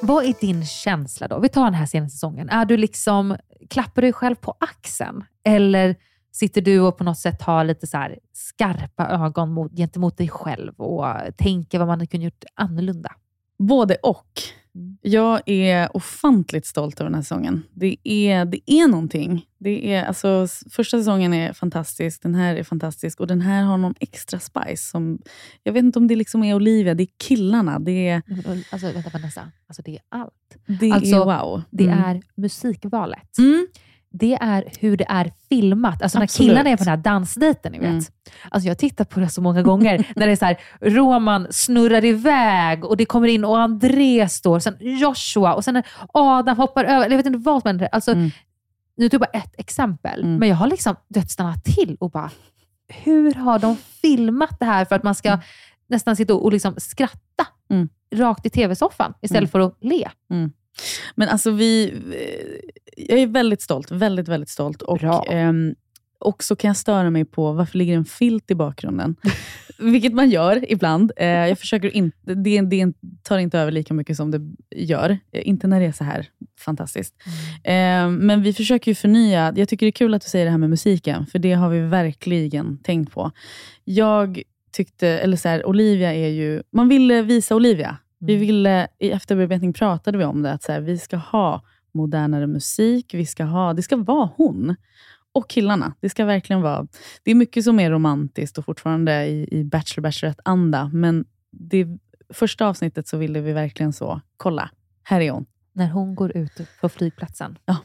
vad 0.03 0.25
är 0.25 0.35
din 0.41 0.67
känsla 0.67 1.29
då? 1.29 1.39
Vi 1.39 1.49
tar 1.49 1.65
den 1.65 1.75
här 1.75 1.87
senaste 1.87 2.13
säsongen. 2.13 2.49
Är 2.49 2.65
du 2.65 2.77
liksom, 2.77 3.37
klappar 3.71 4.03
du 4.03 4.07
dig 4.07 4.13
själv 4.13 4.35
på 4.35 4.57
axeln? 4.61 5.25
Eller 5.45 5.97
sitter 6.33 6.61
du 6.61 6.81
och 6.81 6.99
på 6.99 7.05
något 7.05 7.19
sätt 7.19 7.43
har 7.43 7.65
lite 7.65 7.87
så 7.87 7.97
här 7.97 8.19
skarpa 8.33 9.07
ögon 9.07 9.53
mot, 9.53 9.77
gentemot 9.77 10.17
dig 10.17 10.29
själv 10.29 10.75
och 10.81 11.07
tänker 11.37 11.79
vad 11.79 11.89
man 11.89 11.99
hade 11.99 12.07
kunnat 12.07 12.25
gjort 12.25 12.45
annorlunda? 12.55 13.13
Både 13.59 13.95
och. 13.95 14.33
Jag 15.01 15.41
är 15.47 15.97
ofantligt 15.97 16.67
stolt 16.67 17.01
över 17.01 17.11
den 17.11 17.15
här 17.15 17.23
säsongen. 17.23 17.63
Det 17.75 17.97
är, 18.05 18.45
det 18.45 18.71
är 18.71 18.89
någonting. 18.89 19.47
Det 19.59 19.93
är, 19.95 20.05
alltså, 20.05 20.47
första 20.71 20.99
säsongen 20.99 21.35
är 21.35 21.53
fantastisk, 21.53 22.23
den 22.23 22.35
här 22.35 22.57
är 22.57 22.63
fantastisk 22.65 23.21
och 23.21 23.27
den 23.27 23.41
här 23.41 23.63
har 23.63 23.79
någon 23.79 23.95
extra 24.01 24.39
spice. 24.41 24.77
Som, 24.91 25.19
jag 25.63 25.73
vet 25.73 25.83
inte 25.85 25.99
om 25.99 26.07
det 26.09 26.17
liksom 26.17 26.45
är 26.45 26.55
Olivia, 26.55 26.95
det 26.95 27.03
är 27.03 27.09
killarna. 27.17 27.79
Det 27.79 28.09
är, 28.09 28.23
Alltså, 28.73 28.93
vänta 28.93 29.11
Vanessa, 29.13 29.51
alltså 29.69 29.83
det 29.83 29.91
är 29.97 30.01
allt. 30.09 30.33
det 30.81 30.91
Alltså, 30.93 31.17
är 31.17 31.25
wow. 31.25 31.63
Det 31.71 31.85
Mm. 31.85 31.99
är 32.05 32.23
musikvalet. 32.35 33.39
Mm. 33.39 33.67
Det 34.11 34.39
är 34.41 34.65
hur 34.81 34.97
det 34.97 35.07
är 35.09 35.33
filmat. 35.49 36.03
Alltså 36.03 36.19
när 36.19 36.25
Absolut. 36.25 36.49
killarna 36.51 36.71
är 36.71 36.77
på 36.77 36.85
den 36.85 36.91
här 36.91 36.97
dansdejten, 36.97 37.73
ni 37.73 37.79
vet. 37.79 37.89
Mm. 37.89 38.05
Alltså 38.51 38.67
jag 38.67 38.71
har 38.71 38.79
tittat 38.79 39.09
på 39.11 39.21
det 39.21 39.29
så 39.29 39.41
många 39.41 39.63
gånger. 39.63 40.07
när 40.17 40.27
det 40.27 40.33
är 40.33 40.37
så 40.37 40.45
här, 40.45 40.57
Roman 40.81 41.47
snurrar 41.51 42.05
iväg 42.05 42.85
och 42.85 42.97
det 42.97 43.05
kommer 43.05 43.29
in 43.29 43.45
och 43.45 43.61
André 43.61 44.29
står, 44.29 44.59
sen 44.59 44.77
Joshua 44.81 45.55
och 45.55 45.65
sen 45.65 45.75
när 45.75 45.87
Adam 46.13 46.57
hoppar 46.57 46.85
över. 46.85 47.11
Jag 47.11 47.17
vet 47.17 47.27
inte 47.27 47.39
vad 47.39 47.63
som 47.63 47.69
händer. 47.69 47.89
Alltså, 47.93 48.13
Mm. 48.13 48.31
Nu 48.97 49.09
tog 49.09 49.23
jag 49.23 49.29
bara 49.33 49.39
ett 49.41 49.55
exempel, 49.59 50.25
men 50.25 50.49
jag 50.49 50.57
har 50.57 50.67
liksom 50.67 50.97
stannat 51.29 51.65
till 51.65 51.97
och 52.01 52.11
bara, 52.11 52.31
hur 52.89 53.35
har 53.35 53.59
de 53.59 53.77
filmat 53.77 54.57
det 54.61 54.65
här 54.67 54.85
för 54.85 54.97
att 54.97 55.03
man 55.03 55.15
ska 55.15 55.39
nästan 55.89 56.17
sitta 56.17 56.35
och 56.35 56.53
liksom 56.53 56.75
skratta 56.79 57.47
Mm. 57.71 57.89
rakt 58.15 58.47
i 58.47 58.51
tv-soffan 58.51 59.15
istället 59.21 59.41
Mm. 59.41 59.49
för 59.51 59.61
att 59.61 59.77
le? 59.81 60.09
Mm. 60.79 61.13
Men 61.15 61.29
alltså 61.29 61.51
vi, 61.51 61.95
jag 62.97 63.19
är 63.19 63.27
väldigt 63.27 63.63
stolt. 63.63 63.91
Väldigt, 63.91 64.29
väldigt 64.29 64.51
stolt. 64.51 64.83
Och, 64.83 64.99
Bra. 64.99 65.25
ehm, 65.29 65.75
och 66.21 66.45
så 66.45 66.57
kan 66.57 66.69
jag 66.69 66.77
störa 66.77 67.11
mig 67.11 67.25
på 67.25 67.53
varför 67.53 67.79
ligger 67.79 67.97
en 67.97 68.05
filt 68.05 68.51
i 68.51 68.55
bakgrunden. 68.55 69.17
Vilket 69.79 70.13
man 70.13 70.31
gör 70.31 70.73
ibland. 70.73 71.13
Eh, 71.17 71.27
jag 71.27 71.59
försöker 71.59 71.97
inte, 71.97 72.35
det, 72.35 72.61
det 72.61 72.93
tar 73.23 73.39
inte 73.39 73.59
över 73.59 73.73
lika 73.73 73.95
mycket 73.95 74.17
som 74.17 74.31
det 74.31 74.41
gör. 74.77 75.19
Eh, 75.33 75.49
inte 75.49 75.67
när 75.67 75.81
det 75.81 75.87
är 75.87 75.93
så 75.93 76.05
här 76.05 76.27
fantastiskt. 76.61 77.15
Eh, 77.65 78.09
men 78.09 78.43
vi 78.43 78.53
försöker 78.53 78.91
ju 78.91 78.95
förnya. 78.95 79.53
Jag 79.57 79.69
tycker 79.69 79.87
det 79.87 79.91
är 79.91 79.93
kul 79.93 80.15
att 80.15 80.23
du 80.23 80.29
säger 80.29 80.45
det 80.45 80.51
här 80.51 80.59
med 80.59 80.71
musiken, 80.71 81.27
för 81.27 81.39
det 81.39 81.53
har 81.53 81.69
vi 81.69 81.81
verkligen 81.81 82.79
tänkt 82.79 83.13
på. 83.13 83.31
Jag 83.85 84.43
tyckte, 84.73 85.09
eller 85.09 85.37
så 85.37 85.49
här, 85.49 85.67
Olivia 85.67 86.15
är 86.15 86.29
ju, 86.29 86.63
man 86.73 86.89
ville 86.89 87.23
visa 87.23 87.57
Olivia. 87.57 87.97
Vi 88.19 88.37
ville, 88.37 88.89
I 88.99 89.11
efterbearbetning 89.11 89.73
pratade 89.73 90.19
vi 90.19 90.25
om 90.25 90.43
det, 90.43 90.53
att 90.53 90.63
så 90.63 90.73
här, 90.73 90.81
vi 90.81 90.99
ska 90.99 91.17
ha 91.17 91.63
modernare 91.93 92.47
musik, 92.47 93.15
vi 93.15 93.27
ska 93.27 93.45
ha, 93.45 93.73
det 93.73 93.83
ska 93.83 93.97
vara 93.97 94.31
hon. 94.37 94.77
Och 95.33 95.51
killarna. 95.51 95.95
Det 96.01 96.11
ska 96.11 96.25
verkligen 96.25 96.63
vara... 96.63 96.87
Det 97.23 97.31
är 97.31 97.35
mycket 97.35 97.65
som 97.65 97.81
är 97.81 97.91
romantiskt 97.91 98.59
och 98.59 98.65
fortfarande 98.65 99.27
i, 99.27 99.49
i 99.51 99.65
Bachelor 99.65 100.03
Bachelorette-anda, 100.03 100.91
men 100.93 101.25
det 101.51 101.87
första 102.35 102.67
avsnittet 102.67 103.09
så 103.09 103.17
ville 103.17 103.41
vi 103.41 103.53
verkligen 103.53 103.93
så, 103.93 104.21
kolla, 104.37 104.71
här 105.03 105.21
är 105.21 105.31
hon. 105.31 105.47
När 105.73 105.89
hon 105.89 106.15
går 106.15 106.37
ut 106.37 106.61
på 106.81 106.89
flygplatsen. 106.89 107.59
Ja. 107.65 107.77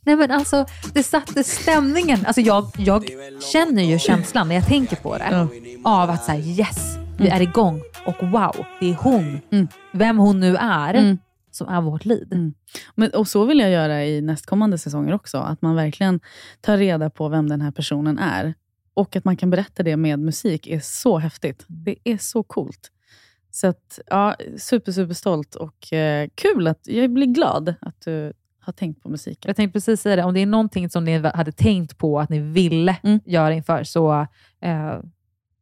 Nej 0.00 0.16
men 0.16 0.30
alltså, 0.30 0.66
det 0.94 1.02
satte 1.02 1.44
stämningen. 1.44 2.18
Alltså 2.26 2.40
jag, 2.40 2.70
jag 2.76 3.04
känner 3.52 3.82
ju 3.82 3.98
känslan 3.98 4.48
när 4.48 4.54
jag 4.54 4.66
tänker 4.66 4.96
på 4.96 5.18
det. 5.18 5.48
Av 5.84 6.10
att 6.10 6.24
säga 6.24 6.44
yes, 6.44 7.05
vi 7.18 7.28
är 7.28 7.40
igång 7.42 7.82
och 8.06 8.28
wow, 8.30 8.66
det 8.80 8.90
är 8.90 8.94
hon. 8.94 9.40
Vem 9.92 10.18
hon 10.18 10.40
nu 10.40 10.56
är, 10.56 10.94
Mm. 10.94 11.18
som 11.50 11.68
är 11.68 11.80
vårt 11.80 12.04
lead. 12.04 12.52
Men, 12.94 13.10
och 13.10 13.28
så 13.28 13.44
vill 13.44 13.58
jag 13.58 13.70
göra 13.70 14.04
i 14.04 14.20
nästkommande 14.20 14.78
säsonger 14.78 15.12
också. 15.14 15.38
Att 15.38 15.62
man 15.62 15.74
verkligen 15.76 16.20
tar 16.60 16.76
reda 16.78 17.10
på 17.10 17.28
vem 17.28 17.48
den 17.48 17.60
här 17.60 17.70
personen 17.70 18.18
är. 18.18 18.54
Och 18.94 19.16
att 19.16 19.24
man 19.24 19.36
kan 19.36 19.50
berätta 19.50 19.82
det 19.82 19.96
med 19.96 20.18
musik 20.18 20.66
är 20.66 20.80
så 20.80 21.18
häftigt. 21.18 21.64
Det 21.66 21.96
är 22.04 22.18
så 22.18 22.42
coolt. 22.42 22.90
Så 23.50 23.66
att, 23.66 23.98
ja, 24.06 24.36
super, 24.58 24.92
super 24.92 25.14
stolt 25.14 25.54
och 25.54 25.92
eh, 25.92 26.28
kul. 26.34 26.66
att 26.66 26.80
Jag 26.86 27.10
blir 27.12 27.26
glad 27.26 27.74
att 27.80 28.00
du 28.04 28.32
har 28.60 28.72
tänkt 28.72 29.02
på 29.02 29.08
musiken. 29.08 29.48
Jag 29.48 29.56
tänkte 29.56 29.72
precis 29.72 30.00
säga 30.00 30.16
det, 30.16 30.22
om 30.22 30.34
det 30.34 30.40
är 30.40 30.46
någonting 30.46 30.90
som 30.90 31.04
ni 31.04 31.18
hade 31.18 31.52
tänkt 31.52 31.98
på 31.98 32.20
att 32.20 32.28
ni 32.30 32.38
ville 32.38 32.96
Mm. 33.02 33.20
göra 33.24 33.54
inför, 33.54 33.84
så 33.84 34.26
eh, 34.60 34.98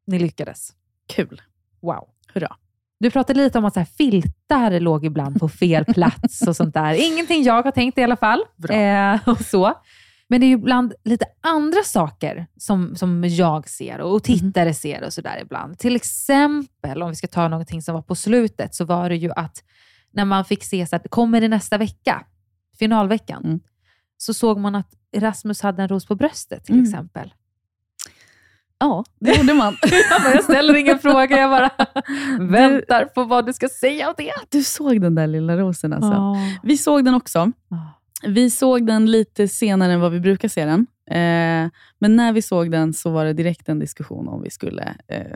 ni 0.07 0.19
lyckades. 0.19 0.73
Kul. 1.09 1.43
Wow. 1.83 2.09
Hurra. 2.35 2.57
Du 3.01 3.11
pratade 3.11 3.41
lite 3.43 3.59
om 3.59 3.65
att 3.65 3.75
så 3.75 3.81
här, 3.81 3.85
filtar 3.85 4.81
låg 4.81 5.05
ibland 5.05 5.41
på 5.41 5.49
fel 5.49 5.85
plats 5.95 6.43
och 6.43 6.57
sånt 6.57 6.75
där. 6.75 7.13
Ingenting 7.13 7.43
jag 7.43 7.63
har 7.63 7.71
tänkt 7.71 7.99
i 7.99 8.03
alla 8.03 8.17
fall. 8.17 8.45
Eh, 8.71 9.29
och 9.29 9.41
så. 9.41 9.73
Men 10.29 10.41
det 10.41 10.47
är 10.47 10.49
ju 10.49 10.55
ibland 10.55 10.95
lite 11.05 11.27
andra 11.41 11.83
saker 11.85 12.47
som, 12.57 12.97
som 12.97 13.25
jag 13.25 13.69
ser 13.69 14.01
och 14.01 14.23
tittare 14.23 14.75
ser 14.75 15.05
och 15.05 15.13
sådär 15.13 15.39
ibland. 15.43 15.79
Till 15.79 15.97
exempel, 15.97 17.03
om 17.03 17.09
vi 17.09 17.15
ska 17.15 17.27
ta 17.27 17.49
någonting 17.49 17.83
som 17.83 17.95
var 17.95 18.03
på 18.03 18.15
slutet, 18.15 18.75
så 18.75 18.85
var 18.85 19.09
det 19.09 19.17
ju 19.17 19.31
att 19.37 19.65
när 20.13 20.25
man 20.25 20.45
fick 20.45 20.65
se 20.65 20.87
så 20.87 20.97
att 20.97 21.11
kommer 21.11 21.41
det 21.41 21.49
nästa 21.49 21.79
vecka, 21.79 22.25
finalveckan, 22.79 23.61
så 24.17 24.35
såg 24.35 24.59
man 24.59 24.75
att 24.75 24.89
Rasmus 25.17 25.61
hade 25.63 25.83
en 25.83 25.89
ros 25.89 26.07
på 26.07 26.15
bröstet 26.15 26.65
till 26.65 26.75
Mm. 26.75 26.85
exempel. 26.85 27.35
Ja, 28.85 29.05
det 29.21 29.37
gjorde 29.37 29.55
man. 29.55 29.77
jag, 30.11 30.23
bara, 30.23 30.35
jag 30.35 30.45
ställer 30.45 30.75
ingen 30.75 30.99
fråga, 30.99 31.39
jag 31.39 31.51
bara 31.51 31.71
väntar 32.39 33.05
på 33.05 33.25
vad 33.25 33.47
du 33.47 33.53
ska 33.53 33.69
säga 33.69 34.09
om 34.09 34.15
det. 34.17 34.33
Du 34.49 34.63
såg 34.63 35.01
den 35.01 35.15
där 35.15 35.27
lilla 35.27 35.57
rosen 35.57 35.93
alltså. 35.93 36.13
Ja. 36.13 36.37
Vi 36.63 36.77
såg 36.77 37.05
den 37.05 37.15
också. 37.15 37.53
Vi 38.27 38.51
såg 38.51 38.87
den 38.87 39.11
lite 39.11 39.49
senare 39.49 39.93
än 39.93 40.01
vad 40.01 40.13
vi 40.13 40.21
brukar 40.21 40.49
se 40.49 40.65
den. 40.65 40.87
Eh, 41.11 41.71
men 41.99 42.17
när 42.17 42.33
vi 42.33 42.43
såg 42.43 42.71
den 42.71 42.93
så 42.93 43.11
var 43.11 43.25
det 43.25 43.33
direkt 43.33 43.69
en 43.69 43.79
diskussion 43.79 44.29
om 44.29 44.43
vi 44.43 44.51
skulle... 44.51 44.95
Eh, 45.09 45.33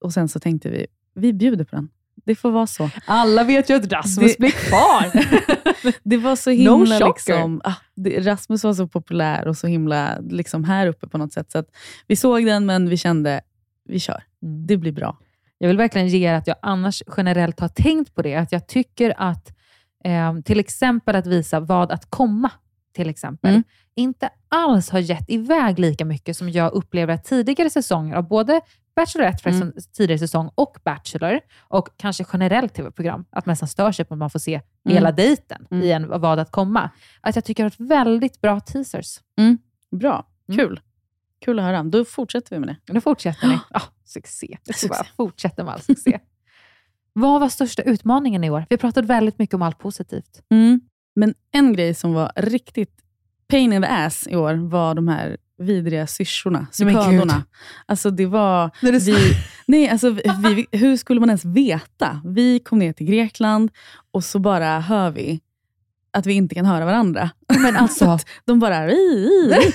och 0.00 0.12
sen 0.12 0.28
så 0.28 0.40
tänkte 0.40 0.70
vi, 0.70 0.86
vi 1.14 1.32
bjuder 1.32 1.64
på 1.64 1.76
den. 1.76 1.88
Det 2.24 2.34
får 2.34 2.50
vara 2.50 2.66
så. 2.66 2.90
Alla 3.06 3.44
vet 3.44 3.70
ju 3.70 3.74
att 3.74 3.92
Rasmus 3.92 4.32
Det- 4.32 4.38
blir 4.38 4.50
kvar. 4.50 5.12
Det 6.02 6.16
var 6.16 6.36
så 6.36 6.50
No 6.50 6.54
himla... 6.54 6.94
shocker. 6.98 7.06
liksom, 7.06 7.60
ah, 7.64 7.72
det, 7.96 8.20
Rasmus 8.20 8.64
var 8.64 8.74
så 8.74 8.88
populär 8.88 9.48
och 9.48 9.56
så 9.56 9.66
himla 9.66 10.18
liksom, 10.20 10.64
här 10.64 10.86
uppe 10.86 11.08
på 11.08 11.18
något 11.18 11.32
sätt. 11.32 11.52
Så 11.52 11.64
vi 12.06 12.16
såg 12.16 12.46
den, 12.46 12.66
men 12.66 12.88
vi 12.88 12.96
kände, 12.96 13.40
vi 13.88 14.00
kör. 14.00 14.22
Mm. 14.42 14.66
Det 14.66 14.76
blir 14.76 14.92
bra. 14.92 15.18
Jag 15.58 15.68
vill 15.68 15.76
verkligen 15.76 16.08
ge 16.08 16.28
er 16.28 16.34
att 16.34 16.46
jag 16.46 16.56
annars 16.62 17.02
generellt 17.16 17.60
har 17.60 17.68
tänkt 17.68 18.14
på 18.14 18.22
det. 18.22 18.34
Att 18.34 18.52
jag 18.52 18.66
tycker 18.68 19.14
att 19.16 19.52
eh, 20.04 20.34
till 20.44 20.60
exempel 20.60 21.16
att 21.16 21.26
visa 21.26 21.60
vad 21.60 21.92
att 21.92 22.10
komma, 22.10 22.50
till 22.94 23.08
exempel, 23.08 23.50
Mm. 23.50 23.64
inte 23.96 24.28
alls 24.48 24.90
har 24.90 24.98
gett 24.98 25.30
iväg 25.30 25.78
lika 25.78 26.04
mycket 26.04 26.36
som 26.36 26.50
jag 26.50 26.72
upplever 26.72 27.14
att 27.14 27.24
tidigare 27.24 27.70
säsonger 27.70 28.16
av 28.16 28.28
både 28.28 28.60
Bachelorette 28.96 29.42
förresten, 29.42 29.62
Mm. 29.68 29.82
tidigare 29.96 30.18
säsong 30.18 30.50
och 30.54 30.76
Bachelor 30.84 31.40
och 31.60 31.88
kanske 31.96 32.24
generellt 32.32 32.74
tv-program, 32.74 33.24
att 33.30 33.46
man 33.46 33.52
nästan 33.52 33.68
stör 33.68 33.92
sig 33.92 34.04
på 34.04 34.14
att 34.14 34.18
man 34.18 34.30
får 34.30 34.38
se 34.38 34.54
Mm. 34.54 34.94
hela 34.96 35.12
dejten 35.12 35.66
Mm. 35.70 35.84
i 35.84 35.90
en 35.92 36.08
vad 36.20 36.38
att 36.38 36.50
komma. 36.50 36.90
Att 37.20 37.34
jag 37.34 37.44
tycker 37.44 37.66
att 37.66 37.78
det 37.78 37.84
är 37.84 37.88
väldigt 37.88 38.40
bra 38.40 38.60
teasers. 38.60 39.20
Mm. 39.38 39.58
Bra. 39.90 40.26
Mm. 40.48 40.58
Kul. 40.58 40.80
Kul 41.44 41.58
att 41.58 41.64
höra. 41.64 41.82
Då 41.82 42.04
fortsätter 42.04 42.56
vi 42.56 42.60
med 42.60 42.68
det. 42.86 42.92
Nu 42.92 43.00
fortsätter 43.00 43.48
ni. 43.48 43.58
Ah, 43.70 43.82
succé. 44.04 44.58
Succé. 44.66 44.88
bara 44.88 45.04
fortsätta 45.16 45.64
med 45.64 45.74
all 45.74 45.80
succé. 45.80 46.20
Vad 47.12 47.40
var 47.40 47.48
största 47.48 47.82
utmaningen 47.82 48.44
i 48.44 48.50
år? 48.50 48.66
Vi 48.70 48.76
pratade 48.76 49.06
väldigt 49.06 49.38
mycket 49.38 49.54
om 49.54 49.62
allt 49.62 49.78
positivt. 49.78 50.42
Mm. 50.50 50.80
Men 51.14 51.34
en 51.52 51.72
grej 51.72 51.94
som 51.94 52.12
var 52.12 52.32
riktigt 52.36 53.02
pain 53.48 53.72
in 53.72 53.82
the 53.82 53.88
ass 53.88 54.26
i 54.30 54.36
år 54.36 54.54
var 54.54 54.94
de 54.94 55.08
här 55.08 55.36
vidriga 55.58 56.06
syrsorna, 56.06 56.66
cykadorna. 56.72 57.44
Alltså 57.86 58.10
det 58.10 58.26
var... 58.26 58.70
Det 58.80 58.90
vi, 58.90 59.16
nej, 59.66 59.88
alltså 59.88 60.10
vi, 60.10 60.66
hur 60.72 60.96
skulle 60.96 61.20
man 61.20 61.28
ens 61.28 61.44
veta? 61.44 62.20
Vi 62.24 62.58
kom 62.58 62.78
ner 62.78 62.92
till 62.92 63.06
Grekland 63.06 63.70
och 64.12 64.24
så 64.24 64.38
bara 64.38 64.80
hör 64.80 65.10
vi 65.10 65.40
att 66.12 66.26
vi 66.26 66.34
inte 66.34 66.54
kan 66.54 66.66
höra 66.66 66.84
varandra. 66.84 67.30
Men 67.48 67.76
alltså, 67.76 68.18
de 68.44 68.58
bara... 68.58 68.86
"Ri, 68.86 68.92
ri, 68.92 69.54
ri." 69.54 69.72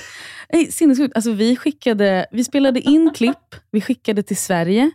Nej, 0.52 0.72
Sinnessjukt. 0.72 1.16
Alltså 1.16 1.32
vi, 1.32 1.56
skickade, 1.56 2.26
vi 2.30 2.44
spelade 2.44 2.80
in 2.80 3.10
klipp, 3.14 3.54
vi 3.70 3.80
skickade 3.80 4.22
till 4.22 4.36
Sverige, 4.36 4.90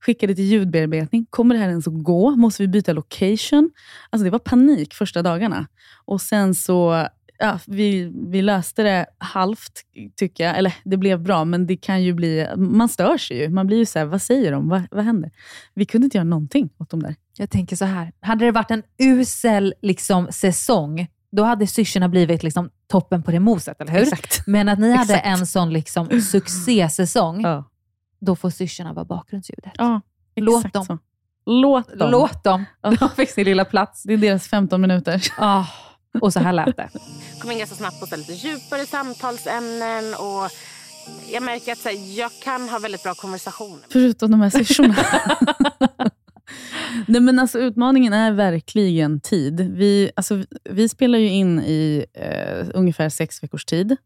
skickade 0.00 0.34
till 0.34 0.44
ljudbearbetning. 0.44 1.26
Kommer 1.30 1.54
det 1.54 1.60
här 1.60 1.68
ens 1.68 1.88
att 1.88 2.02
gå? 2.02 2.30
Måste 2.30 2.62
vi 2.62 2.68
byta 2.68 2.92
location? 2.92 3.70
Alltså 4.10 4.24
det 4.24 4.30
var 4.30 4.38
panik 4.38 4.94
första 4.94 5.22
dagarna. 5.22 5.66
Och 6.04 6.20
sen 6.20 6.54
så, 6.54 7.08
ja, 7.38 7.58
vi, 7.66 8.12
vi 8.30 8.42
löste 8.42 8.82
det 8.82 9.06
halvt, 9.18 9.82
tycker 10.16 10.44
jag. 10.44 10.58
Eller 10.58 10.74
det 10.84 10.96
blev 10.96 11.20
bra, 11.22 11.44
men 11.44 11.66
det 11.66 11.76
kan 11.76 12.02
ju 12.02 12.12
bli, 12.12 12.48
man 12.56 12.88
stör 12.88 13.18
sig 13.18 13.38
ju. 13.38 13.48
Man 13.48 13.66
blir 13.66 13.76
ju 13.78 13.86
så 13.86 13.98
här, 13.98 14.06
vad 14.06 14.22
säger 14.22 14.52
de? 14.52 14.68
Vad, 14.68 14.82
vad 14.90 15.04
händer? 15.04 15.30
Vi 15.74 15.84
kunde 15.86 16.04
inte 16.04 16.16
göra 16.16 16.24
någonting 16.24 16.70
åt 16.78 16.90
de 16.90 17.02
där. 17.02 17.14
jag 17.38 17.50
tänker 17.50 17.76
så 17.76 17.84
här. 17.84 18.12
Hade 18.20 18.44
det 18.44 18.50
varit 18.50 18.70
en 18.70 18.82
usel 18.98 19.74
liksom, 19.82 20.28
säsong, 20.32 21.06
då 21.32 21.44
hade 21.44 21.66
syrsorna 21.66 22.08
blivit 22.08 22.42
liksom, 22.42 22.70
toppen 22.86 23.22
på 23.22 23.30
det 23.30 23.40
moset, 23.40 23.80
eller 23.80 23.92
hur? 23.92 24.02
Exakt. 24.02 24.46
Men 24.46 24.68
att 24.68 24.78
ni 24.78 24.92
hade 24.92 25.14
Exakt. 25.14 25.26
en 25.40 25.46
sån 25.46 25.72
liksom, 25.72 26.20
succésäsong, 26.20 27.40
Ja, 27.42 27.64
då 28.20 28.36
får 28.36 28.50
syrsorna 28.50 28.92
vara 28.92 29.04
bakgrundsljudet. 29.04 29.72
ja 29.78 30.00
Låt 30.36 30.72
dem. 30.72 30.84
Så. 30.84 30.98
Låt 31.46 31.98
dem. 31.98 32.10
Låt 32.10 32.44
dem. 32.44 32.64
De 33.00 33.08
fick 33.10 33.30
sin 33.30 33.44
lilla 33.44 33.64
plats. 33.64 34.02
Det 34.02 34.12
är 34.12 34.16
deras 34.16 34.48
15 34.48 34.80
minuter. 34.80 35.22
Ah, 35.38 35.64
och 36.20 36.32
så 36.32 36.40
här 36.40 36.52
lät 36.52 36.76
det. 36.76 36.90
kom 37.40 37.50
in 37.50 37.58
ganska 37.58 37.76
snabbt 37.76 38.00
på 38.00 38.06
så 38.06 38.16
lite 38.16 38.32
djupare 38.32 38.86
samtalsämnen 38.86 40.14
och 40.14 40.50
jag 41.32 41.42
märker 41.42 41.72
att 41.72 41.78
så 41.78 41.88
här, 41.88 42.18
jag 42.18 42.30
kan 42.44 42.68
ha 42.68 42.78
väldigt 42.78 43.02
bra 43.02 43.14
konversationer. 43.14 43.84
Förutom 43.90 44.30
de 44.30 44.40
här 44.40 44.50
syrsorna. 44.50 44.96
Nej, 47.06 47.20
men 47.20 47.38
alltså, 47.38 47.58
utmaningen 47.58 48.12
är 48.12 48.32
verkligen 48.32 49.20
tid. 49.20 49.60
Vi, 49.60 50.10
alltså, 50.16 50.44
vi 50.70 50.88
spelar 50.88 51.18
ju 51.18 51.28
in 51.28 51.60
i 51.60 52.04
eh, 52.14 52.66
ungefär 52.74 53.08
sex 53.08 53.42
veckors 53.42 53.64
tid. 53.64 53.96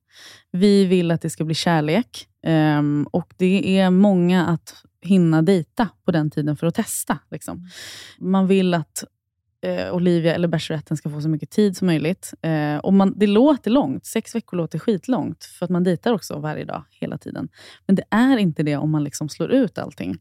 Vi 0.52 0.84
vill 0.84 1.10
att 1.10 1.20
det 1.22 1.30
ska 1.30 1.44
bli 1.44 1.54
kärlek. 1.54 2.26
ehm, 2.46 3.06
och 3.10 3.34
Det 3.36 3.78
är 3.78 3.90
många 3.90 4.46
att 4.46 4.74
hinna 5.02 5.42
dejta 5.42 5.88
på 6.04 6.10
den 6.12 6.30
tiden 6.30 6.56
för 6.56 6.66
att 6.66 6.74
testa. 6.74 7.18
Liksom. 7.30 7.68
Man 8.18 8.46
vill 8.46 8.74
att 8.74 9.04
eh, 9.62 9.94
Olivia 9.94 10.34
eller 10.34 10.48
Bacheloretten 10.48 10.96
ska 10.96 11.10
få 11.10 11.20
så 11.20 11.28
mycket 11.28 11.50
tid 11.50 11.76
som 11.76 11.86
möjligt. 11.86 12.34
Eh, 12.42 12.76
och 12.76 12.92
man, 12.92 13.14
det 13.16 13.26
låter 13.26 13.70
långt. 13.70 14.06
Sex 14.06 14.34
veckor 14.34 14.56
låter 14.56 14.78
skitlångt, 14.78 15.44
för 15.44 15.64
att 15.64 15.70
man 15.70 15.84
dejtar 15.84 16.12
också 16.12 16.38
varje 16.38 16.64
dag, 16.64 16.84
hela 16.90 17.18
tiden. 17.18 17.48
Men 17.86 17.96
det 17.96 18.04
är 18.10 18.36
inte 18.36 18.62
det 18.62 18.76
om 18.76 18.90
man 18.90 19.04
liksom 19.04 19.28
slår 19.28 19.50
ut 19.50 19.78
allting. 19.78 20.18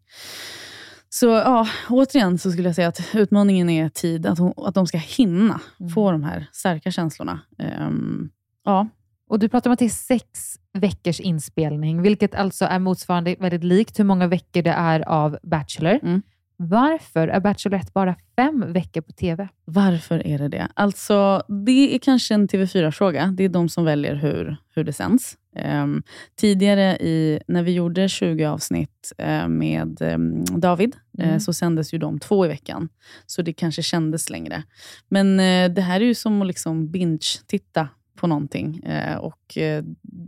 Så 1.09 1.25
ja, 1.25 1.67
återigen 1.89 2.37
så 2.37 2.51
skulle 2.51 2.69
jag 2.69 2.75
säga 2.75 2.87
att 2.87 3.15
utmaningen 3.15 3.69
är 3.69 3.89
tid. 3.89 4.25
Att, 4.25 4.39
hon, 4.39 4.53
att 4.57 4.75
de 4.75 4.87
ska 4.87 4.97
hinna 4.97 5.59
få 5.93 6.11
de 6.11 6.23
här 6.23 6.45
starka 6.51 6.91
känslorna. 6.91 7.39
Ehm, 7.57 8.29
ja. 8.65 8.87
Och 9.29 9.39
Du 9.39 9.49
pratar 9.49 9.69
om 9.69 9.73
att 9.73 9.79
det 9.79 9.85
är 9.85 9.89
sex 9.89 10.55
veckors 10.73 11.19
inspelning, 11.19 12.01
vilket 12.01 12.35
alltså 12.35 12.65
är 12.65 12.79
motsvarande 12.79 13.35
väldigt 13.39 13.63
likt 13.63 13.99
hur 13.99 14.03
många 14.03 14.27
veckor 14.27 14.61
det 14.61 14.69
är 14.69 15.09
av 15.09 15.37
Bachelor. 15.43 15.99
Mm. 16.03 16.21
Varför 16.69 17.27
är 17.27 17.39
Bachelorette 17.39 17.91
bara 17.93 18.15
fem 18.35 18.73
veckor 18.73 19.01
på 19.01 19.11
TV? 19.11 19.47
Varför 19.65 20.27
är 20.27 20.37
det 20.37 20.47
det? 20.47 20.67
Alltså, 20.73 21.43
det 21.65 21.95
är 21.95 21.99
kanske 21.99 22.33
en 22.33 22.47
TV4-fråga. 22.47 23.33
Det 23.37 23.43
är 23.43 23.49
de 23.49 23.69
som 23.69 23.85
väljer 23.85 24.15
hur, 24.15 24.57
hur 24.75 24.83
det 24.83 24.93
sänds. 24.93 25.37
Ehm, 25.55 26.03
tidigare, 26.35 26.97
i, 26.97 27.39
när 27.47 27.63
vi 27.63 27.71
gjorde 27.71 28.09
20 28.09 28.45
avsnitt 28.45 29.13
eh, 29.17 29.47
med 29.47 30.01
ehm, 30.01 30.45
David, 30.45 30.95
eh, 31.19 31.27
Mm. 31.27 31.39
så 31.39 31.53
sändes 31.53 31.93
ju 31.93 31.97
de 31.97 32.19
två 32.19 32.45
i 32.45 32.47
veckan. 32.47 32.89
Så 33.25 33.41
det 33.41 33.53
kanske 33.53 33.83
kändes 33.83 34.29
längre. 34.29 34.63
Men 35.09 35.39
eh, 35.39 35.69
det 35.71 35.81
här 35.81 36.01
är 36.01 36.05
ju 36.05 36.15
som 36.15 36.41
att 36.41 36.47
liksom 36.47 36.91
binge-titta 36.91 37.87
på 38.15 38.27
någonting. 38.27 38.81
Och 39.19 39.57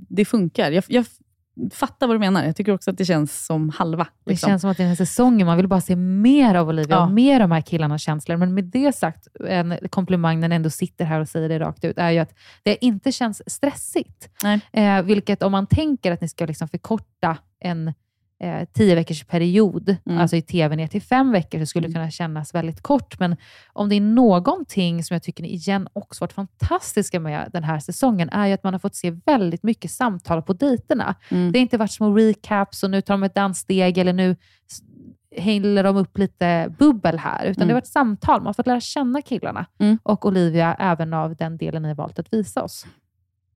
det 0.09 0.25
funkar. 0.25 0.71
Jag, 0.71 0.84
jag 0.88 1.05
fattar 1.74 2.08
vad 2.08 2.16
du 2.16 2.20
menar. 2.20 2.45
Jag 2.45 2.56
tycker 2.56 2.72
också 2.74 2.91
att 2.91 2.97
det 2.97 3.06
känns 3.06 3.45
som 3.45 3.70
halva. 3.70 4.08
Det 4.26 4.32
liksom. 4.32 4.47
känns 4.49 4.62
som 4.62 4.72
att 4.72 4.80
i 4.80 4.84
den 4.84 4.89
här 4.89 4.95
säsongen, 4.95 5.47
man 5.47 5.58
vill 5.58 5.68
bara 5.68 5.82
se 5.82 5.95
mer 5.95 6.56
av 6.56 6.70
Olivia 6.70 6.95
Ja. 6.95 7.04
och 7.04 7.12
mer 7.12 7.34
av 7.36 7.39
de 7.49 7.51
här 7.51 7.62
killarnas 7.62 8.01
känslor. 8.01 8.38
Men 8.38 8.54
med 8.54 8.64
det 8.64 8.95
sagt, 8.95 9.28
en 9.47 9.78
komplimang 9.89 10.39
när 10.39 10.49
den 10.49 10.56
ändå 10.56 10.70
sitter 10.70 11.06
här 11.06 11.20
och 11.20 11.30
säger 11.30 11.49
det 11.49 11.60
rakt 11.60 11.84
ut, 11.86 11.97
är 11.97 12.12
ju 12.12 12.20
att 12.20 12.34
det 12.64 12.86
inte 12.86 13.12
känns 13.12 13.41
stressigt. 13.51 14.30
Eh, 14.72 15.01
vilket 15.01 15.43
om 15.43 15.51
man 15.51 15.68
tänker 15.68 16.12
att 16.12 16.22
ni 16.22 16.30
ska 16.30 16.45
liksom 16.45 16.68
förkorta 16.68 17.38
en 17.60 17.93
eh, 18.44 18.68
tio 18.74 18.96
veckors 18.96 19.24
period, 19.24 19.96
Mm. 20.06 20.18
alltså 20.22 20.36
i 20.36 20.41
TV 20.41 20.76
ner 20.76 20.88
till 20.88 21.02
fem 21.02 21.32
veckor, 21.32 21.60
så 21.60 21.66
skulle 21.66 21.88
det 21.88 21.94
kunna 21.94 22.12
kännas 22.12 22.54
väldigt 22.56 22.82
kort. 22.82 23.20
Men 23.20 23.36
om 23.74 23.89
det 23.89 23.96
är 23.96 24.02
någonting 24.02 25.04
som 25.04 25.16
jag 25.16 25.24
tycker 25.24 25.44
igen 25.44 25.88
också 25.94 26.24
varit 26.24 26.34
fantastiska 26.34 27.20
med 27.20 27.50
den 27.54 27.64
här 27.64 27.80
säsongen, 27.80 28.30
är 28.30 28.48
ju 28.48 28.54
att 28.54 28.64
man 28.64 28.74
har 28.74 28.80
fått 28.80 28.96
se 28.96 29.12
väldigt 29.26 29.64
mycket 29.64 29.91
samtal 29.91 30.41
på 30.41 30.54
dejterna. 30.54 31.16
Mm. 31.30 31.52
Det 31.52 31.60
har 31.60 31.62
inte 31.62 31.78
varit 31.78 31.91
små 31.91 32.16
recaps 32.18 32.84
och 32.84 32.89
nu 32.89 33.02
tar 33.02 33.14
de 33.14 33.24
ett 33.24 33.36
danssteg 33.36 33.98
eller 33.98 34.14
nu 34.14 34.36
häller 35.38 35.84
de 35.84 35.98
upp 35.98 36.18
lite 36.18 36.76
bubbel 36.80 37.18
här, 37.20 37.46
utan 37.46 37.62
Mm. 37.62 37.68
det 37.68 37.74
har 37.74 37.82
varit 37.82 37.88
samtal. 37.88 38.39
Man 38.39 38.46
har 38.46 38.54
fått 38.54 38.68
lära 38.68 38.80
känna 38.80 39.22
killarna 39.22 39.66
Mm. 39.80 39.98
och 40.04 40.26
Olivia 40.26 40.76
även 40.80 41.14
av 41.14 41.36
den 41.36 41.58
delen 41.58 41.82
ni 41.82 41.88
har 41.88 41.96
valt 41.96 42.20
att 42.20 42.34
visa 42.34 42.64
oss. 42.64 42.86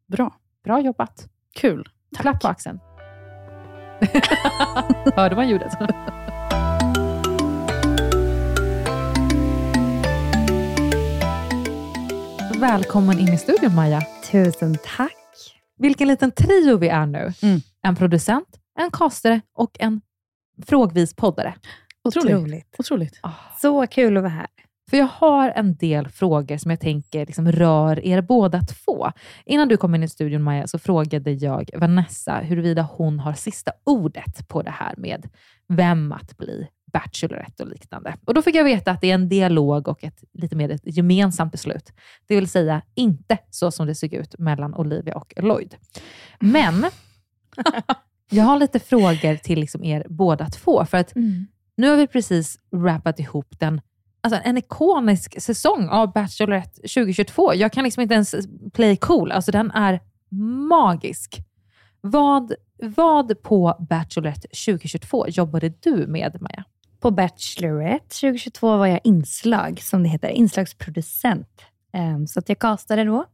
Bra. 0.08 0.36
Bra 0.64 0.80
jobbat. 0.82 1.28
Kul. 1.56 1.88
Klapp 2.18 2.42
på 2.42 2.48
axeln. 2.48 2.80
Hörde 5.16 5.36
man 5.36 5.50
ljudet? 5.50 5.74
Välkommen 12.60 13.20
in 13.20 13.34
i 13.34 13.38
studion 13.38 13.76
Maja. 13.76 14.02
Tusen 14.32 14.78
tack. 14.98 15.14
Vilken 15.78 16.08
liten 16.08 16.32
trio 16.32 16.78
vi 16.78 16.88
är 16.88 17.06
nu. 17.06 17.34
Mm. 17.42 17.60
En 17.82 17.96
producent, 17.96 18.48
en 18.80 18.92
castare 18.92 19.42
och 19.54 19.72
en 19.80 20.02
frågvis 20.68 21.16
poddare. 21.16 21.54
Otroligt. 22.04 22.76
Otroligt. 22.80 23.20
Så 23.62 23.88
kul 23.88 24.18
att 24.18 24.24
vara 24.24 24.34
här. 24.34 24.48
För 24.90 24.98
jag 24.98 25.06
har 25.06 25.50
en 25.50 25.76
del 25.76 26.08
frågor 26.08 26.58
som 26.58 26.72
jag 26.72 26.80
tänker 26.80 27.26
liksom 27.26 27.52
rör 27.52 28.06
er 28.06 28.22
båda 28.22 28.62
två. 28.62 29.12
Innan 29.46 29.68
du 29.68 29.78
kom 29.78 29.96
in 29.96 30.04
i 30.04 30.08
studion 30.08 30.44
Maja, 30.44 30.68
så 30.68 30.80
frågade 30.80 31.32
jag 31.32 31.70
Vanessa 31.76 32.40
huruvida 32.40 32.82
hon 32.82 33.20
har 33.20 33.34
sista 33.34 33.72
ordet 33.84 34.48
på 34.48 34.62
det 34.62 34.72
här 34.72 34.94
med 34.98 35.30
vem 35.68 36.12
att 36.12 36.38
bli 36.38 36.68
Bachelorette 36.94 37.64
och 37.64 37.70
liknande. 37.70 38.16
Och 38.26 38.34
Då 38.34 38.42
fick 38.42 38.56
jag 38.56 38.64
veta 38.64 38.92
att 38.92 39.02
det 39.02 39.12
är 39.12 39.14
en 39.14 39.30
dialog 39.30 39.88
och 39.88 40.04
ett 40.04 40.24
lite 40.34 40.56
mer 40.56 40.70
ett 40.70 40.82
gemensamt 40.84 41.52
beslut. 41.52 41.94
Det 42.28 42.36
vill 42.36 42.50
säga 42.50 42.82
inte 42.96 43.38
så 43.50 43.72
som 43.72 43.88
det 43.88 43.96
såg 43.96 44.14
ut 44.14 44.40
mellan 44.40 44.76
Olivia 44.76 45.16
och 45.16 45.34
Lloyd. 45.38 45.76
Men 46.40 46.86
jag 48.30 48.44
har 48.44 48.60
lite 48.60 48.80
frågor 48.80 49.36
till 49.36 49.60
liksom 49.60 49.84
er 49.84 50.06
båda 50.10 50.50
två. 50.50 50.86
För 50.86 50.98
att 50.98 51.14
nu 51.78 51.90
har 51.90 51.98
vi 51.98 52.08
precis 52.08 52.60
wrappat 52.72 53.20
ihop 53.20 53.60
den 53.60 53.82
alltså 54.34 54.50
en 54.50 54.58
ikonisk 54.58 55.42
säsong 55.42 55.90
av 55.90 56.14
Bachelorette 56.14 56.76
2022. 56.76 57.54
Jag 57.54 57.74
kan 57.74 57.84
liksom 57.84 58.02
inte 58.02 58.14
ens 58.16 58.36
play 58.74 58.98
cool. 58.98 59.32
Alltså 59.32 59.52
den 59.52 59.72
är 59.72 60.00
magisk. 60.70 61.38
Vad, 62.02 62.54
vad 62.84 63.42
på 63.42 63.76
Bachelorette 63.90 64.48
2022 64.48 65.28
jobbade 65.28 65.74
du 65.80 66.08
med, 66.08 66.42
Maja? 66.42 66.64
På 67.00 67.12
Bachelorette 67.12 68.20
2022 68.20 68.78
var 68.78 68.88
jag 68.88 69.00
inslag, 69.04 69.80
som 69.82 70.04
det 70.04 70.10
heter, 70.10 70.30
inslagsproducent. 70.30 71.62
Ehm, 71.94 72.28
Så 72.28 72.40
att 72.40 72.50
jag 72.50 72.60
castade 72.60 73.04
då 73.04 73.26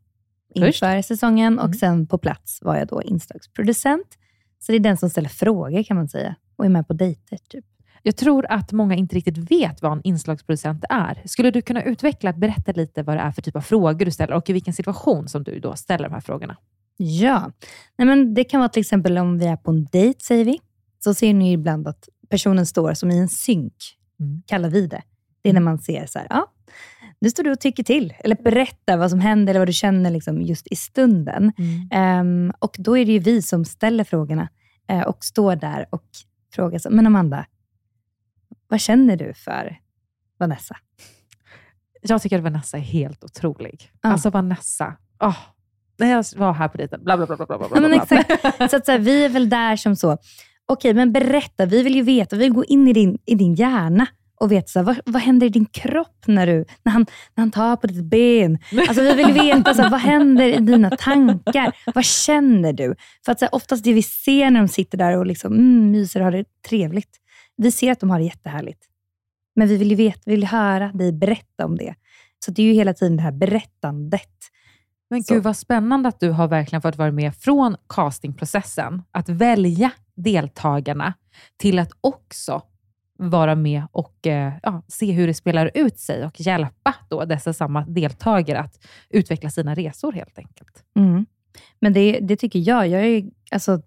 inför 0.54 1.02
säsongen 1.02 1.60
och 1.60 1.76
sen 1.76 2.08
på 2.08 2.18
plats 2.18 2.60
var 2.62 2.76
jag 2.76 2.88
då 2.88 3.02
inslagsproducent. 3.02 4.18
Så 4.60 4.72
det 4.72 4.76
är 4.76 4.80
den 4.80 4.98
som 4.98 5.10
ställer 5.10 5.30
frågor 5.30 5.84
kan 5.84 5.98
man 5.98 6.10
säga 6.10 6.36
och 6.56 6.66
är 6.66 6.70
med 6.70 6.88
på 6.88 6.94
dejter. 6.94 7.38
Typ. 7.50 7.66
Jag 8.06 8.16
tror 8.16 8.46
att 8.50 8.72
många 8.72 8.96
inte 8.96 9.16
riktigt 9.16 9.38
vet 9.38 9.82
vad 9.82 9.92
en 9.92 10.02
inslagsproducent 10.04 10.84
är. 10.90 11.22
Skulle 11.26 11.52
du 11.52 11.62
kunna 11.62 11.84
utveckla, 11.84 12.34
berätta 12.34 12.72
lite 12.72 13.04
vad 13.04 13.18
det 13.18 13.22
är 13.22 13.32
för 13.32 13.42
typ 13.42 13.56
av 13.56 13.62
frågor 13.62 14.06
du 14.06 14.12
ställer 14.12 14.34
och 14.34 14.50
i 14.50 14.54
vilken 14.54 14.74
situation 14.74 15.28
som 15.28 15.44
du 15.44 15.60
då 15.60 15.76
ställer 15.76 16.10
de 16.10 16.14
här 16.14 16.22
frågorna? 16.22 16.58
Ja, 16.98 17.52
Nej, 17.98 18.08
men 18.08 18.34
det 18.34 18.44
kan 18.44 18.60
vara 18.60 18.70
till 18.70 18.82
exempel 18.82 19.18
om 19.18 19.40
vi 19.40 19.46
är 19.46 19.56
på 19.56 19.72
en 19.72 19.86
dejt, 19.86 20.20
säger 20.20 20.46
vi. 20.46 20.60
Så 21.04 21.14
ser 21.14 21.34
ni 21.34 21.52
ibland 21.54 21.88
att 21.88 22.10
personen 22.30 22.66
står 22.66 22.94
som 22.94 23.12
i 23.12 23.18
en 23.18 23.30
synk, 23.30 23.74
kallar 24.46 24.70
vi 24.70 24.88
det. 24.88 25.02
Det 25.42 25.50
är 25.50 25.54
när 25.54 25.62
man 25.62 25.80
ser 25.80 26.06
så 26.06 26.20
här, 26.20 26.28
ja, 26.30 26.54
nu 27.20 27.30
står 27.30 27.44
du 27.44 27.52
och 27.52 27.60
tycker 27.60 27.84
till. 27.84 28.14
Eller 28.20 28.36
berättar 28.36 28.98
vad 28.98 29.10
som 29.10 29.20
händer 29.20 29.52
eller 29.52 29.60
vad 29.60 29.68
du 29.68 29.74
känner 29.74 30.12
liksom 30.12 30.42
just 30.42 30.68
i 30.68 30.76
stunden. 30.76 31.52
Ehm, 31.92 32.54
och 32.60 32.76
då 32.80 32.98
är 32.98 33.06
det 33.06 33.12
ju 33.12 33.20
vi 33.20 33.42
som 33.42 33.66
ställer 33.66 34.04
frågorna 34.04 34.50
eh, 34.90 35.02
och 35.02 35.26
står 35.26 35.56
där 35.56 35.86
och 35.90 36.04
frågar, 36.54 36.80
så, 36.80 36.90
men 36.90 37.08
Amanda, 37.08 37.46
vad 38.74 38.82
känner 38.82 39.18
du 39.18 39.34
för 39.34 39.78
Vanessa? 40.40 40.78
Jag 42.02 42.22
tycker 42.22 42.38
att 42.38 42.44
Vanessa 42.44 42.78
är 42.78 42.82
helt 42.82 43.24
otrolig. 43.24 43.92
Alltså 44.02 44.30
Vanessa, 44.30 44.96
åh, 45.24 45.38
när 46.00 46.12
jag 46.12 46.26
var 46.36 46.54
här 46.54 46.68
på 46.68 46.78
dejten, 46.78 47.04
bla 47.04 47.18
bla 47.18 47.26
bla. 47.26 47.36
bla, 47.36 47.46
bla, 47.46 47.58
bla, 47.58 47.82
men 47.82 47.94
exakt. 47.94 48.32
Så, 48.72 48.76
att, 48.76 48.86
så 48.86 48.92
här, 48.92 49.00
vi 49.00 49.26
är 49.26 49.30
väl 49.30 49.50
där 49.50 49.76
som 49.76 49.96
så, 49.96 50.18
okej, 50.66 50.94
men 50.94 51.12
berätta. 51.12 51.66
Vi 51.66 51.84
vill 51.84 51.96
ju 51.96 52.02
veta, 52.02 52.36
vi 52.36 52.44
vill 52.44 52.54
gå 52.54 52.66
in 52.66 52.88
i 52.88 52.94
din, 52.94 53.18
i 53.26 53.36
din 53.36 53.56
hjärna 53.56 54.08
och 54.40 54.52
veta 54.52 54.68
så 54.68 54.80
här, 54.80 54.86
vad, 54.86 55.00
vad 55.06 55.22
händer 55.22 55.48
i 55.48 55.50
din 55.50 55.66
kropp 55.66 56.24
när, 56.28 56.48
du, 56.48 56.66
när, 56.84 56.92
han, 56.92 57.06
när 57.36 57.42
han 57.42 57.52
tar 57.52 57.76
på 57.76 57.88
ditt 57.88 58.04
ben. 58.04 58.60
Alltså, 58.88 59.02
vi 59.02 59.14
vill 59.14 59.34
veta, 59.34 59.74
så 59.74 59.82
här, 59.82 59.90
vad 59.90 60.00
händer 60.00 60.46
i 60.46 60.58
dina 60.58 60.90
tankar? 60.90 61.76
Vad 61.94 62.06
känner 62.06 62.74
du? 62.74 62.96
För 63.26 63.32
att 63.32 63.40
så 63.40 63.46
här, 63.46 63.56
oftast 63.56 63.84
det 63.84 63.94
vi 63.94 64.04
ser 64.04 64.52
när 64.52 64.60
de 64.60 64.68
sitter 64.68 64.98
där 64.98 65.18
och 65.18 65.26
liksom, 65.26 65.54
mm, 65.54 65.92
myser 65.92 66.20
och 66.20 66.24
har 66.24 66.32
det 66.32 66.46
trevligt. 66.70 67.20
Vi 67.56 67.72
ser 67.72 67.92
att 67.92 68.00
de 68.00 68.10
har 68.10 68.20
det 68.20 68.26
jättehärligt. 68.26 68.84
Men 69.56 69.68
vi 69.68 69.78
vill 69.78 69.90
ju 69.90 69.96
veta, 69.96 70.20
vi 70.26 70.32
vill 70.32 70.46
höra 70.46 70.88
dig 70.88 71.12
berätta 71.12 71.66
om 71.66 71.78
det. 71.78 71.96
Så 72.46 72.52
det 72.52 72.62
är 72.62 72.66
ju 72.66 72.74
hela 72.74 72.94
tiden 72.94 73.18
det 73.18 73.24
här 73.24 73.32
berättandet. 73.32 74.30
Men 75.10 75.22
gud 75.22 75.44
vad 75.44 75.58
spännande 75.58 76.10
att 76.10 76.20
du 76.20 76.30
har 76.30 76.48
verkligen 76.48 76.82
fått 76.82 76.96
vara 76.96 77.12
med 77.12 77.36
från 77.36 77.76
castingprocessen, 77.90 79.02
att 79.12 79.30
välja 79.30 79.92
deltagarna 80.16 81.14
till 81.58 81.80
att 81.80 81.92
också 82.02 82.62
vara 83.18 83.56
med 83.56 83.84
och 83.92 84.28
eh, 84.28 84.54
ja, 84.64 84.84
se 84.88 85.12
hur 85.12 85.28
det 85.28 85.34
spelar 85.34 85.72
ut 85.74 86.00
sig 86.00 86.26
och 86.26 86.42
hjälpa 86.42 86.96
då 87.10 87.26
dessa 87.26 87.54
samma 87.54 87.86
deltagare 87.86 88.60
att 88.60 88.86
utveckla 89.10 89.50
sina 89.50 89.76
resor 89.76 90.12
helt 90.12 90.38
enkelt. 90.38 90.84
Mm. 90.96 91.26
Men 91.80 91.94
det, 91.94 92.20
det 92.22 92.36
tycker 92.36 92.60
jag. 92.60 92.88
jag 92.88 93.06
är, 93.06 93.24
alltså, 93.52 93.82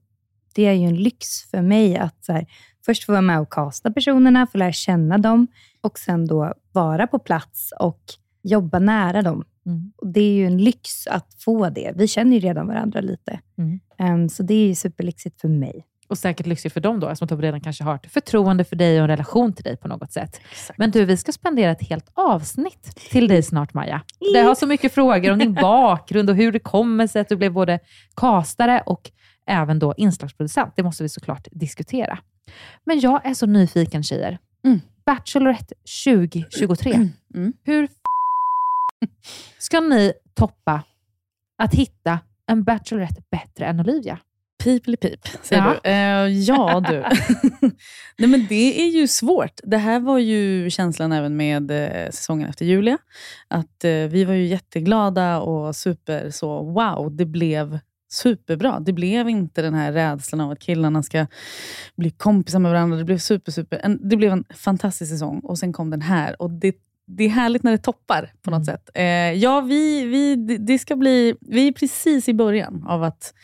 det 0.55 0.67
är 0.67 0.73
ju 0.73 0.87
en 0.87 0.97
lyx 0.97 1.43
för 1.51 1.63
mig 1.63 1.97
att 1.97 2.25
så 2.25 2.33
här, 2.33 2.47
först 2.87 3.05
få 3.05 3.13
vara 3.13 3.23
med 3.23 3.41
och 3.41 3.53
casta 3.53 3.91
personerna, 3.91 4.47
få 4.47 4.59
lära 4.59 4.73
känna 4.73 5.19
dem 5.19 5.47
och 5.81 5.99
sen 5.99 6.27
då 6.27 6.55
vara 6.73 7.07
på 7.07 7.19
plats 7.19 7.73
och 7.79 8.01
jobba 8.43 8.79
nära 8.79 9.23
dem. 9.23 9.45
Och 9.97 10.07
det 10.07 10.21
är 10.21 10.33
ju 10.33 10.47
en 10.47 10.59
lyx 10.59 11.07
att 11.07 11.35
få 11.39 11.69
det. 11.69 11.93
Vi 11.97 12.09
känner 12.09 12.33
ju 12.33 12.41
redan 12.41 12.67
varandra 12.67 13.01
lite. 13.01 13.41
Mm. 13.59 13.81
Ehm, 13.99 14.29
så 14.29 14.43
det 14.43 14.55
är 14.55 14.67
ju 14.67 14.75
superlyxigt 14.75 15.41
för 15.41 15.49
mig. 15.49 15.87
Och 16.09 16.19
säkert 16.19 16.47
lyxigt 16.47 16.75
för 16.75 16.81
dem 16.81 17.01
då, 17.01 17.09
eftersom 17.09 17.29
de 17.29 17.43
redan 17.43 17.61
kanske 17.61 17.85
har 17.85 17.95
ett 17.95 18.13
förtroende 18.13 18.65
för 18.65 18.77
dig 18.77 18.99
och 18.99 19.03
en 19.03 19.09
relation 19.09 19.53
till 19.53 19.65
dig 19.65 19.77
på 19.77 19.89
något 19.89 20.13
sätt. 20.13 20.41
Men 20.77 20.91
du, 20.91 21.05
vi 21.05 21.17
ska 21.17 21.33
spendera 21.33 21.71
ett 21.71 21.89
helt 21.89 22.11
avsnitt 22.15 22.97
till 23.11 23.29
dig 23.29 23.43
snart, 23.43 23.75
Maja. 23.75 24.03
Det 24.35 24.41
har 24.41 24.55
så 24.55 24.67
mycket 24.67 24.93
frågor 24.93 25.33
om 25.33 25.39
din 25.39 25.55
bakgrund 25.63 26.31
och 26.31 26.37
hur 26.37 26.53
det 26.53 26.59
kommer 26.59 27.07
sig 27.07 27.21
att 27.21 27.29
du 27.29 27.37
blev 27.37 27.53
både 27.53 27.79
kastare 28.17 28.83
och 28.87 29.11
även 29.47 29.79
då 29.79 29.95
inslagsproducent. 29.97 30.73
Det 30.77 30.83
måste 30.83 31.03
vi 31.03 31.09
såklart 31.09 31.49
diskutera. 31.51 32.19
Men 32.85 33.01
jag 33.01 33.27
är 33.27 33.35
så 33.35 33.47
nyfiken, 33.47 34.03
tjejer. 34.03 34.39
Bachelorette 35.07 35.75
2023. 36.05 37.09
Hur 37.65 37.85
f- 37.85 37.91
ska 39.59 39.81
ni 39.81 40.13
toppa 40.35 40.83
att 41.63 41.75
hitta 41.75 42.19
en 42.47 42.65
Bachelorette 42.65 43.23
bättre 43.31 43.67
än 43.67 43.81
Olivia? 43.81 44.19
Pip 44.65 44.87
eller 44.87 44.97
pip, 44.97 45.21
säger 45.43 45.63
Ja. 45.63 45.75
du. 45.85 45.91
Eh, 45.91 46.39
ja, 46.39 46.81
du. 46.89 47.05
Nej, 48.19 48.29
men 48.31 48.47
det 48.49 48.81
är 48.83 48.87
ju 48.91 49.09
svårt. 49.09 49.61
Det 49.63 49.77
här 49.79 50.01
var 50.01 50.19
ju 50.19 50.71
känslan 50.71 51.13
även 51.13 51.37
med 51.37 51.71
eh, 51.71 52.11
säsongen 52.11 52.49
efter 52.49 52.65
Julia. 52.65 52.99
Att 53.49 53.85
eh, 53.85 53.91
Vi 53.91 54.25
var 54.25 54.35
ju 54.35 54.47
jätteglada 54.47 55.41
och 55.41 55.77
super 55.77 56.31
så 56.31 56.63
wow, 56.63 57.17
det 57.17 57.25
blev 57.27 57.79
superbra. 58.09 58.81
Det 58.81 58.93
blev 58.93 59.29
inte 59.29 59.63
den 59.63 59.75
här 59.75 59.93
rädslan 59.93 60.41
av 60.41 60.51
att 60.51 60.59
killarna 60.59 61.03
ska 61.03 61.27
bli 61.97 62.11
kompisar 62.11 62.59
med 62.59 62.71
varandra. 62.73 62.97
Det 62.99 63.05
blev 63.05 63.19
super, 63.19 63.53
super. 63.53 63.81
En, 63.83 64.09
det 64.09 64.17
blev 64.17 64.33
en 64.33 64.45
fantastisk 64.55 65.11
säsong 65.13 65.41
och 65.41 65.59
sen 65.59 65.73
kom 65.73 65.91
den 65.91 66.03
här. 66.03 66.43
Och 66.43 66.51
det, 66.51 66.77
det 67.07 67.25
är 67.25 67.29
härligt 67.29 67.63
när 67.63 67.73
det 67.73 67.79
toppar 67.79 68.33
på 68.43 68.51
något 68.51 68.65
sätt. 68.67 68.91
Eh, 68.95 69.05
ja, 69.33 69.61
vi, 69.61 70.07
vi, 70.07 70.37
det- 70.37 70.59
det 70.59 70.79
ska 70.79 70.97
bli, 70.97 71.35
vi 71.41 71.69
är 71.69 71.73
precis 71.73 72.29
i 72.29 72.35
början 72.35 72.85
av 72.89 73.03
att 73.03 73.35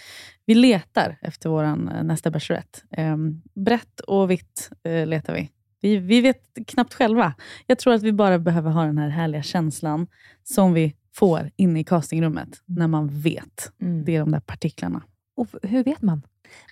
vi 0.46 0.54
letar 0.54 1.18
efter 1.22 1.48
vår 1.48 1.76
nästa 2.02 2.30
Bachelorette. 2.30 2.78
Eh, 2.90 3.16
brett 3.54 4.00
och 4.00 4.30
vitt 4.30 4.70
eh, 4.84 5.06
letar 5.06 5.34
vi. 5.34 5.50
vi. 5.82 5.96
Vi 5.96 6.20
vet 6.20 6.42
knappt 6.66 6.94
själva. 6.94 7.34
Jag 7.66 7.78
tror 7.78 7.94
att 7.94 8.02
vi 8.02 8.12
bara 8.12 8.38
behöver 8.38 8.70
ha 8.70 8.84
den 8.84 8.98
här 8.98 9.08
härliga 9.08 9.42
känslan 9.42 10.06
som 10.44 10.72
vi 10.72 10.94
får 11.14 11.50
inne 11.56 11.80
i 11.80 11.84
castingrummet 11.84 12.62
när 12.66 12.86
man 12.86 13.08
vet. 13.08 13.72
Det 14.04 14.16
är 14.16 14.20
de 14.20 14.30
där 14.30 14.40
partiklarna. 14.40 15.02
Och 15.36 15.48
hur 15.62 15.84
vet 15.84 16.02
man? 16.02 16.22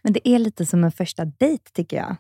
Men 0.03 0.13
det 0.13 0.29
är 0.29 0.39
lite 0.39 0.67
som 0.67 0.85
en 0.85 0.93
första 0.93 1.25
dejt, 1.25 1.65
tycker 1.73 1.97
jag. 1.97 2.17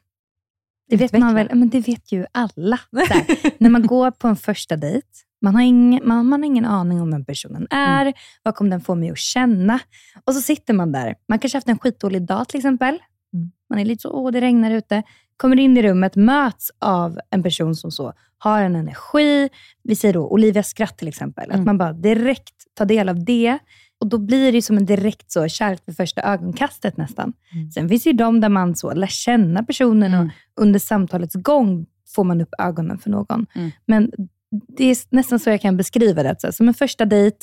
Det 0.88 0.96
vet 0.96 1.12
man 1.12 1.34
väl, 1.34 1.48
men 1.54 1.68
det 1.68 1.80
vet 1.80 2.12
ju 2.12 2.26
alla. 2.32 2.80
När 3.58 3.70
man 3.70 3.86
går 3.86 4.10
på 4.10 4.28
en 4.28 4.36
första 4.36 4.76
dejt, 4.76 5.08
man 5.42 5.54
har, 5.54 5.62
ingen, 5.62 6.08
man, 6.08 6.26
man 6.26 6.40
har 6.40 6.46
ingen 6.46 6.64
aning 6.64 7.00
om 7.00 7.10
vem 7.10 7.24
personen 7.24 7.66
är, 7.70 8.12
vad 8.42 8.54
kommer 8.54 8.70
den 8.70 8.80
få 8.80 8.94
mig 8.94 9.10
att 9.10 9.18
känna? 9.18 9.80
Och 10.24 10.34
så 10.34 10.40
sitter 10.40 10.74
man 10.74 10.92
där. 10.92 11.14
Man 11.28 11.38
kanske 11.38 11.56
haft 11.56 11.68
en 11.68 11.78
skitdålig 11.78 12.22
dag 12.22 12.48
till 12.48 12.58
exempel. 12.58 12.98
Man 13.70 13.78
är 13.78 13.84
lite 13.84 14.02
så, 14.02 14.10
åh 14.10 14.32
det 14.32 14.40
regnar 14.40 14.70
ute. 14.70 15.02
Kommer 15.40 15.58
in 15.58 15.76
i 15.76 15.82
rummet, 15.82 16.16
möts 16.16 16.70
av 16.78 17.20
en 17.30 17.42
person 17.42 17.74
som 17.74 17.90
så 17.90 18.12
har 18.38 18.62
en 18.62 18.76
energi. 18.76 19.48
Vi 19.82 19.96
säger 19.96 20.14
då 20.14 20.28
Olivias 20.28 20.68
skratt 20.68 20.98
till 20.98 21.08
exempel. 21.08 21.50
Att 21.50 21.64
man 21.64 21.78
bara 21.78 21.92
direkt 21.92 22.54
tar 22.74 22.84
del 22.84 23.08
av 23.08 23.24
det. 23.24 23.58
Och 24.00 24.06
Då 24.06 24.18
blir 24.18 24.52
det 24.52 24.62
som 24.62 24.76
en 24.76 24.86
direkt 24.86 25.32
så 25.32 25.48
kärlek 25.48 25.82
vid 25.86 25.96
första 25.96 26.22
ögonkastet 26.22 26.96
nästan. 26.96 27.32
Sen 27.74 27.88
finns 27.88 28.02
det 28.02 28.10
ju 28.10 28.16
de 28.16 28.40
där 28.40 28.48
man 28.48 28.76
så 28.76 28.94
lär 28.94 29.06
känna 29.06 29.62
personen 29.62 30.14
och 30.14 30.30
under 30.62 30.78
samtalets 30.80 31.34
gång 31.34 31.86
får 32.14 32.24
man 32.24 32.40
upp 32.40 32.54
ögonen 32.58 32.98
för 32.98 33.10
någon. 33.10 33.46
Men 33.86 34.10
det 34.50 34.84
är 34.84 34.96
nästan 35.10 35.38
så 35.38 35.50
jag 35.50 35.60
kan 35.60 35.76
beskriva 35.76 36.22
det. 36.22 36.36
Så 36.38 36.52
som 36.52 36.68
en 36.68 36.74
första 36.74 37.04
dejt, 37.04 37.36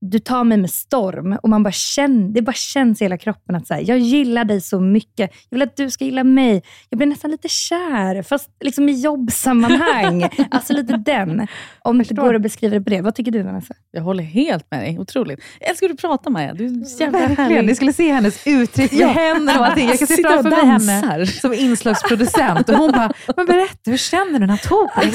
du 0.00 0.18
tar 0.18 0.44
mig 0.44 0.58
med 0.58 0.70
storm 0.70 1.38
och 1.42 1.48
man 1.48 1.62
bara 1.62 1.72
känner, 1.72 2.28
det 2.28 2.42
bara 2.42 2.52
känns 2.52 3.00
i 3.00 3.04
hela 3.04 3.18
kroppen 3.18 3.54
att 3.54 3.66
så 3.66 3.74
här, 3.74 3.84
jag 3.86 3.98
gillar 3.98 4.44
dig 4.44 4.60
så 4.60 4.80
mycket. 4.80 5.30
Jag 5.48 5.58
vill 5.58 5.62
att 5.62 5.76
du 5.76 5.90
ska 5.90 6.04
gilla 6.04 6.24
mig. 6.24 6.62
Jag 6.88 6.98
blir 6.98 7.06
nästan 7.06 7.30
lite 7.30 7.48
kär, 7.48 8.22
fast 8.22 8.50
liksom 8.60 8.88
i 8.88 9.00
jobbsammanhang. 9.00 10.28
alltså 10.50 10.72
lite 10.72 10.96
den. 10.96 11.46
Om 11.82 11.98
det 11.98 12.14
går 12.14 12.34
att 12.34 12.42
beskriva 12.42 12.74
det 12.74 12.80
på 12.84 12.90
det. 12.90 13.00
Vad 13.00 13.14
tycker 13.14 13.30
du 13.32 13.42
Vanessa? 13.42 13.74
Jag 13.90 14.02
håller 14.02 14.24
helt 14.24 14.70
med 14.70 14.80
dig. 14.80 14.98
Otroligt. 14.98 15.40
Jag 15.60 15.70
älskar 15.70 15.86
hur 15.86 15.94
du 15.94 16.00
pratar 16.00 16.30
Maja. 16.30 16.54
Du 16.54 16.66
är 16.66 17.00
jävla 17.00 17.18
Verkligen. 17.18 17.66
Ni 17.66 17.74
skulle 17.74 17.92
se 17.92 18.12
hennes 18.12 18.46
uttryck 18.46 18.92
med 18.92 19.00
Ja. 19.00 19.08
händerna 19.08 19.58
och 19.60 19.66
allting. 19.66 19.88
Jag 19.88 19.98
kan 19.98 20.08
och 20.38 20.44
framför 20.44 20.86
mig 20.86 21.00
henne 21.00 21.26
som 21.26 21.54
inslagsproducent 21.54 22.68
och 22.68 22.74
hon 22.74 22.92
bara, 22.92 23.12
men 23.36 23.46
berätta, 23.46 23.90
hur 23.90 23.96
känner 23.96 24.32
du 24.32 24.38
när 24.38 24.46
han 24.46 24.58
tog 24.58 24.94
på 24.94 25.00
dig 25.00 25.10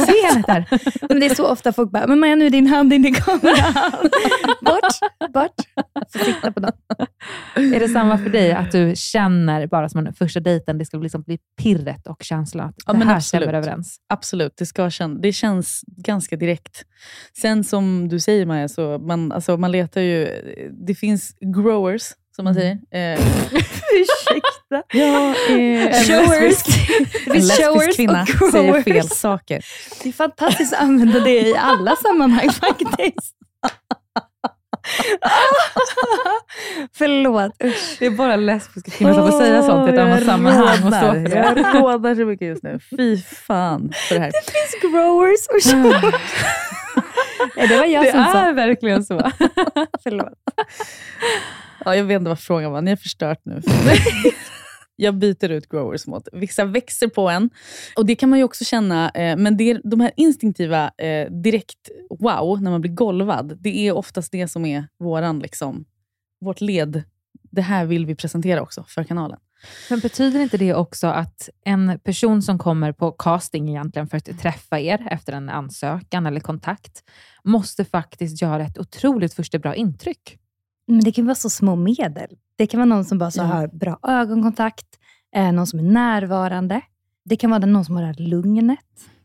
det 1.19 1.25
är 1.25 1.35
så 1.35 1.47
ofta 1.47 1.73
folk 1.73 1.91
bara, 1.91 2.07
men 2.07 2.19
Maja 2.19 2.35
nu 2.35 2.45
är 2.45 2.49
din 2.49 2.67
hand 2.67 2.93
in 2.93 3.05
i 3.05 3.11
kameran. 3.13 3.91
bort, 4.81 5.33
bort. 5.33 5.55
Så 6.07 6.19
titta 6.19 6.51
på 6.51 6.59
dem. 6.59 6.71
Är 7.55 7.79
det 7.79 7.89
samma 7.89 8.17
för 8.17 8.29
dig, 8.29 8.51
att 8.53 8.71
du 8.71 8.93
känner 8.95 9.67
bara 9.67 9.89
som 9.89 10.07
en 10.07 10.13
första 10.13 10.39
dejten, 10.39 10.77
det 10.77 10.85
ska 10.85 10.97
liksom 10.97 11.21
bli 11.21 11.37
pirret 11.61 12.07
och 12.07 12.23
känslan 12.23 12.67
att 12.67 12.75
Ja, 12.87 12.93
det 12.93 13.05
här 13.05 13.15
absolut. 13.15 13.23
stämmer 13.43 13.53
överens? 13.57 13.97
Absolut, 14.09 14.53
det, 14.57 14.65
ska 14.65 14.87
kän- 14.87 15.19
det 15.21 15.33
känns 15.33 15.81
ganska 15.87 16.35
direkt. 16.35 16.83
Sen 17.41 17.63
som 17.63 18.07
du 18.09 18.19
säger 18.19 18.45
Maja, 18.45 18.67
så 18.67 18.97
man, 18.99 19.31
alltså, 19.31 19.57
man 19.57 19.71
letar 19.71 20.01
ju... 20.01 20.27
Det 20.87 20.95
finns 20.95 21.35
growers, 21.55 22.03
som 22.35 22.43
man 22.45 22.53
säger. 22.53 22.71
Eh, 22.91 23.19
Ursäkta. 23.95 24.83
Ja, 24.97 25.35
eh, 25.49 25.91
Showers. 26.03 26.63
En 27.27 27.33
lesbisk 27.33 27.61
showers 27.61 27.95
kvinna 27.95 28.25
säger 28.51 28.81
fel 28.83 29.09
saker. 29.09 29.65
Det 30.03 30.09
är 30.09 30.13
fantastiskt 30.13 30.73
att 30.73 30.81
använda 30.81 31.19
det 31.19 31.41
i 31.41 31.55
alla 31.57 31.95
sammanhang 31.95 32.49
faktiskt. 32.51 33.35
Förlåt. 36.97 37.51
Usch. 37.63 37.95
Det 37.99 38.05
är 38.05 38.09
bara 38.11 38.35
lesbiska 38.35 38.91
kvinnor 38.91 39.13
som 39.13 39.31
får 39.31 39.39
säga 39.39 39.63
sånt 39.63 39.89
i 39.89 39.93
ett 39.93 39.99
annat 39.99 40.25
sammanhang. 40.25 40.63
Och 40.63 40.77
stå 40.93 41.11
för 41.11 41.35
Jag 41.35 41.55
det. 41.55 41.61
rådnar 41.79 42.15
så 42.15 42.25
mycket 42.25 42.47
just 42.47 42.63
nu. 42.63 42.79
Fy 42.97 43.17
fan 43.21 43.91
för 44.09 44.15
det 44.15 44.21
här. 44.21 44.31
Det 44.31 44.51
finns 44.51 44.81
growers 44.93 45.47
och 45.47 45.71
showers. 45.71 46.13
ja, 47.55 47.67
det 47.67 47.77
var 47.77 47.85
jag 47.85 48.03
Det 48.03 48.11
som 48.11 48.23
sa. 48.25 48.37
är 48.39 48.53
verkligen 48.53 49.03
så. 49.03 49.17
Förlåt. 50.03 50.33
Ja, 51.85 51.95
jag 51.95 52.03
vet 52.03 52.19
inte 52.19 52.29
vad 52.29 52.39
frågan 52.39 52.71
var. 52.71 52.81
Ni 52.81 52.91
har 52.91 52.97
förstört 52.97 53.39
nu. 53.45 53.61
Jag 54.95 55.15
byter 55.17 55.49
ut 55.49 55.69
growers 55.69 56.07
mot 56.07 56.27
vissa 56.33 56.65
växer 56.65 57.07
på 57.07 57.29
en. 57.29 57.49
Och 57.95 58.05
Det 58.05 58.15
kan 58.15 58.29
man 58.29 58.39
ju 58.39 58.45
också 58.45 58.65
känna, 58.65 59.09
eh, 59.09 59.37
men 59.37 59.57
det 59.57 59.71
är 59.71 59.81
de 59.83 59.99
här 59.99 60.11
instinktiva 60.15 60.91
eh, 60.97 61.31
direkt 61.31 61.89
wow, 62.09 62.61
när 62.61 62.71
man 62.71 62.81
blir 62.81 62.91
golvad, 62.91 63.57
det 63.59 63.87
är 63.87 63.91
oftast 63.91 64.31
det 64.31 64.47
som 64.47 64.65
är 64.65 64.87
våran, 64.99 65.39
liksom, 65.39 65.85
vårt 66.41 66.61
led. 66.61 67.03
Det 67.51 67.61
här 67.61 67.85
vill 67.85 68.05
vi 68.05 68.15
presentera 68.15 68.61
också 68.61 68.85
för 68.87 69.03
kanalen. 69.03 69.39
Men 69.89 69.99
betyder 69.99 70.39
inte 70.39 70.57
det 70.57 70.73
också 70.73 71.07
att 71.07 71.49
en 71.65 71.99
person 71.99 72.41
som 72.41 72.57
kommer 72.57 72.91
på 72.91 73.11
casting 73.11 73.69
egentligen 73.69 74.07
för 74.07 74.17
att 74.17 74.39
träffa 74.39 74.79
er 74.79 75.07
efter 75.11 75.33
en 75.33 75.49
ansökan 75.49 76.25
eller 76.25 76.39
kontakt, 76.39 77.03
måste 77.43 77.85
faktiskt 77.85 78.41
göra 78.41 78.63
ett 78.63 78.77
otroligt 78.77 79.33
första 79.33 79.59
bra 79.59 79.75
intryck? 79.75 80.39
Men 80.87 80.99
det 80.99 81.11
kan 81.11 81.25
vara 81.25 81.35
så 81.35 81.49
små 81.49 81.75
medel. 81.75 82.29
Det 82.55 82.67
kan 82.67 82.77
vara 82.79 82.85
någon 82.85 83.05
som 83.05 83.17
bara 83.17 83.31
så 83.31 83.39
Ja. 83.41 83.45
har 83.45 83.67
bra 83.67 83.99
ögonkontakt, 84.03 84.85
eh, 85.35 85.51
någon 85.51 85.67
som 85.67 85.79
är 85.79 85.83
närvarande. 85.83 86.81
Det 87.25 87.35
kan 87.35 87.49
vara 87.49 87.65
någon 87.65 87.85
som 87.85 87.95
har 87.95 88.01
det 88.01 88.07
här 88.07 88.15
lugnet. 88.29 88.79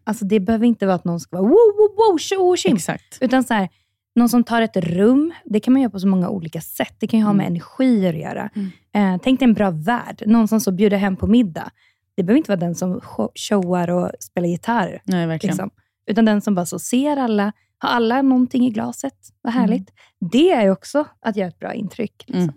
Alltså 0.04 0.24
det 0.24 0.40
behöver 0.40 0.66
inte 0.66 0.86
vara 0.86 0.96
att 0.96 1.04
någon 1.04 1.20
ska 1.20 1.36
vara 1.36 1.42
wow, 1.48 1.50
wow, 1.50 1.96
wow, 2.11 2.18
tjo, 2.18 2.56
tjim. 2.56 2.76
Exakt. 2.76 3.18
Utan 3.20 3.44
så 3.44 3.54
här, 3.54 3.68
någon 4.14 4.28
som 4.28 4.44
tar 4.44 4.62
ett 4.62 4.76
rum. 4.76 5.32
Det 5.44 5.61
kan 5.61 5.72
man 5.72 5.82
göra 5.82 5.90
på 5.90 6.00
så 6.00 6.08
många 6.08 6.28
olika 6.28 6.61
sätt. 6.61 6.94
Det 6.98 7.06
kan 7.06 7.20
ju 7.20 7.26
ha 7.26 7.32
med 7.32 7.46
energier 7.46 8.14
att 8.14 8.20
göra. 8.20 8.50
Eh, 8.94 9.16
tänk 9.22 9.40
dig 9.40 9.48
en 9.48 9.54
bra 9.54 9.70
värd. 9.70 10.22
Någon 10.26 10.48
som 10.48 10.61
så 10.61 10.72
bjuder 10.72 10.96
hem 10.96 11.16
på 11.16 11.26
middag. 11.26 11.70
Det 12.16 12.22
behöver 12.22 12.38
inte 12.38 12.50
vara 12.50 12.61
den 12.61 12.74
som 12.74 13.00
show- 13.00 13.30
showar 13.34 13.90
och 13.90 14.11
spelar 14.20 14.48
gitarr. 14.48 15.00
Nej, 15.04 15.26
verkligen. 15.26 15.52
Liksom. 15.56 15.70
Utan 16.06 16.24
den 16.24 16.40
som 16.40 16.54
bara 16.54 16.66
så 16.66 16.78
ser 16.78 17.16
alla. 17.16 17.52
Har 17.82 17.88
alla 17.88 18.22
någonting 18.22 18.66
i 18.66 18.70
glaset? 18.70 19.14
Vad 19.42 19.52
härligt. 19.52 19.90
Det 20.18 20.50
är 20.50 20.70
också 20.70 21.06
att 21.20 21.36
göra 21.36 21.48
ett 21.48 21.58
bra 21.58 21.74
intryck. 21.74 22.24
Liksom. 22.26 22.42
Mm. 22.42 22.54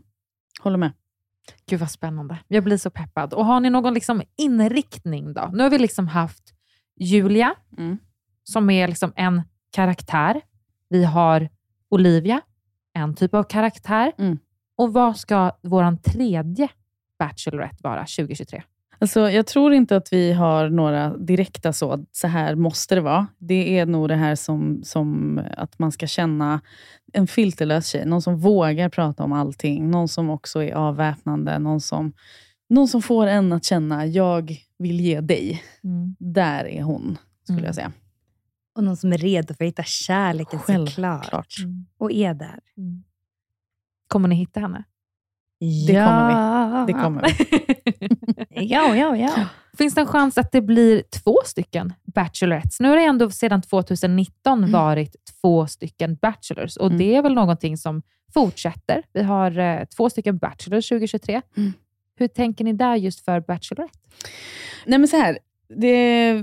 Håller 0.62 0.78
med. 0.78 0.92
Gud 1.66 1.80
vad 1.80 1.92
spännande. 1.92 2.38
Jag 2.48 2.64
blir 2.64 2.78
så 2.78 2.90
peppad. 2.90 3.34
Och 3.34 3.46
har 3.46 3.60
ni 3.60 3.70
någon 3.70 3.94
liksom 3.94 4.22
inriktning 4.38 5.34
då? 5.34 5.50
Nu 5.54 5.64
har 5.64 5.70
vi 5.70 5.78
liksom 5.80 6.08
haft 6.08 6.54
Julia, 7.00 7.56
Mm. 7.78 7.98
som 8.44 8.70
är 8.70 8.88
liksom 8.88 9.14
en 9.16 9.42
karaktär. 9.72 10.42
Vi 10.90 11.04
har 11.04 11.50
Olivia, 11.90 12.42
en 12.94 13.16
typ 13.16 13.34
av 13.34 13.44
karaktär. 13.44 14.12
Mm. 14.18 14.40
Och 14.76 14.94
vad 14.94 15.18
ska 15.18 15.52
vår 15.62 15.96
tredje 15.98 16.70
Bachelorette 17.20 17.78
vara 17.84 18.06
2023? 18.06 18.64
Alltså, 19.04 19.30
jag 19.30 19.48
tror 19.48 19.74
inte 19.74 19.96
att 19.96 20.14
vi 20.14 20.34
har 20.34 20.70
några 20.70 21.18
direkta 21.18 21.74
så, 21.74 22.06
så 22.12 22.28
här 22.28 22.56
måste 22.56 22.96
det 22.96 23.02
vara. 23.02 23.28
Det 23.38 23.80
är 23.80 23.86
nog 23.86 24.08
det 24.10 24.16
här 24.16 24.36
som, 24.36 24.84
som 24.84 25.40
att 25.58 25.80
man 25.80 25.92
ska 25.92 26.08
känna 26.08 26.62
en 27.14 27.28
filterlös 27.28 27.88
tjej. 27.88 28.06
Någon 28.06 28.22
som 28.22 28.38
vågar 28.38 28.90
prata 28.90 29.24
om 29.24 29.34
allting. 29.34 29.92
Någon 29.92 30.08
som 30.08 30.30
också 30.30 30.64
är 30.64 30.74
avväpnande. 30.74 31.60
Någon 31.60 31.82
som, 31.82 32.14
någon 32.70 32.88
som 32.88 33.02
får 33.02 33.28
en 33.28 33.54
att 33.54 33.64
känna, 33.64 34.06
jag 34.06 34.58
vill 34.78 35.00
ge 35.00 35.22
dig. 35.22 35.64
Mm. 35.84 36.16
Där 36.20 36.66
är 36.66 36.82
hon, 36.84 37.18
skulle 37.44 37.58
Mm. 37.60 37.66
jag 37.66 37.76
säga. 37.76 37.92
Och 38.76 38.84
någon 38.84 38.98
som 38.98 39.14
är 39.14 39.18
redo 39.18 39.54
för 39.54 39.66
att 39.66 39.68
hitta 39.70 39.84
kärleken 39.84 40.60
såklart. 40.60 40.96
Självklart. 40.96 41.56
Och 41.98 42.12
är 42.12 42.34
där. 42.34 42.60
Kommer 44.08 44.28
ni 44.28 44.36
hitta 44.36 44.60
henne? 44.60 44.84
Det 45.88 45.94
kommer 45.94 46.86
vi. 46.86 46.94
Det 46.94 47.00
kommer 47.00 47.22
vi. 47.28 48.08
ja, 48.50 48.96
ja, 48.96 49.18
ja. 49.18 49.32
Finns 49.78 49.96
det 49.96 50.02
en 50.02 50.08
chans 50.08 50.38
att 50.38 50.52
det 50.52 50.62
blir 50.62 51.04
två 51.24 51.38
stycken 51.46 51.94
Bachelorettes? 52.16 52.80
Nu 52.80 52.90
har 52.90 52.96
det 52.96 53.04
ändå 53.04 53.30
sedan 53.30 53.62
2019 53.62 54.60
Mm. 54.60 54.72
varit 54.72 55.16
två 55.42 55.68
stycken 55.68 56.16
Bachelors 56.16 56.78
och 56.78 56.92
det 56.92 57.16
är 57.16 57.22
väl 57.22 57.34
någonting 57.34 57.78
som 57.78 58.02
fortsätter. 58.34 59.04
Vi 59.14 59.24
har 59.24 59.60
eh, 59.60 59.86
två 59.98 60.10
stycken 60.10 60.38
Bachelors 60.38 60.90
2023. 60.90 61.42
Mm. 61.58 61.74
Hur 62.20 62.28
tänker 62.28 62.64
ni 62.64 62.74
där 62.74 62.96
just 62.96 63.26
för 63.26 63.40
Bachelorette? 63.40 64.00
Nej, 64.86 65.00
men 65.00 65.08
så 65.08 65.18
här. 65.18 65.40
Det, 65.68 66.34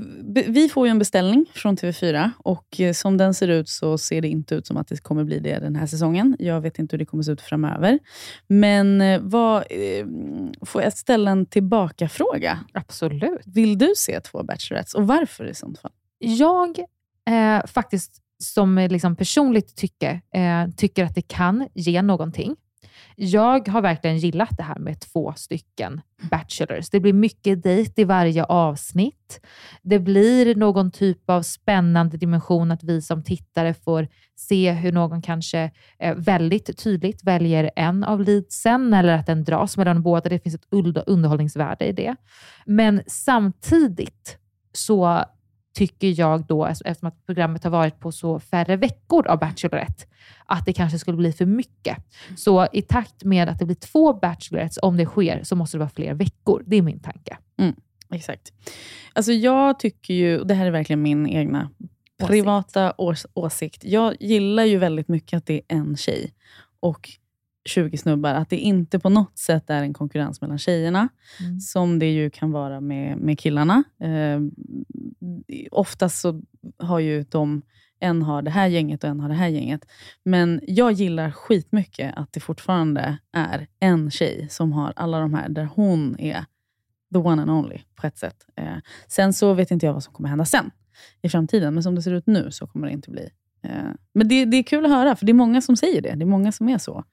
vi 0.48 0.68
får 0.68 0.86
ju 0.86 0.90
en 0.90 0.98
beställning 0.98 1.46
från 1.54 1.76
TV4 1.76 2.30
och 2.38 2.80
eh, 2.80 2.92
som 2.92 3.16
den 3.16 3.34
ser 3.34 3.48
ut 3.48 3.68
så 3.68 3.98
ser 3.98 4.20
det 4.20 4.28
inte 4.28 4.54
ut 4.54 4.66
som 4.66 4.76
att 4.76 4.88
det 4.88 5.02
kommer 5.02 5.24
bli 5.24 5.38
det 5.38 5.58
den 5.58 5.76
här 5.76 5.86
säsongen. 5.86 6.36
Jag 6.38 6.60
vet 6.60 6.78
inte 6.78 6.96
hur 6.96 6.98
det 6.98 7.04
kommer 7.04 7.22
se 7.22 7.32
ut 7.32 7.40
framöver. 7.40 7.98
Men 8.46 9.00
eh, 9.00 9.20
vad, 9.22 9.56
eh, 9.70 10.06
får 10.66 10.82
jag 10.82 10.92
ställa 10.92 11.30
en 11.30 11.46
tillbaka-fråga? 11.46 12.58
Absolut. 12.72 13.40
Vill 13.46 13.78
du 13.78 13.92
se 13.96 14.20
två 14.20 14.42
Bachelorettes 14.42 14.94
och 14.94 15.06
varför 15.06 15.44
i 15.44 15.54
sånt 15.54 15.78
fall? 15.78 15.92
Jag 16.18 16.78
eh, 17.30 17.66
faktiskt 17.66 18.22
som 18.38 18.78
liksom 18.90 19.16
personligt 19.16 19.76
tycke, 19.76 20.20
eh, 20.34 20.70
tycker 20.76 21.04
att 21.04 21.14
det 21.14 21.28
kan 21.28 21.68
ge 21.74 22.02
någonting. 22.02 22.56
Jag 23.16 23.68
har 23.68 23.82
verkligen 23.82 24.18
gillat 24.18 24.56
det 24.56 24.62
här 24.62 24.78
med 24.78 25.00
två 25.00 25.32
stycken 25.36 26.00
bachelors. 26.30 26.90
Det 26.90 27.00
blir 27.00 27.12
mycket 27.12 27.62
dejt 27.62 28.02
i 28.02 28.04
varje 28.04 28.44
avsnitt. 28.44 29.40
Det 29.82 29.98
blir 29.98 30.54
någon 30.54 30.90
typ 30.90 31.30
av 31.30 31.42
spännande 31.42 32.16
dimension 32.16 32.70
att 32.70 32.84
vi 32.84 33.02
som 33.02 33.24
tittare 33.24 33.74
får 33.74 34.08
se 34.36 34.72
hur 34.72 34.92
någon 34.92 35.22
kanske 35.22 35.70
eh, 35.98 36.14
väldigt 36.14 36.78
tydligt 36.78 37.24
väljer 37.24 37.70
en 37.76 38.04
av 38.04 38.20
leadsen 38.20 38.94
eller 38.94 39.12
att 39.12 39.26
den 39.26 39.44
dras 39.44 39.76
mellan 39.76 40.02
båda. 40.02 40.28
Det 40.28 40.38
finns 40.38 40.54
ett 40.54 40.66
underhållningsvärde 41.06 41.84
i 41.84 41.92
det. 41.92 42.16
Men 42.66 43.02
samtidigt 43.06 44.38
så 44.72 45.24
tycker 45.74 46.20
jag 46.20 46.46
då, 46.46 46.66
eftersom 46.66 47.08
att 47.08 47.26
programmet 47.26 47.64
har 47.64 47.70
varit 47.70 48.00
på 48.00 48.12
så 48.12 48.40
färre 48.40 48.76
veckor 48.76 49.26
av 49.26 49.38
Bachelorette, 49.38 50.04
att 50.46 50.64
det 50.66 50.72
kanske 50.72 50.98
skulle 50.98 51.16
bli 51.16 51.32
för 51.32 51.46
mycket. 51.46 51.96
Så 52.36 52.66
i 52.72 52.82
takt 52.82 53.24
med 53.24 53.48
att 53.48 53.58
det 53.58 53.64
blir 53.64 53.76
två 53.76 54.12
Bachelorettes, 54.14 54.78
om 54.82 54.96
det 54.96 55.06
sker, 55.06 55.40
så 55.42 55.56
måste 55.56 55.76
det 55.76 55.78
vara 55.78 55.90
fler 55.90 56.14
veckor. 56.14 56.62
Det 56.66 56.76
är 56.76 56.82
min 56.82 57.00
tanke. 57.00 57.38
Mm, 57.58 57.74
exakt. 58.12 58.52
Alltså 59.12 59.32
jag 59.32 59.78
tycker 59.78 60.14
ju, 60.14 60.38
och 60.38 60.46
det 60.46 60.54
här 60.54 60.66
är 60.66 60.70
verkligen 60.70 61.02
min 61.02 61.26
egna 61.26 61.70
privata 62.26 62.92
ås- 62.98 63.26
åsikt. 63.34 63.84
Jag 63.84 64.16
gillar 64.20 64.64
ju 64.64 64.78
väldigt 64.78 65.08
mycket 65.08 65.36
att 65.36 65.46
det 65.46 65.54
är 65.54 65.76
en 65.76 65.96
tjej 65.96 66.34
och 66.80 67.10
20 67.64 67.96
snubbar. 67.96 68.34
Att 68.34 68.50
det 68.50 68.56
inte 68.56 68.98
på 68.98 69.08
något 69.08 69.38
sätt 69.38 69.70
är 69.70 69.82
en 69.82 69.94
konkurrens 69.94 70.40
mellan 70.40 70.58
tjejerna, 70.58 71.08
som 71.60 71.98
det 71.98 72.12
ju 72.12 72.30
kan 72.30 72.52
vara 72.52 72.80
med, 72.80 73.18
med 73.18 73.38
killarna. 73.38 73.84
Eh, 74.00 74.40
oftast 75.70 76.20
så 76.20 76.42
har 76.78 76.98
ju 76.98 77.24
de, 77.28 77.62
en 78.00 78.22
har 78.22 78.42
det 78.42 78.50
här 78.50 78.66
gänget 78.66 79.04
och 79.04 79.10
en 79.10 79.20
har 79.20 79.28
det 79.28 79.34
här 79.34 79.48
gänget. 79.48 79.84
Men 80.24 80.60
jag 80.66 80.92
gillar 80.92 81.30
skitmycket 81.30 82.14
att 82.16 82.32
det 82.32 82.40
fortfarande 82.40 83.18
är 83.32 83.66
en 83.80 84.10
tjej 84.10 84.46
som 84.50 84.72
har 84.72 84.92
alla 84.96 85.20
de 85.20 85.34
här, 85.34 85.48
där 85.48 85.68
hon 85.74 86.20
är 86.20 86.44
the 87.12 87.18
one 87.18 87.42
and 87.42 87.50
only 87.50 87.78
på 87.94 88.06
ett 88.06 88.18
sätt. 88.18 88.46
Eh, 88.56 88.76
sen 89.08 89.32
så 89.32 89.54
vet 89.54 89.70
inte 89.70 89.86
jag 89.86 89.92
vad 89.92 90.04
som 90.04 90.14
kommer 90.14 90.28
hända 90.28 90.44
sen 90.44 90.70
i 91.22 91.28
framtiden, 91.28 91.74
men 91.74 91.82
som 91.82 91.94
det 91.94 92.02
ser 92.02 92.12
ut 92.12 92.26
nu 92.26 92.50
så 92.50 92.66
kommer 92.66 92.86
det 92.86 92.92
inte 92.92 93.10
bli 93.10 93.30
Eh, 93.62 93.92
Men 94.12 94.28
det, 94.28 94.44
det 94.44 94.56
är 94.56 94.62
kul 94.62 94.84
att 94.84 94.90
höra, 94.90 95.16
för 95.16 95.26
det 95.26 95.32
är 95.32 95.34
många 95.34 95.60
som 95.60 95.76
säger 95.76 96.02
det. 96.02 96.14
Det 96.14 96.24
är 96.24 96.26
många 96.26 96.52
som 96.52 96.68
är 96.68 96.78
så. 96.78 97.04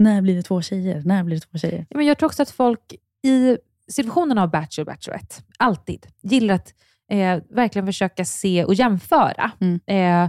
När 0.00 0.22
blir 0.22 0.36
det 0.36 0.42
två 0.42 0.62
tjejer? 0.62 1.02
När 1.04 1.24
blir 1.24 1.36
det 1.36 1.40
två 1.40 1.58
tjejer? 1.58 1.86
Ja, 1.88 1.96
Men 1.96 2.06
jag 2.06 2.18
tror 2.18 2.26
också 2.26 2.42
att 2.42 2.50
folk 2.50 2.94
i 3.22 3.56
situationen 3.88 4.38
av 4.38 4.50
Bachelor 4.50 4.86
Bachelorette 4.86 5.34
alltid 5.58 6.06
gillar 6.22 6.54
att 6.54 6.74
eh, 7.10 7.38
verkligen 7.50 7.86
försöka 7.86 8.24
se 8.24 8.64
och 8.64 8.74
jämföra. 8.74 9.50
Eh, 9.86 10.28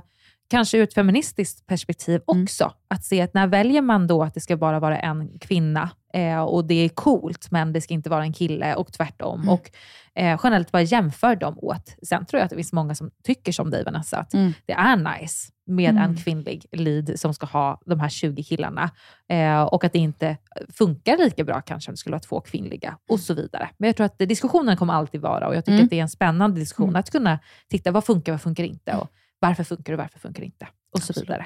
kanske 0.52 0.78
ur 0.78 0.84
ett 0.84 0.94
feministiskt 0.94 1.68
perspektiv 1.68 2.22
också. 2.26 2.74
Att 2.88 3.04
se 3.06 3.22
att 3.22 3.34
när 3.34 3.48
väljer 3.48 3.82
man 3.82 4.08
då 4.08 4.24
att 4.24 4.34
det 4.34 4.40
ska 4.42 4.58
bara 4.58 4.80
vara 4.80 5.00
en 5.00 5.40
kvinna 5.40 5.90
eh, 6.14 6.42
och 6.42 6.66
det 6.66 6.74
är 6.86 6.90
coolt, 6.90 7.52
men 7.52 7.74
det 7.74 7.82
ska 7.82 7.94
inte 7.94 8.10
vara 8.10 8.24
en 8.24 8.34
kille 8.34 8.76
och 8.76 8.94
tvärtom. 8.94 9.50
Och 9.50 9.72
eh, 10.16 10.40
generellt 10.44 10.72
bara 10.72 10.82
jämför 10.82 11.36
dem 11.36 11.56
åt. 11.60 11.96
Sen 12.04 12.26
tror 12.26 12.40
jag 12.40 12.44
att 12.46 12.50
det 12.50 12.56
finns 12.56 12.74
många 12.74 12.96
som 12.96 13.12
tycker 13.24 13.52
som 13.52 13.70
dig 13.70 13.84
Vanessa, 13.84 14.18
att 14.18 14.32
det 14.66 14.74
är 14.74 14.96
nice 15.20 15.52
med 15.68 15.90
Mm. 15.90 16.04
en 16.04 16.18
kvinnlig 16.18 16.66
lead 16.72 17.20
som 17.20 17.34
ska 17.34 17.46
ha 17.46 17.82
de 17.86 18.00
här 18.00 18.10
20 18.10 18.44
killarna. 18.44 18.90
Eh, 19.30 19.62
och 19.62 19.84
att 19.84 19.94
det 19.94 20.00
inte 20.00 20.38
funkar 20.74 21.18
lika 21.18 21.44
bra 21.44 21.62
kanske 21.62 21.92
om 21.92 21.94
det 21.94 21.98
skulle 21.98 22.14
vara 22.14 22.20
två 22.22 22.42
kvinnliga 22.42 22.98
och 23.10 23.20
så 23.20 23.34
vidare. 23.34 23.70
Men 23.78 23.88
jag 23.88 23.96
tror 23.96 24.06
att 24.06 24.18
diskussionen 24.20 24.78
kommer 24.78 24.94
alltid 24.94 25.22
vara 25.22 25.48
och 25.48 25.56
jag 25.56 25.66
tycker 25.66 25.74
Mm. 25.74 25.84
att 25.84 25.90
det 25.90 25.98
är 25.98 26.02
en 26.02 26.10
spännande 26.10 26.60
diskussion 26.60 26.96
att 26.96 27.10
kunna 27.12 27.40
titta 27.70 27.92
vad 27.92 28.04
funkar, 28.06 28.32
vad 28.32 28.42
funkar 28.42 28.64
inte 28.64 28.96
och 28.96 29.08
varför 29.42 29.64
funkar 29.64 29.94
och 29.94 30.00
varför 30.00 30.20
funkar 30.20 30.44
inte 30.44 30.68
och 30.92 31.04
så 31.04 31.20
vidare. 31.20 31.46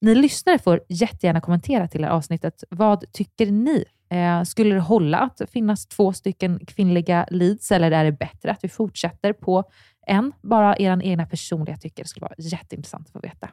Ni 0.00 0.14
lyssnare 0.14 0.58
får 0.58 0.80
jättegärna 0.88 1.40
kommentera 1.40 1.88
till 1.88 2.00
det 2.00 2.06
här 2.06 2.14
avsnittet. 2.14 2.64
Vad 2.70 3.12
tycker 3.12 3.46
ni? 3.46 3.84
Eh, 4.10 4.42
skulle 4.42 4.74
det 4.74 4.80
hålla 4.80 5.18
att 5.18 5.36
det 5.36 5.46
finnas 5.46 5.86
två 5.86 6.12
stycken 6.12 6.66
kvinnliga 6.66 7.26
leads 7.30 7.72
eller 7.72 7.90
är 7.90 8.04
det 8.04 8.12
bättre 8.12 8.50
att 8.50 8.64
vi 8.64 8.68
fortsätter 8.68 9.32
på 9.32 9.64
en? 10.06 10.32
Bara 10.42 10.76
er 10.76 11.02
egna 11.02 11.26
personliga 11.26 11.76
tycker 11.76 12.02
det 12.02 12.08
skulle 12.08 12.24
vara 12.24 12.34
jätteintressant 12.38 13.06
att 13.06 13.12
få 13.12 13.20
veta. 13.20 13.48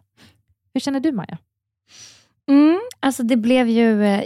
Hur 0.74 0.80
känner 0.80 1.00
du 1.00 1.12
Maja? 1.12 1.38
Mm, 2.50 2.80
alltså 3.00 3.24
det 3.24 3.38
blev 3.38 3.70
ju, 3.70 4.04
eh, 4.06 4.24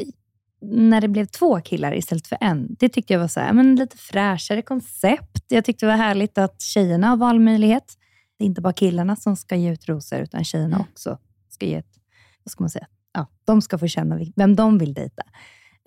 när 0.62 1.02
det 1.02 1.08
blev 1.08 1.26
två 1.26 1.62
killar 1.62 1.96
istället 1.96 2.28
för 2.28 2.38
en, 2.42 2.76
det 2.80 2.90
tyckte 2.90 3.14
jag 3.14 3.20
var 3.20 3.28
så 3.28 3.40
här, 3.40 3.54
men 3.54 3.76
lite 3.76 3.98
fräschare 3.98 4.62
koncept. 4.62 5.46
Jag 5.48 5.66
tyckte 5.66 5.86
det 5.86 5.92
var 5.92 5.98
härligt 5.98 6.38
att 6.38 6.62
tjejerna 6.62 7.08
har 7.08 7.18
valmöjlighet. 7.18 7.98
Det 8.38 8.44
är 8.44 8.46
inte 8.46 8.62
bara 8.62 8.74
killarna 8.74 9.16
som 9.16 9.36
ska 9.36 9.56
ge 9.56 9.72
ut 9.72 9.90
rosor, 9.90 10.20
utan 10.20 10.44
tjejerna 10.44 10.80
också 10.80 11.18
ska 11.50 11.66
ge 11.66 11.76
ett, 11.76 12.00
vad 12.44 12.52
ska 12.52 12.64
man 12.64 12.70
säga, 12.70 12.88
ja, 13.14 13.28
de 13.46 13.62
ska 13.62 13.78
få 13.78 13.88
känna 13.88 14.20
vem 14.36 14.56
de 14.56 14.78
vill 14.78 14.94
dejta. 14.94 15.24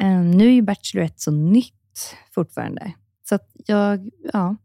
Um, 0.03 0.31
nu 0.31 0.47
är 0.47 0.53
ju 0.53 0.63
Bachelorette 0.63 1.21
så 1.21 1.31
nytt 1.31 2.17
fortfarande. 2.35 2.93
Så 3.29 3.35
att 3.35 3.51
jag, 3.67 4.11
ja, 4.33 4.57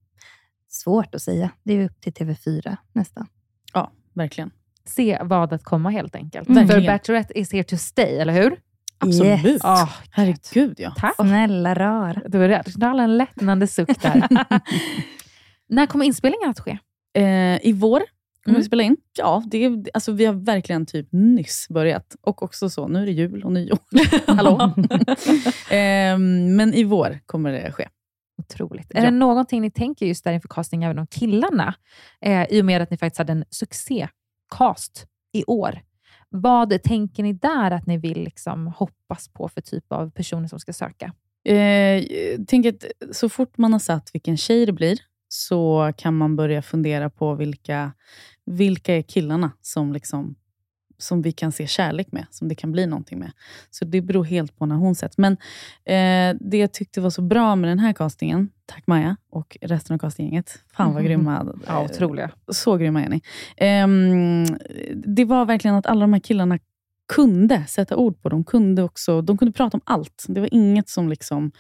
svårt 0.70 1.16
att 1.16 1.22
säga. 1.22 1.50
Det 1.64 1.74
är 1.74 1.86
upp 1.86 2.02
till 2.02 2.14
TV4 2.14 2.78
nästan. 2.94 3.28
Ja, 3.74 3.92
verkligen. 4.14 4.52
Se 4.86 5.20
vad 5.24 5.54
att 5.54 5.64
komma 5.64 5.90
helt 5.90 6.16
enkelt. 6.16 6.50
Mm. 6.50 6.68
För. 6.68 6.88
Bachelorette 6.88 7.40
is 7.40 7.52
here 7.54 7.64
to 7.64 7.78
stay, 7.78 8.18
eller 8.18 8.34
hur? 8.34 8.60
Absolut. 8.98 9.46
Yes. 9.46 9.62
Ah, 9.64 9.90
Herregud 10.12 10.76
ja. 10.78 10.94
Tack. 10.98 11.16
Snälla 11.16 11.76
rara. 11.76 12.14
Det. 12.14 12.64
Det 12.76 12.78
var 12.78 13.00
en 13.00 13.18
lättnande 13.18 13.68
suck 13.68 14.02
där. 14.02 14.28
När 15.68 15.86
kommer 15.86 16.06
inspelningen 16.06 16.50
att 16.50 16.60
ske? 16.60 16.78
Eh, 17.16 17.66
I 17.68 17.74
vår 17.74 18.00
kommer 18.44 18.56
Mm. 18.56 18.60
vi 18.62 18.64
spela 18.66 18.84
in. 18.84 18.98
Ja, 19.18 19.44
det 19.48 19.66
är, 19.66 19.84
alltså, 19.94 20.12
vi 20.12 20.26
har 20.26 20.34
verkligen 20.34 20.86
typ 20.86 21.08
nyss 21.12 21.68
börjat. 21.70 22.16
Och 22.22 22.44
också 22.44 22.70
så, 22.70 22.88
nu 22.88 23.02
är 23.02 23.06
det 23.06 23.12
jul 23.12 23.44
och 23.44 23.52
nyår. 23.52 23.80
Hallå? 24.28 24.62
eh, 25.70 26.18
men 26.58 26.74
i 26.74 26.84
vår 26.84 27.20
kommer 27.26 27.52
det 27.52 27.72
ske. 27.72 27.88
Otroligt. 28.38 28.92
Är 28.96 29.02
det 29.02 29.12
någonting 29.12 29.62
ni 29.62 29.72
tänker 29.72 30.06
just 30.06 30.24
där 30.24 30.34
inför 30.34 30.48
casting 30.48 30.84
även 30.84 31.00
om 31.00 31.08
killarna? 31.08 31.74
Eh, 32.22 32.44
I 32.50 32.62
och 32.62 32.66
med 32.66 32.82
att 32.82 32.92
ni 32.92 32.98
faktiskt 32.98 33.18
hade 33.18 33.32
en 33.32 33.46
succécast 33.50 35.08
i 35.34 35.44
år. 35.44 35.80
Vad 36.30 36.84
tänker 36.84 37.24
ni 37.24 37.34
där 37.34 37.72
att 37.72 37.86
ni 37.88 37.98
vill 37.98 38.24
liksom 38.24 38.68
hoppas 38.68 39.28
på 39.34 39.50
för 39.50 39.62
typ 39.62 39.92
av 39.92 40.10
personer 40.12 40.48
som 40.48 40.60
ska 40.60 40.74
söka? 40.74 41.14
Eh, 41.46 42.04
tänker 42.48 42.70
att 42.70 43.16
så 43.16 43.30
fort 43.30 43.58
man 43.58 43.74
har 43.74 43.80
satt 43.80 44.10
vilken 44.14 44.38
tjej 44.38 44.66
det 44.66 44.72
blir, 44.74 44.98
så 45.36 45.94
kan 45.98 46.18
man 46.18 46.36
börja 46.36 46.62
fundera 46.62 47.10
på 47.10 47.36
vilka, 47.36 47.92
vilka 48.46 48.96
är 48.96 49.02
killarna 49.02 49.52
som, 49.62 49.94
liksom, 49.94 50.36
som 50.98 51.22
vi 51.22 51.32
kan 51.32 51.52
se 51.52 51.68
kärlek 51.68 52.12
med, 52.12 52.26
som 52.32 52.48
det 52.48 52.56
kan 52.56 52.72
bli 52.72 52.86
någonting 52.86 53.20
med. 53.20 53.32
Så 53.70 53.86
det 53.86 54.02
beror 54.02 54.24
helt 54.24 54.58
på 54.58 54.66
när 54.66 54.76
hon 54.76 54.96
sätts. 54.96 55.18
Men 55.18 55.34
eh, 55.86 56.38
det 56.42 56.58
jag 56.58 56.72
tyckte 56.74 57.02
var 57.02 57.10
så 57.10 57.22
bra 57.22 57.56
med 57.56 57.70
den 57.70 57.80
här 57.80 57.94
castingen, 57.94 58.50
tack 58.66 58.88
Maja 58.88 59.18
och 59.30 59.58
resten 59.62 59.94
av 59.94 59.98
castinggänget. 60.00 60.60
Fan 60.74 60.94
vad 60.94 61.02
Mhm. 61.04 61.06
grymma. 61.06 61.56
Ja, 61.68 61.80
eh, 61.80 61.86
otroliga. 61.86 62.32
Så 62.48 62.78
grymma 62.78 63.04
är 63.04 63.10
ni. 63.10 63.22
Ehm, 63.58 64.46
det 65.06 65.26
var 65.26 65.46
verkligen 65.46 65.76
att 65.76 65.86
alla 65.86 66.02
de 66.02 66.14
här 66.14 66.20
killarna 66.20 66.60
kunde 67.14 67.64
sätta 67.68 67.96
ord 67.96 68.22
på. 68.22 68.30
De 68.30 68.44
kunde 68.44 68.84
också 68.84 69.22
de 69.22 69.38
kunde 69.38 69.52
prata 69.52 69.78
om 69.78 69.82
allt. 69.86 70.26
Det 70.28 70.40
var 70.40 70.50
inget 70.52 70.90
som 70.90 71.10
liksom 71.10 71.52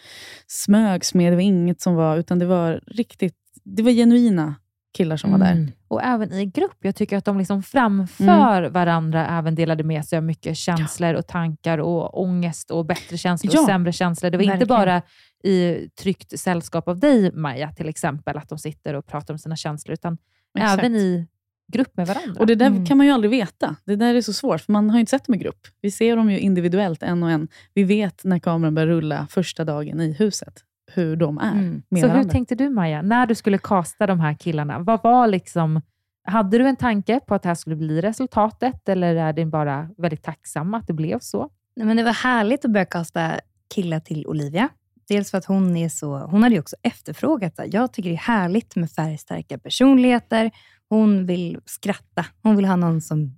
smögs 0.47 1.13
med, 1.13 1.31
det 1.31 1.35
var 1.35 1.41
inget 1.43 1.81
som 1.81 1.95
var, 1.95 2.17
utan 2.17 2.39
det 2.39 2.45
var 2.45 2.81
riktigt, 2.87 3.35
det 3.65 3.83
var 3.83 3.91
genuina 3.91 4.55
killar 4.97 5.17
som 5.17 5.31
var 5.31 5.37
där. 5.37 5.51
Mm. 5.51 5.71
Och 5.87 6.03
även 6.03 6.33
i 6.33 6.45
grupp. 6.45 6.77
Jag 6.81 6.95
tycker 6.95 7.17
att 7.17 7.25
de 7.25 7.37
liksom 7.37 7.63
framför 7.63 8.69
varandra 8.69 9.27
även 9.27 9.55
delade 9.55 9.83
med 9.83 10.05
sig 10.05 10.17
av 10.17 10.23
mycket 10.23 10.57
känslor 10.57 11.13
och 11.13 11.27
tankar 11.27 11.77
och 11.77 12.21
ångest 12.21 12.71
och 12.71 12.85
bättre 12.85 13.17
känslor 13.17 13.53
Ja, 13.55 13.59
och 13.61 13.65
sämre 13.65 13.91
känslor. 13.91 14.29
Det 14.31 14.37
var 14.37 14.43
inte 14.43 14.51
verkligen. 14.51 14.67
bara 14.79 15.01
i 15.43 15.89
tryggt 16.01 16.39
sällskap 16.39 16.87
av 16.87 16.99
dig, 16.99 17.31
Maja, 17.31 17.71
till 17.71 17.89
exempel, 17.89 18.37
att 18.37 18.49
de 18.49 18.59
sitter 18.59 18.93
och 18.93 19.05
pratar 19.07 19.33
om 19.33 19.37
sina 19.37 19.55
känslor, 19.55 19.93
utan 19.93 20.17
Exakt. 20.57 20.79
även 20.83 20.95
i 20.95 21.27
grupp 21.73 21.97
med 21.97 22.07
varandra. 22.07 22.39
Och 22.41 22.47
Det 22.47 22.55
där 22.55 22.65
Mm. 22.67 22.85
kan 22.85 22.97
man 22.97 23.05
ju 23.05 23.11
aldrig 23.11 23.31
veta. 23.31 23.75
Det 23.85 23.95
där 23.95 24.15
är 24.15 24.21
så 24.21 24.33
svårt, 24.33 24.61
för 24.61 24.71
man 24.73 24.89
har 24.89 24.97
ju 24.97 24.99
inte 24.99 25.09
sett 25.09 25.25
dem 25.25 25.35
i 25.35 25.37
grupp. 25.37 25.67
Vi 25.81 25.91
ser 25.91 26.15
dem 26.15 26.31
ju 26.31 26.39
individuellt, 26.39 27.03
en 27.03 27.23
och 27.23 27.31
en. 27.31 27.47
Vi 27.73 27.83
vet 27.83 28.23
när 28.23 28.39
kameran 28.39 28.75
börjar 28.75 28.87
rulla 28.87 29.27
första 29.29 29.63
dagen 29.65 30.01
i 30.01 30.13
huset, 30.13 30.53
hur 30.93 31.15
de 31.15 31.37
är 31.37 31.81
med 31.89 32.01
Så 32.01 32.07
hur 32.07 32.23
tänkte 32.23 32.55
du 32.55 32.69
Maja, 32.69 33.01
när 33.01 33.25
du 33.25 33.35
skulle 33.35 33.57
kasta 33.57 34.07
de 34.07 34.19
här 34.19 34.33
killarna? 34.33 34.79
Vad 34.79 35.03
var 35.03 35.27
liksom, 35.27 35.81
hade 36.27 36.57
du 36.57 36.67
en 36.67 36.75
tanke 36.75 37.19
på 37.19 37.35
att 37.35 37.43
det 37.43 37.49
här 37.49 37.55
skulle 37.55 37.75
bli 37.75 38.01
resultatet, 38.01 38.89
eller 38.89 39.15
är 39.15 39.33
det 39.33 39.45
bara 39.45 39.89
väldigt 39.97 40.23
tacksam 40.23 40.73
att 40.73 40.87
det 40.87 40.93
blev 40.93 41.19
så? 41.19 41.49
Nej, 41.75 41.87
men 41.87 41.97
det 41.97 42.03
var 42.03 42.13
härligt 42.13 42.65
att 42.65 42.71
börja 42.71 42.85
kasta 42.85 43.31
killar 43.75 43.99
till 43.99 44.27
Olivia. 44.27 44.69
Dels 45.07 45.31
för 45.31 45.37
att 45.37 45.45
hon 45.45 45.77
är 45.77 45.89
så, 45.89 46.17
hon 46.17 46.43
hade 46.43 46.55
ju 46.55 46.61
också 46.61 46.75
efterfrågat 46.81 47.55
det. 47.55 47.65
Jag 47.65 47.93
tycker 47.93 48.09
det 48.09 48.15
är 48.15 48.19
härligt 48.19 48.75
med 48.75 48.91
färgstarka 48.91 49.57
personligheter. 49.57 50.51
Hon 50.89 51.25
vill 51.25 51.59
skratta. 51.65 52.25
Hon 52.43 52.55
vill 52.55 52.65
ha 52.65 52.75
någon 52.75 53.01
som 53.01 53.37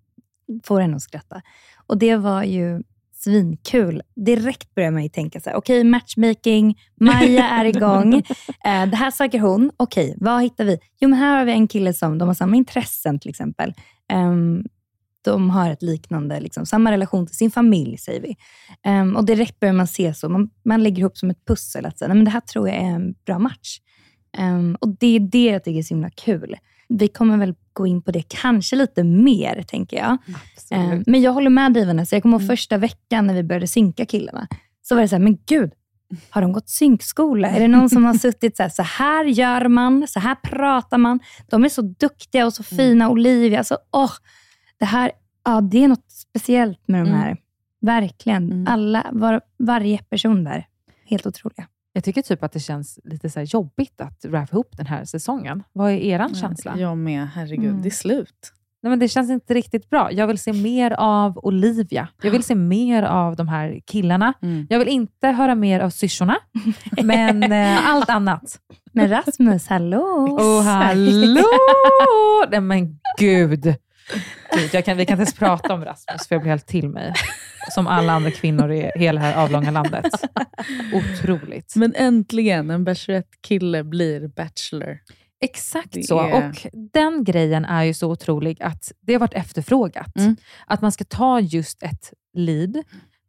får 0.64 0.82
henne 0.82 0.95
att 0.95 1.02
skratta. 1.02 1.41
Och 1.88 1.98
det 1.98 2.16
var 2.16 2.43
ju 2.43 2.84
svinkul. 3.18 4.01
Direkt 4.15 4.76
började 4.76 4.93
man 4.93 5.03
ju 5.03 5.09
tänka 5.09 5.39
så 5.39 5.49
här, 5.49 5.57
okej 5.57 5.84
matchmaking, 5.84 6.78
Maja 7.01 7.49
är 7.49 7.65
igång. 7.65 8.13
Eh, 8.65 8.86
det 8.86 8.95
här 8.95 9.11
söker 9.11 9.39
hon. 9.39 9.72
Okej, 9.78 10.15
vad 10.18 10.41
hittar 10.41 10.65
vi? 10.65 10.80
Jo, 10.99 11.09
men 11.09 11.20
här 11.20 11.38
har 11.38 11.45
vi 11.45 11.51
en 11.51 11.68
kille 11.68 11.93
som 11.93 12.18
de 12.18 12.28
har 12.28 12.36
samma 12.36 12.55
intressen 12.55 13.20
till 13.20 13.30
exempel. 13.30 13.74
Ehm, 14.11 14.63
de 15.22 15.49
har 15.49 15.70
ett 15.70 15.82
liknande, 15.82 16.39
liksom, 16.39 16.65
samma 16.65 16.91
relation 16.91 17.28
till 17.28 17.36
sin 17.36 17.51
familj, 17.51 17.97
säger 17.97 18.22
vi. 18.22 18.36
Ehm, 18.84 19.15
och 19.15 19.26
direkt 19.26 19.59
börjar 19.59 19.74
man 19.74 19.88
se 19.88 20.13
så. 20.13 20.30
Man, 20.30 20.49
man 20.65 20.84
lägger 20.84 20.99
ihop 20.99 21.18
som 21.18 21.30
ett 21.30 21.45
pussel. 21.45 21.86
Att 21.86 21.97
säga, 21.99 22.07
Nej, 22.07 22.15
men 22.15 22.26
det 22.26 22.32
här 22.32 22.41
tror 22.41 22.68
jag 22.68 22.78
är 22.78 22.89
en 22.89 23.13
bra 23.26 23.39
match. 23.39 23.78
Ehm, 24.38 24.78
och 24.82 24.97
det 24.99 25.15
är 25.15 25.20
det 25.20 25.45
jag 25.45 25.63
tycker 25.63 25.80
är 25.80 25.84
så 25.84 25.93
himla 25.93 26.09
kul. 26.09 26.55
Vi 26.89 27.07
kommer 27.07 27.38
väl 27.38 27.55
gå 27.78 27.88
in 27.88 28.01
på 28.01 28.11
det 28.11 28.23
kanske 28.28 28.75
lite 28.75 29.03
mer, 29.03 29.63
tänker 29.67 29.97
jag. 29.97 30.17
Ehm, 30.71 31.03
men 31.07 31.21
jag 31.21 31.32
håller 31.34 31.49
med 31.49 31.73
dig, 31.73 31.86
Vanessa. 31.86 32.15
Jag 32.15 32.23
kommer 32.23 32.39
ihåg 32.39 32.47
första 32.47 32.78
veckan 32.78 33.28
när 33.28 33.34
vi 33.34 33.43
började 33.43 33.67
synka 33.67 34.05
killarna. 34.05 34.47
Så 34.82 34.95
var 34.95 35.01
det 35.01 35.07
så 35.07 35.15
här, 35.15 35.23
men 35.23 35.38
gud, 35.45 35.71
har 36.30 36.41
de 36.41 36.51
gått 36.51 36.69
synkskola? 36.69 37.49
Är 37.49 37.59
det 37.59 37.67
någon 37.67 37.89
som 37.89 38.05
har 38.05 38.13
suttit 38.17 38.57
så 38.57 38.63
här, 38.63 38.69
så 38.69 38.84
här 38.84 39.25
gör 39.25 39.67
man, 39.67 40.07
så 40.07 40.19
här 40.19 40.36
pratar 40.36 40.97
man. 40.97 41.19
De 41.49 41.65
är 41.65 41.69
så 41.69 41.82
duktiga 41.82 42.45
och 42.45 42.53
så 42.53 42.63
fina. 42.63 43.09
Olivia, 43.09 43.57
alltså, 43.57 43.78
åh, 43.91 44.11
det 44.80 44.86
här, 44.86 45.11
ja, 45.45 45.61
det 45.61 45.84
är 45.84 45.88
något 45.88 46.11
speciellt 46.11 46.88
med 46.88 47.01
de 47.01 47.07
Mm. 47.07 47.19
här. 47.19 47.38
Verkligen. 47.82 48.67
Alla, 48.67 49.05
var, 49.11 49.41
varje 49.59 49.97
person 49.97 50.43
där. 50.43 50.67
Helt 51.05 51.25
otroliga. 51.25 51.67
Jag 51.98 52.04
tycker 52.04 52.22
typ 52.22 52.43
att 52.43 52.52
det 52.52 52.60
känns 52.60 53.00
lite 53.04 53.30
så 53.30 53.39
här 53.39 53.45
jobbigt 53.48 54.02
att 54.02 54.26
wrap 54.26 54.54
ihop 54.54 54.78
den 54.78 54.86
här 54.86 55.06
säsongen. 55.06 55.64
Vad 55.74 55.91
är 55.91 55.95
er 55.95 56.34
känsla? 56.36 56.78
Jag 56.78 56.98
med. 56.98 57.28
Herregud, 57.30 57.70
Mm. 57.70 57.82
det 57.82 57.88
är 57.88 57.91
slut. 57.91 58.54
Nej, 58.84 58.89
men 58.89 59.00
det 59.00 59.08
känns 59.08 59.30
inte 59.30 59.54
riktigt 59.54 59.89
bra. 59.89 60.12
Jag 60.12 60.28
vill 60.28 60.38
se 60.38 60.54
mer 60.54 60.91
av 60.98 61.38
Olivia. 61.38 62.08
Jag 62.22 62.32
vill 62.32 62.43
se 62.43 62.56
mer 62.56 63.04
av 63.04 63.36
de 63.36 63.48
här 63.48 63.80
killarna. 63.86 64.34
Mm. 64.41 64.68
Jag 64.70 64.80
vill 64.80 64.88
inte 64.88 65.28
höra 65.28 65.56
mer 65.56 65.80
av 65.80 65.89
syrsorna, 65.89 66.38
men 67.04 67.43
eh, 67.52 67.89
allt 67.89 68.10
annat. 68.10 68.60
Men 68.93 69.10
Rasmus, 69.10 69.68
hallå! 69.68 70.04
Och 70.39 70.64
hallå! 70.64 71.43
Nej 72.52 72.62
men 72.62 73.00
gud. 73.20 73.76
Gud 74.55 74.70
jag 74.74 74.86
kan, 74.86 74.97
vi 74.97 75.05
kan 75.05 75.14
inte 75.14 75.22
ens 75.22 75.34
prata 75.34 75.74
om 75.74 75.86
Rasmus, 75.86 76.28
för 76.28 76.36
jag 76.36 76.41
blir 76.41 76.49
helt 76.49 76.68
till 76.68 76.89
mig. 76.89 77.14
Som 77.72 77.88
alla 77.88 78.14
andra 78.14 78.32
kvinnor 78.32 78.72
i 78.72 78.91
hela 78.95 79.22
det 79.22 79.28
här 79.28 79.43
avlånga 79.43 79.72
landet. 79.72 80.05
Otroligt. 80.93 81.76
Men 81.76 81.95
äntligen, 81.95 82.70
en 82.70 82.84
Bachelorette-kille 82.84 83.84
blir 83.84 84.28
Bachelor. 84.28 84.99
Exakt 85.41 85.91
Det 85.91 86.03
så. 86.03 86.20
är- 86.20 86.34
Och 86.49 86.68
den 86.93 87.24
grejen 87.24 87.66
är 87.66 87.84
ju 87.84 87.93
så 87.93 88.12
otrolig 88.12 88.62
att 88.62 88.91
det 89.01 89.14
har 89.14 89.20
varit 89.20 89.34
efterfrågat. 89.34 90.18
Mm. 90.18 90.36
Att 90.68 90.82
man 90.82 90.91
ska 90.91 91.03
ta 91.03 91.39
just 91.39 91.84
ett 91.84 92.14
lead 92.34 92.78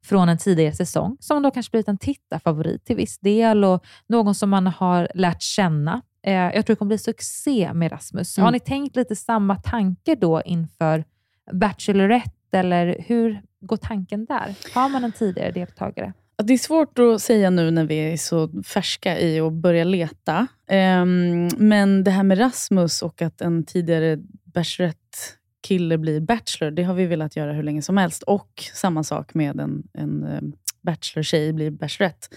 från 0.04 0.28
en 0.28 0.38
tidigare 0.38 0.72
säsong, 0.72 1.16
som 1.20 1.42
då 1.42 1.50
kanske 1.50 1.70
blivit 1.70 1.88
en 1.88 1.98
tittarfavorit 1.98 2.84
till 2.84 2.96
viss 2.96 3.18
del 3.18 3.64
och 3.64 3.84
någon 4.08 4.34
som 4.34 4.50
man 4.50 4.66
har 4.66 5.08
lärt 5.14 5.42
känna. 5.42 6.02
Eh, 6.28 6.34
jag 6.34 6.66
tror 6.66 6.74
det 6.74 6.76
kommer 6.76 6.88
bli 6.88 6.98
succé 6.98 7.70
med 7.74 7.92
Rasmus. 7.92 8.38
Mm. 8.38 8.44
Har 8.44 8.52
ni 8.52 8.60
tänkt 8.60 8.96
lite 8.96 9.16
samma 9.16 9.56
tanke 9.56 10.14
då 10.14 10.42
inför 10.44 11.04
Bachelorette, 11.52 12.58
eller 12.58 12.96
hur 13.06 13.42
går 13.60 13.76
tanken 13.76 14.24
där? 14.24 14.54
Har 14.74 14.88
man 14.88 15.04
en 15.04 15.12
tidigare 15.12 15.50
deltagare? 15.50 16.12
Det 16.42 16.52
är 16.52 16.58
svårt 16.58 16.98
att 16.98 17.22
säga 17.22 17.50
nu 17.50 17.70
när 17.70 17.84
vi 17.84 17.94
är 18.12 18.16
så 18.16 18.62
färska 18.62 19.20
i 19.20 19.40
att 19.40 19.52
börja 19.52 19.84
leta. 19.84 20.46
Ehm, 20.68 21.48
men 21.56 22.04
det 22.04 22.10
här 22.10 22.22
med 22.22 22.40
Rasmus 22.40 23.02
och 23.02 23.22
att 23.22 23.40
en 23.40 23.64
tidigare 23.64 24.18
Bachelorette-kille 24.44 25.98
blir 25.98 26.20
Bachelor, 26.20 26.70
det 26.70 26.82
har 26.82 26.94
vi 26.94 27.06
velat 27.06 27.36
göra 27.36 27.52
hur 27.52 27.62
länge 27.62 27.82
som 27.82 27.96
helst. 27.96 28.22
Och 28.22 28.64
samma 28.74 29.04
sak 29.04 29.34
med 29.34 29.60
en, 29.60 29.82
en 29.92 30.24
eh, 30.24 30.40
Bachelor-tjej 30.82 31.52
blir 31.52 31.70
Bachelorette. 31.70 32.28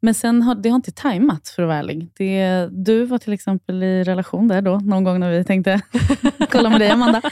Men 0.00 0.14
sen 0.14 0.42
har 0.42 0.54
det 0.54 0.68
har 0.68 0.76
inte 0.76 0.92
tajmat, 0.92 1.48
för 1.48 1.62
att 1.62 1.66
vara 1.66 1.78
ärlig. 1.78 2.08
Det, 2.16 2.68
du 2.70 3.04
var 3.04 3.18
till 3.18 3.32
exempel 3.32 3.82
i 3.82 4.04
relation 4.04 4.48
där 4.48 4.62
då, 4.62 4.78
någon 4.78 5.04
gång 5.04 5.20
när 5.20 5.30
vi 5.30 5.44
tänkte 5.44 5.80
kolla 6.50 6.70
med 6.70 6.80
dig, 6.80 6.90
Amanda. 6.90 7.22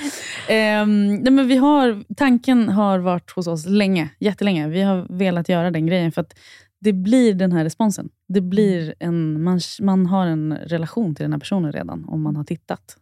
Ehm, 0.48 1.14
nej, 1.14 1.32
men 1.32 1.48
vi 1.48 1.56
har, 1.56 2.14
tanken 2.14 2.68
har 2.68 2.98
varit 2.98 3.30
hos 3.30 3.46
oss 3.46 3.66
länge, 3.66 4.08
jättelänge. 4.18 4.68
Vi 4.68 4.82
har 4.82 5.06
velat 5.18 5.48
göra 5.48 5.70
den 5.70 5.86
grejen, 5.86 6.12
för 6.12 6.20
att 6.20 6.34
det 6.80 6.92
blir 6.92 7.34
den 7.34 7.52
här 7.52 7.64
responsen. 7.64 8.08
Det 8.28 8.40
blir 8.40 8.94
en, 8.98 9.42
man, 9.42 9.60
man 9.80 10.06
har 10.06 10.26
en 10.26 10.56
relation 10.56 11.14
till 11.14 11.24
den 11.24 11.32
här 11.32 11.40
personen 11.40 11.72
redan, 11.72 12.04
om 12.08 12.22
man 12.22 12.36
har 12.36 12.44
tittat. 12.44 12.96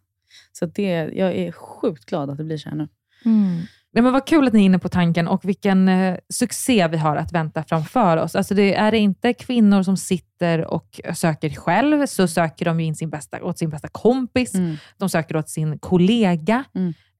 Så 0.51 0.65
det, 0.65 0.91
jag 1.13 1.35
är 1.35 1.51
sjukt 1.51 2.05
glad 2.05 2.29
att 2.29 2.37
det 2.37 2.43
blir 2.43 2.57
så 2.57 2.69
här 2.69 2.75
nu. 2.75 2.87
Mm. 3.25 3.61
Nej, 3.93 4.03
men 4.03 4.13
vad 4.13 4.27
kul 4.27 4.47
att 4.47 4.53
ni 4.53 4.59
är 4.59 4.65
inne 4.65 4.79
på 4.79 4.89
tanken 4.89 5.27
och 5.27 5.45
vilken 5.45 5.89
eh, 5.89 6.17
succé 6.33 6.87
vi 6.87 6.97
har 6.97 7.15
att 7.15 7.31
vänta 7.31 7.63
framför 7.63 8.17
oss. 8.17 8.35
Alltså 8.35 8.53
det 8.55 8.75
är 8.75 8.91
det 8.91 8.97
inte 8.97 9.33
kvinnor 9.33 9.83
som 9.83 9.97
sitter 9.97 10.65
och 10.65 11.01
söker 11.13 11.49
själv, 11.49 12.05
så 12.05 12.27
söker 12.27 12.65
de 12.65 12.79
in 12.79 12.95
sin 12.95 13.09
bästa, 13.09 13.43
åt 13.43 13.57
sin 13.57 13.69
bästa 13.69 13.87
kompis. 13.87 14.51
De 14.97 15.09
söker 15.09 15.35
åt 15.37 15.49
sin 15.49 15.79
kollega. 15.79 16.63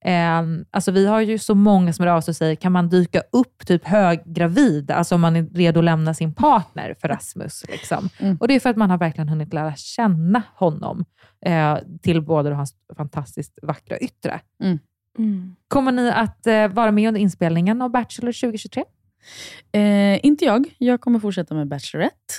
Eh, 0.05 0.41
alltså 0.71 0.91
vi 0.91 1.07
har 1.07 1.21
ju 1.21 1.37
så 1.37 1.55
många 1.55 1.93
som 1.93 2.05
hör 2.05 2.13
av 2.13 2.21
sig 2.21 2.31
och 2.31 2.35
säger, 2.35 2.55
kan 2.55 2.71
man 2.71 2.89
dyka 2.89 3.21
upp 3.31 3.67
typ 3.67 3.85
höggravid, 3.87 4.91
alltså 4.91 5.15
om 5.15 5.21
man 5.21 5.35
är 5.35 5.43
redo 5.43 5.79
att 5.79 5.85
lämna 5.85 6.13
sin 6.13 6.33
partner 6.33 6.95
för 7.01 7.07
Rasmus. 7.07 7.63
Liksom. 7.67 8.09
Och 8.39 8.47
Det 8.47 8.53
är 8.55 8.59
för 8.59 8.69
att 8.69 8.77
man 8.77 8.89
har 8.89 8.97
verkligen 8.97 9.29
hunnit 9.29 9.53
lära 9.53 9.75
känna 9.75 10.43
honom, 10.55 11.05
eh, 11.45 11.77
till 12.01 12.21
både 12.21 12.53
hans 12.53 12.73
fantastiskt 12.97 13.59
vackra 13.61 13.97
yttre. 13.97 14.39
Kommer 15.67 15.91
ni 15.91 16.09
att 16.09 16.47
eh, 16.47 16.67
vara 16.67 16.91
med 16.91 17.07
under 17.07 17.21
inspelningen 17.21 17.81
av 17.81 17.91
Bachelor 17.91 18.31
2023? 18.31 18.83
Eh, 19.71 20.25
inte 20.25 20.45
jag. 20.45 20.75
Jag 20.77 21.01
kommer 21.01 21.19
fortsätta 21.19 21.55
med 21.55 21.67
Bachelorette. 21.67 22.33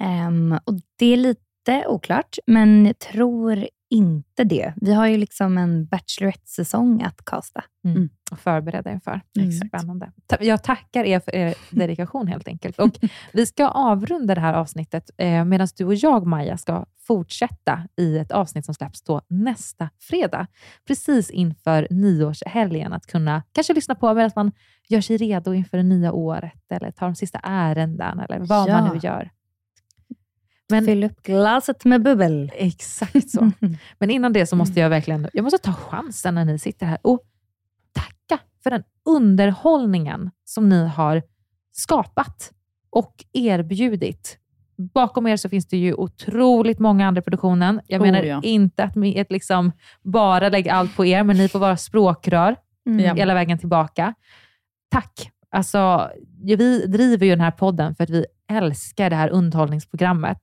Ehm, 0.00 0.58
och 0.64 0.74
Det 0.98 1.06
är 1.06 1.16
lite 1.16 1.86
oklart, 1.86 2.38
men 2.46 2.86
jag 2.86 2.98
tror 2.98 3.68
inte 3.90 4.44
det. 4.44 4.72
Vi 4.76 4.92
har 4.94 5.06
ju 5.06 5.16
liksom 5.16 5.58
en 5.58 5.86
Bachelorette-säsong 5.86 7.02
att 7.02 7.24
kasta. 7.24 7.64
Mm. 7.84 8.08
Och 8.30 8.38
förbereda 8.38 8.90
er 8.90 9.00
för. 9.04 9.20
Mm. 9.38 9.52
Spännande. 9.52 10.12
Jag 10.40 10.62
tackar 10.64 11.04
er 11.04 11.20
för 11.20 11.34
er 11.34 11.54
dedikation 11.70 12.26
helt 12.26 12.48
enkelt. 12.48 12.78
Och 12.78 12.98
vi 13.32 13.46
ska 13.46 13.68
avrunda 13.68 14.34
det 14.34 14.40
här 14.40 14.54
avsnittet 14.54 15.10
eh, 15.16 15.44
medan 15.44 15.68
du 15.76 15.84
och 15.84 15.94
jag, 15.94 16.26
Maja, 16.26 16.56
ska 16.56 16.86
fortsätta 17.06 17.88
i 17.96 18.18
ett 18.18 18.32
avsnitt 18.32 18.64
som 18.64 18.74
släpps 18.74 19.02
då 19.02 19.20
nästa 19.28 19.90
fredag. 20.00 20.46
Precis 20.86 21.30
inför 21.30 21.86
nyårshelgen. 21.90 22.92
Att 22.92 23.06
kunna 23.06 23.42
kanske 23.52 23.74
lyssna 23.74 23.94
på 23.94 24.14
medan 24.14 24.30
man 24.36 24.52
gör 24.88 25.00
sig 25.00 25.16
redo 25.16 25.54
inför 25.54 25.76
det 25.76 25.82
nya 25.82 26.12
året 26.12 26.62
eller 26.72 26.90
tar 26.90 27.06
de 27.06 27.14
sista 27.14 27.38
ärenden 27.42 28.20
eller 28.20 28.38
vad 28.38 28.68
Ja. 28.68 28.80
man 28.80 28.94
nu 28.94 29.00
gör. 29.02 29.30
Men, 30.70 30.84
Fyll 30.84 31.04
upp 31.04 31.22
glaset 31.22 31.84
med 31.84 32.02
bubbel. 32.02 32.52
Exakt 32.54 33.30
så. 33.30 33.50
Men 33.98 34.10
innan 34.10 34.32
det 34.32 34.46
så 34.46 34.56
måste 34.56 34.80
jag 34.80 34.90
verkligen 34.90 35.28
jag 35.32 35.42
måste 35.42 35.58
ta 35.58 35.72
chansen 35.72 36.34
när 36.34 36.44
ni 36.44 36.58
sitter 36.58 36.86
här 36.86 36.98
och 37.02 37.20
tacka 37.92 38.42
för 38.62 38.70
den 38.70 38.82
underhållningen 39.04 40.30
som 40.44 40.68
ni 40.68 40.86
har 40.86 41.22
skapat 41.72 42.52
och 42.90 43.24
erbjudit. 43.32 44.36
Bakom 44.94 45.26
er 45.26 45.36
så 45.36 45.48
finns 45.48 45.66
det 45.66 45.76
ju 45.76 45.94
otroligt 45.94 46.78
många 46.78 47.08
andra 47.08 47.18
i 47.18 47.22
produktionen. 47.22 47.80
Jag 47.86 48.00
Oh, 48.00 48.06
menar 48.06 48.22
ja. 48.22 48.40
inte 48.44 48.84
att 48.84 48.96
ett 48.96 49.30
liksom 49.30 49.72
bara 50.02 50.48
lägger 50.48 50.72
allt 50.72 50.96
på 50.96 51.06
er, 51.06 51.22
men 51.22 51.36
ni 51.36 51.48
får 51.48 51.58
vara 51.58 51.76
språkrör 51.76 52.56
Mm. 52.86 53.16
Hela 53.16 53.34
vägen 53.34 53.58
tillbaka. 53.58 54.14
Tack! 54.90 55.30
Alltså, 55.50 56.10
vi 56.44 56.86
driver 56.86 57.26
ju 57.26 57.30
den 57.30 57.40
här 57.40 57.50
podden 57.50 57.94
för 57.94 58.04
att 58.04 58.10
vi 58.10 58.26
älskar 58.50 59.10
det 59.10 59.16
här 59.16 59.28
underhållningsprogrammet. 59.28 60.38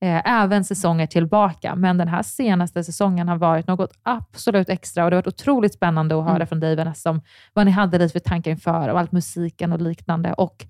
Eh, 0.00 0.22
även 0.42 0.64
säsonger 0.64 1.06
tillbaka, 1.06 1.74
men 1.74 1.98
den 1.98 2.08
här 2.08 2.22
senaste 2.22 2.84
säsongen 2.84 3.28
har 3.28 3.36
varit 3.36 3.66
något 3.66 3.92
absolut 4.02 4.68
extra 4.68 5.04
och 5.04 5.10
det 5.10 5.16
har 5.16 5.22
varit 5.22 5.34
otroligt 5.40 5.74
spännande 5.74 6.18
att 6.18 6.24
höra 6.24 6.36
Mm. 6.36 6.46
från 6.46 6.60
dig 6.60 6.76
Vanessa 6.76 7.10
om 7.10 7.20
vad 7.52 7.66
ni 7.66 7.72
hade 7.72 7.98
lite 7.98 8.12
för 8.12 8.20
tankar 8.20 8.50
inför 8.50 8.88
och 8.88 8.98
allt 8.98 9.12
musiken 9.12 9.72
och 9.72 9.80
liknande. 9.80 10.32
Och 10.32 10.66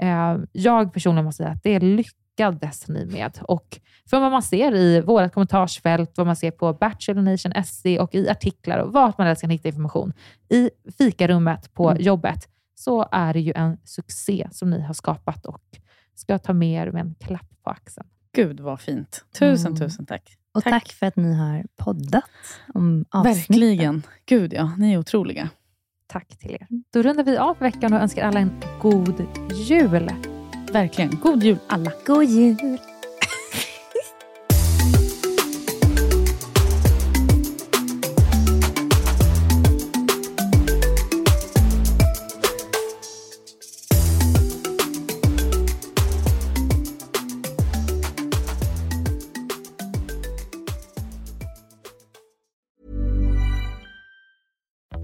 eh, 0.00 0.36
Jag 0.52 0.92
personligen 0.92 1.24
måste 1.24 1.42
säga 1.42 1.50
att 1.54 1.62
det 1.62 1.78
lyckades 1.78 2.88
ni 2.88 3.06
med. 3.06 3.38
Och 3.42 3.80
från 4.10 4.22
vad 4.22 4.30
man 4.32 4.42
ser 4.42 4.74
i 4.74 5.00
vårt 5.00 5.32
kommentarsfält, 5.32 6.12
vad 6.16 6.26
man 6.26 6.36
ser 6.36 6.50
på 6.50 6.72
Bachelor 6.72 7.22
Nation 7.22 7.52
SC 7.64 7.84
och 8.00 8.14
i 8.14 8.28
artiklar 8.30 8.78
och 8.78 8.92
vart 8.92 9.18
man 9.18 9.26
helst 9.26 9.40
kan 9.42 9.50
hitta 9.50 9.68
information 9.68 10.12
i 10.50 10.70
fikarummet 10.98 11.74
på 11.74 11.90
Mm. 11.90 12.02
jobbet, 12.02 12.48
så 12.74 13.08
är 13.12 13.32
det 13.32 13.40
ju 13.40 13.52
en 13.56 13.76
succé 13.84 14.48
som 14.52 14.70
ni 14.70 14.80
har 14.82 14.94
skapat 14.94 15.46
och 15.46 15.60
ska 16.16 16.38
ta 16.38 16.52
med 16.52 16.86
er 16.88 16.92
med 16.92 17.00
en 17.00 17.14
klapp 17.20 17.46
på 17.64 17.70
axeln. 17.70 18.06
Gud 18.32 18.60
vad 18.60 18.80
fint. 18.80 19.24
Tusen, 19.38 19.66
Mm. 19.66 19.78
tusen 19.78 20.06
tack. 20.06 20.36
Och 20.54 20.62
tack. 20.64 20.92
för 20.92 21.06
att 21.06 21.16
ni 21.16 21.34
har 21.34 21.64
poddat 21.76 22.24
om 22.74 23.04
avsnittet. 23.10 23.50
Verkligen. 23.50 24.02
Gud 24.26 24.52
ja, 24.52 24.72
ni 24.78 24.92
är 24.92 24.98
otroliga. 24.98 25.48
Tack 26.06 26.28
till 26.38 26.50
er. 26.50 26.66
Då 26.92 27.02
rundar 27.02 27.24
vi 27.24 27.36
av 27.36 27.58
veckan 27.58 27.92
och 27.92 28.00
önskar 28.00 28.26
alla 28.28 28.40
en 28.40 28.50
god 28.82 29.26
jul. 29.68 30.10
Verkligen. 30.72 31.10
God 31.22 31.42
jul 31.42 31.58
alla. 31.66 31.92
God 32.06 32.24
jul. 32.24 32.78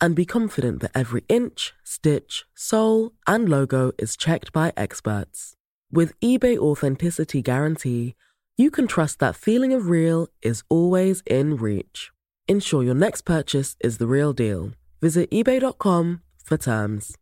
and 0.00 0.14
be 0.14 0.24
confident 0.24 0.80
that 0.80 0.90
every 0.94 1.24
inch, 1.28 1.74
stitch, 1.84 2.44
sole, 2.54 3.12
and 3.26 3.48
logo 3.48 3.92
is 3.98 4.16
checked 4.16 4.52
by 4.52 4.72
experts. 4.76 5.54
With 5.90 6.18
eBay 6.20 6.56
Authenticity 6.58 7.42
Guarantee, 7.42 8.14
you 8.56 8.70
can 8.70 8.86
trust 8.86 9.18
that 9.20 9.36
feeling 9.36 9.72
of 9.72 9.88
real 9.88 10.28
is 10.42 10.62
always 10.68 11.22
in 11.26 11.56
reach. 11.56 12.10
Ensure 12.48 12.82
your 12.82 12.94
next 12.94 13.22
purchase 13.22 13.76
is 13.80 13.98
the 13.98 14.06
real 14.06 14.32
deal. 14.32 14.72
Visit 15.00 15.30
eBay.com 15.30 16.20
for 16.44 16.56
terms. 16.56 17.14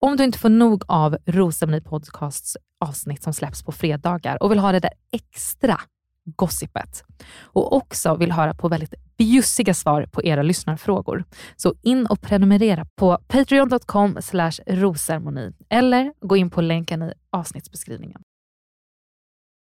Om 0.00 0.16
du 0.16 0.24
inte 0.24 0.38
får 0.38 0.48
nog 0.48 0.84
av 0.88 1.16
Rosceremoni 1.26 1.80
Podcasts 1.80 2.56
avsnitt 2.80 3.22
som 3.22 3.32
släpps 3.32 3.62
på 3.62 3.72
fredagar 3.72 4.42
och 4.42 4.50
vill 4.50 4.58
ha 4.58 4.72
det 4.72 4.80
där 4.80 4.92
extra 5.12 5.80
gossipet 6.24 7.04
och 7.42 7.72
också 7.72 8.16
vill 8.16 8.32
höra 8.32 8.54
på 8.54 8.68
väldigt 8.68 8.94
bjussiga 9.16 9.74
svar 9.74 10.06
på 10.12 10.24
era 10.24 10.42
lyssnarfrågor. 10.42 11.24
Så 11.56 11.74
in 11.82 12.06
och 12.06 12.20
prenumerera 12.20 12.86
på 12.96 13.18
patreon.com 13.28 14.18
rosermoni 14.66 15.52
eller 15.68 16.12
gå 16.20 16.36
in 16.36 16.50
på 16.50 16.60
länken 16.60 17.02
i 17.02 17.12
avsnittsbeskrivningen. 17.30 18.20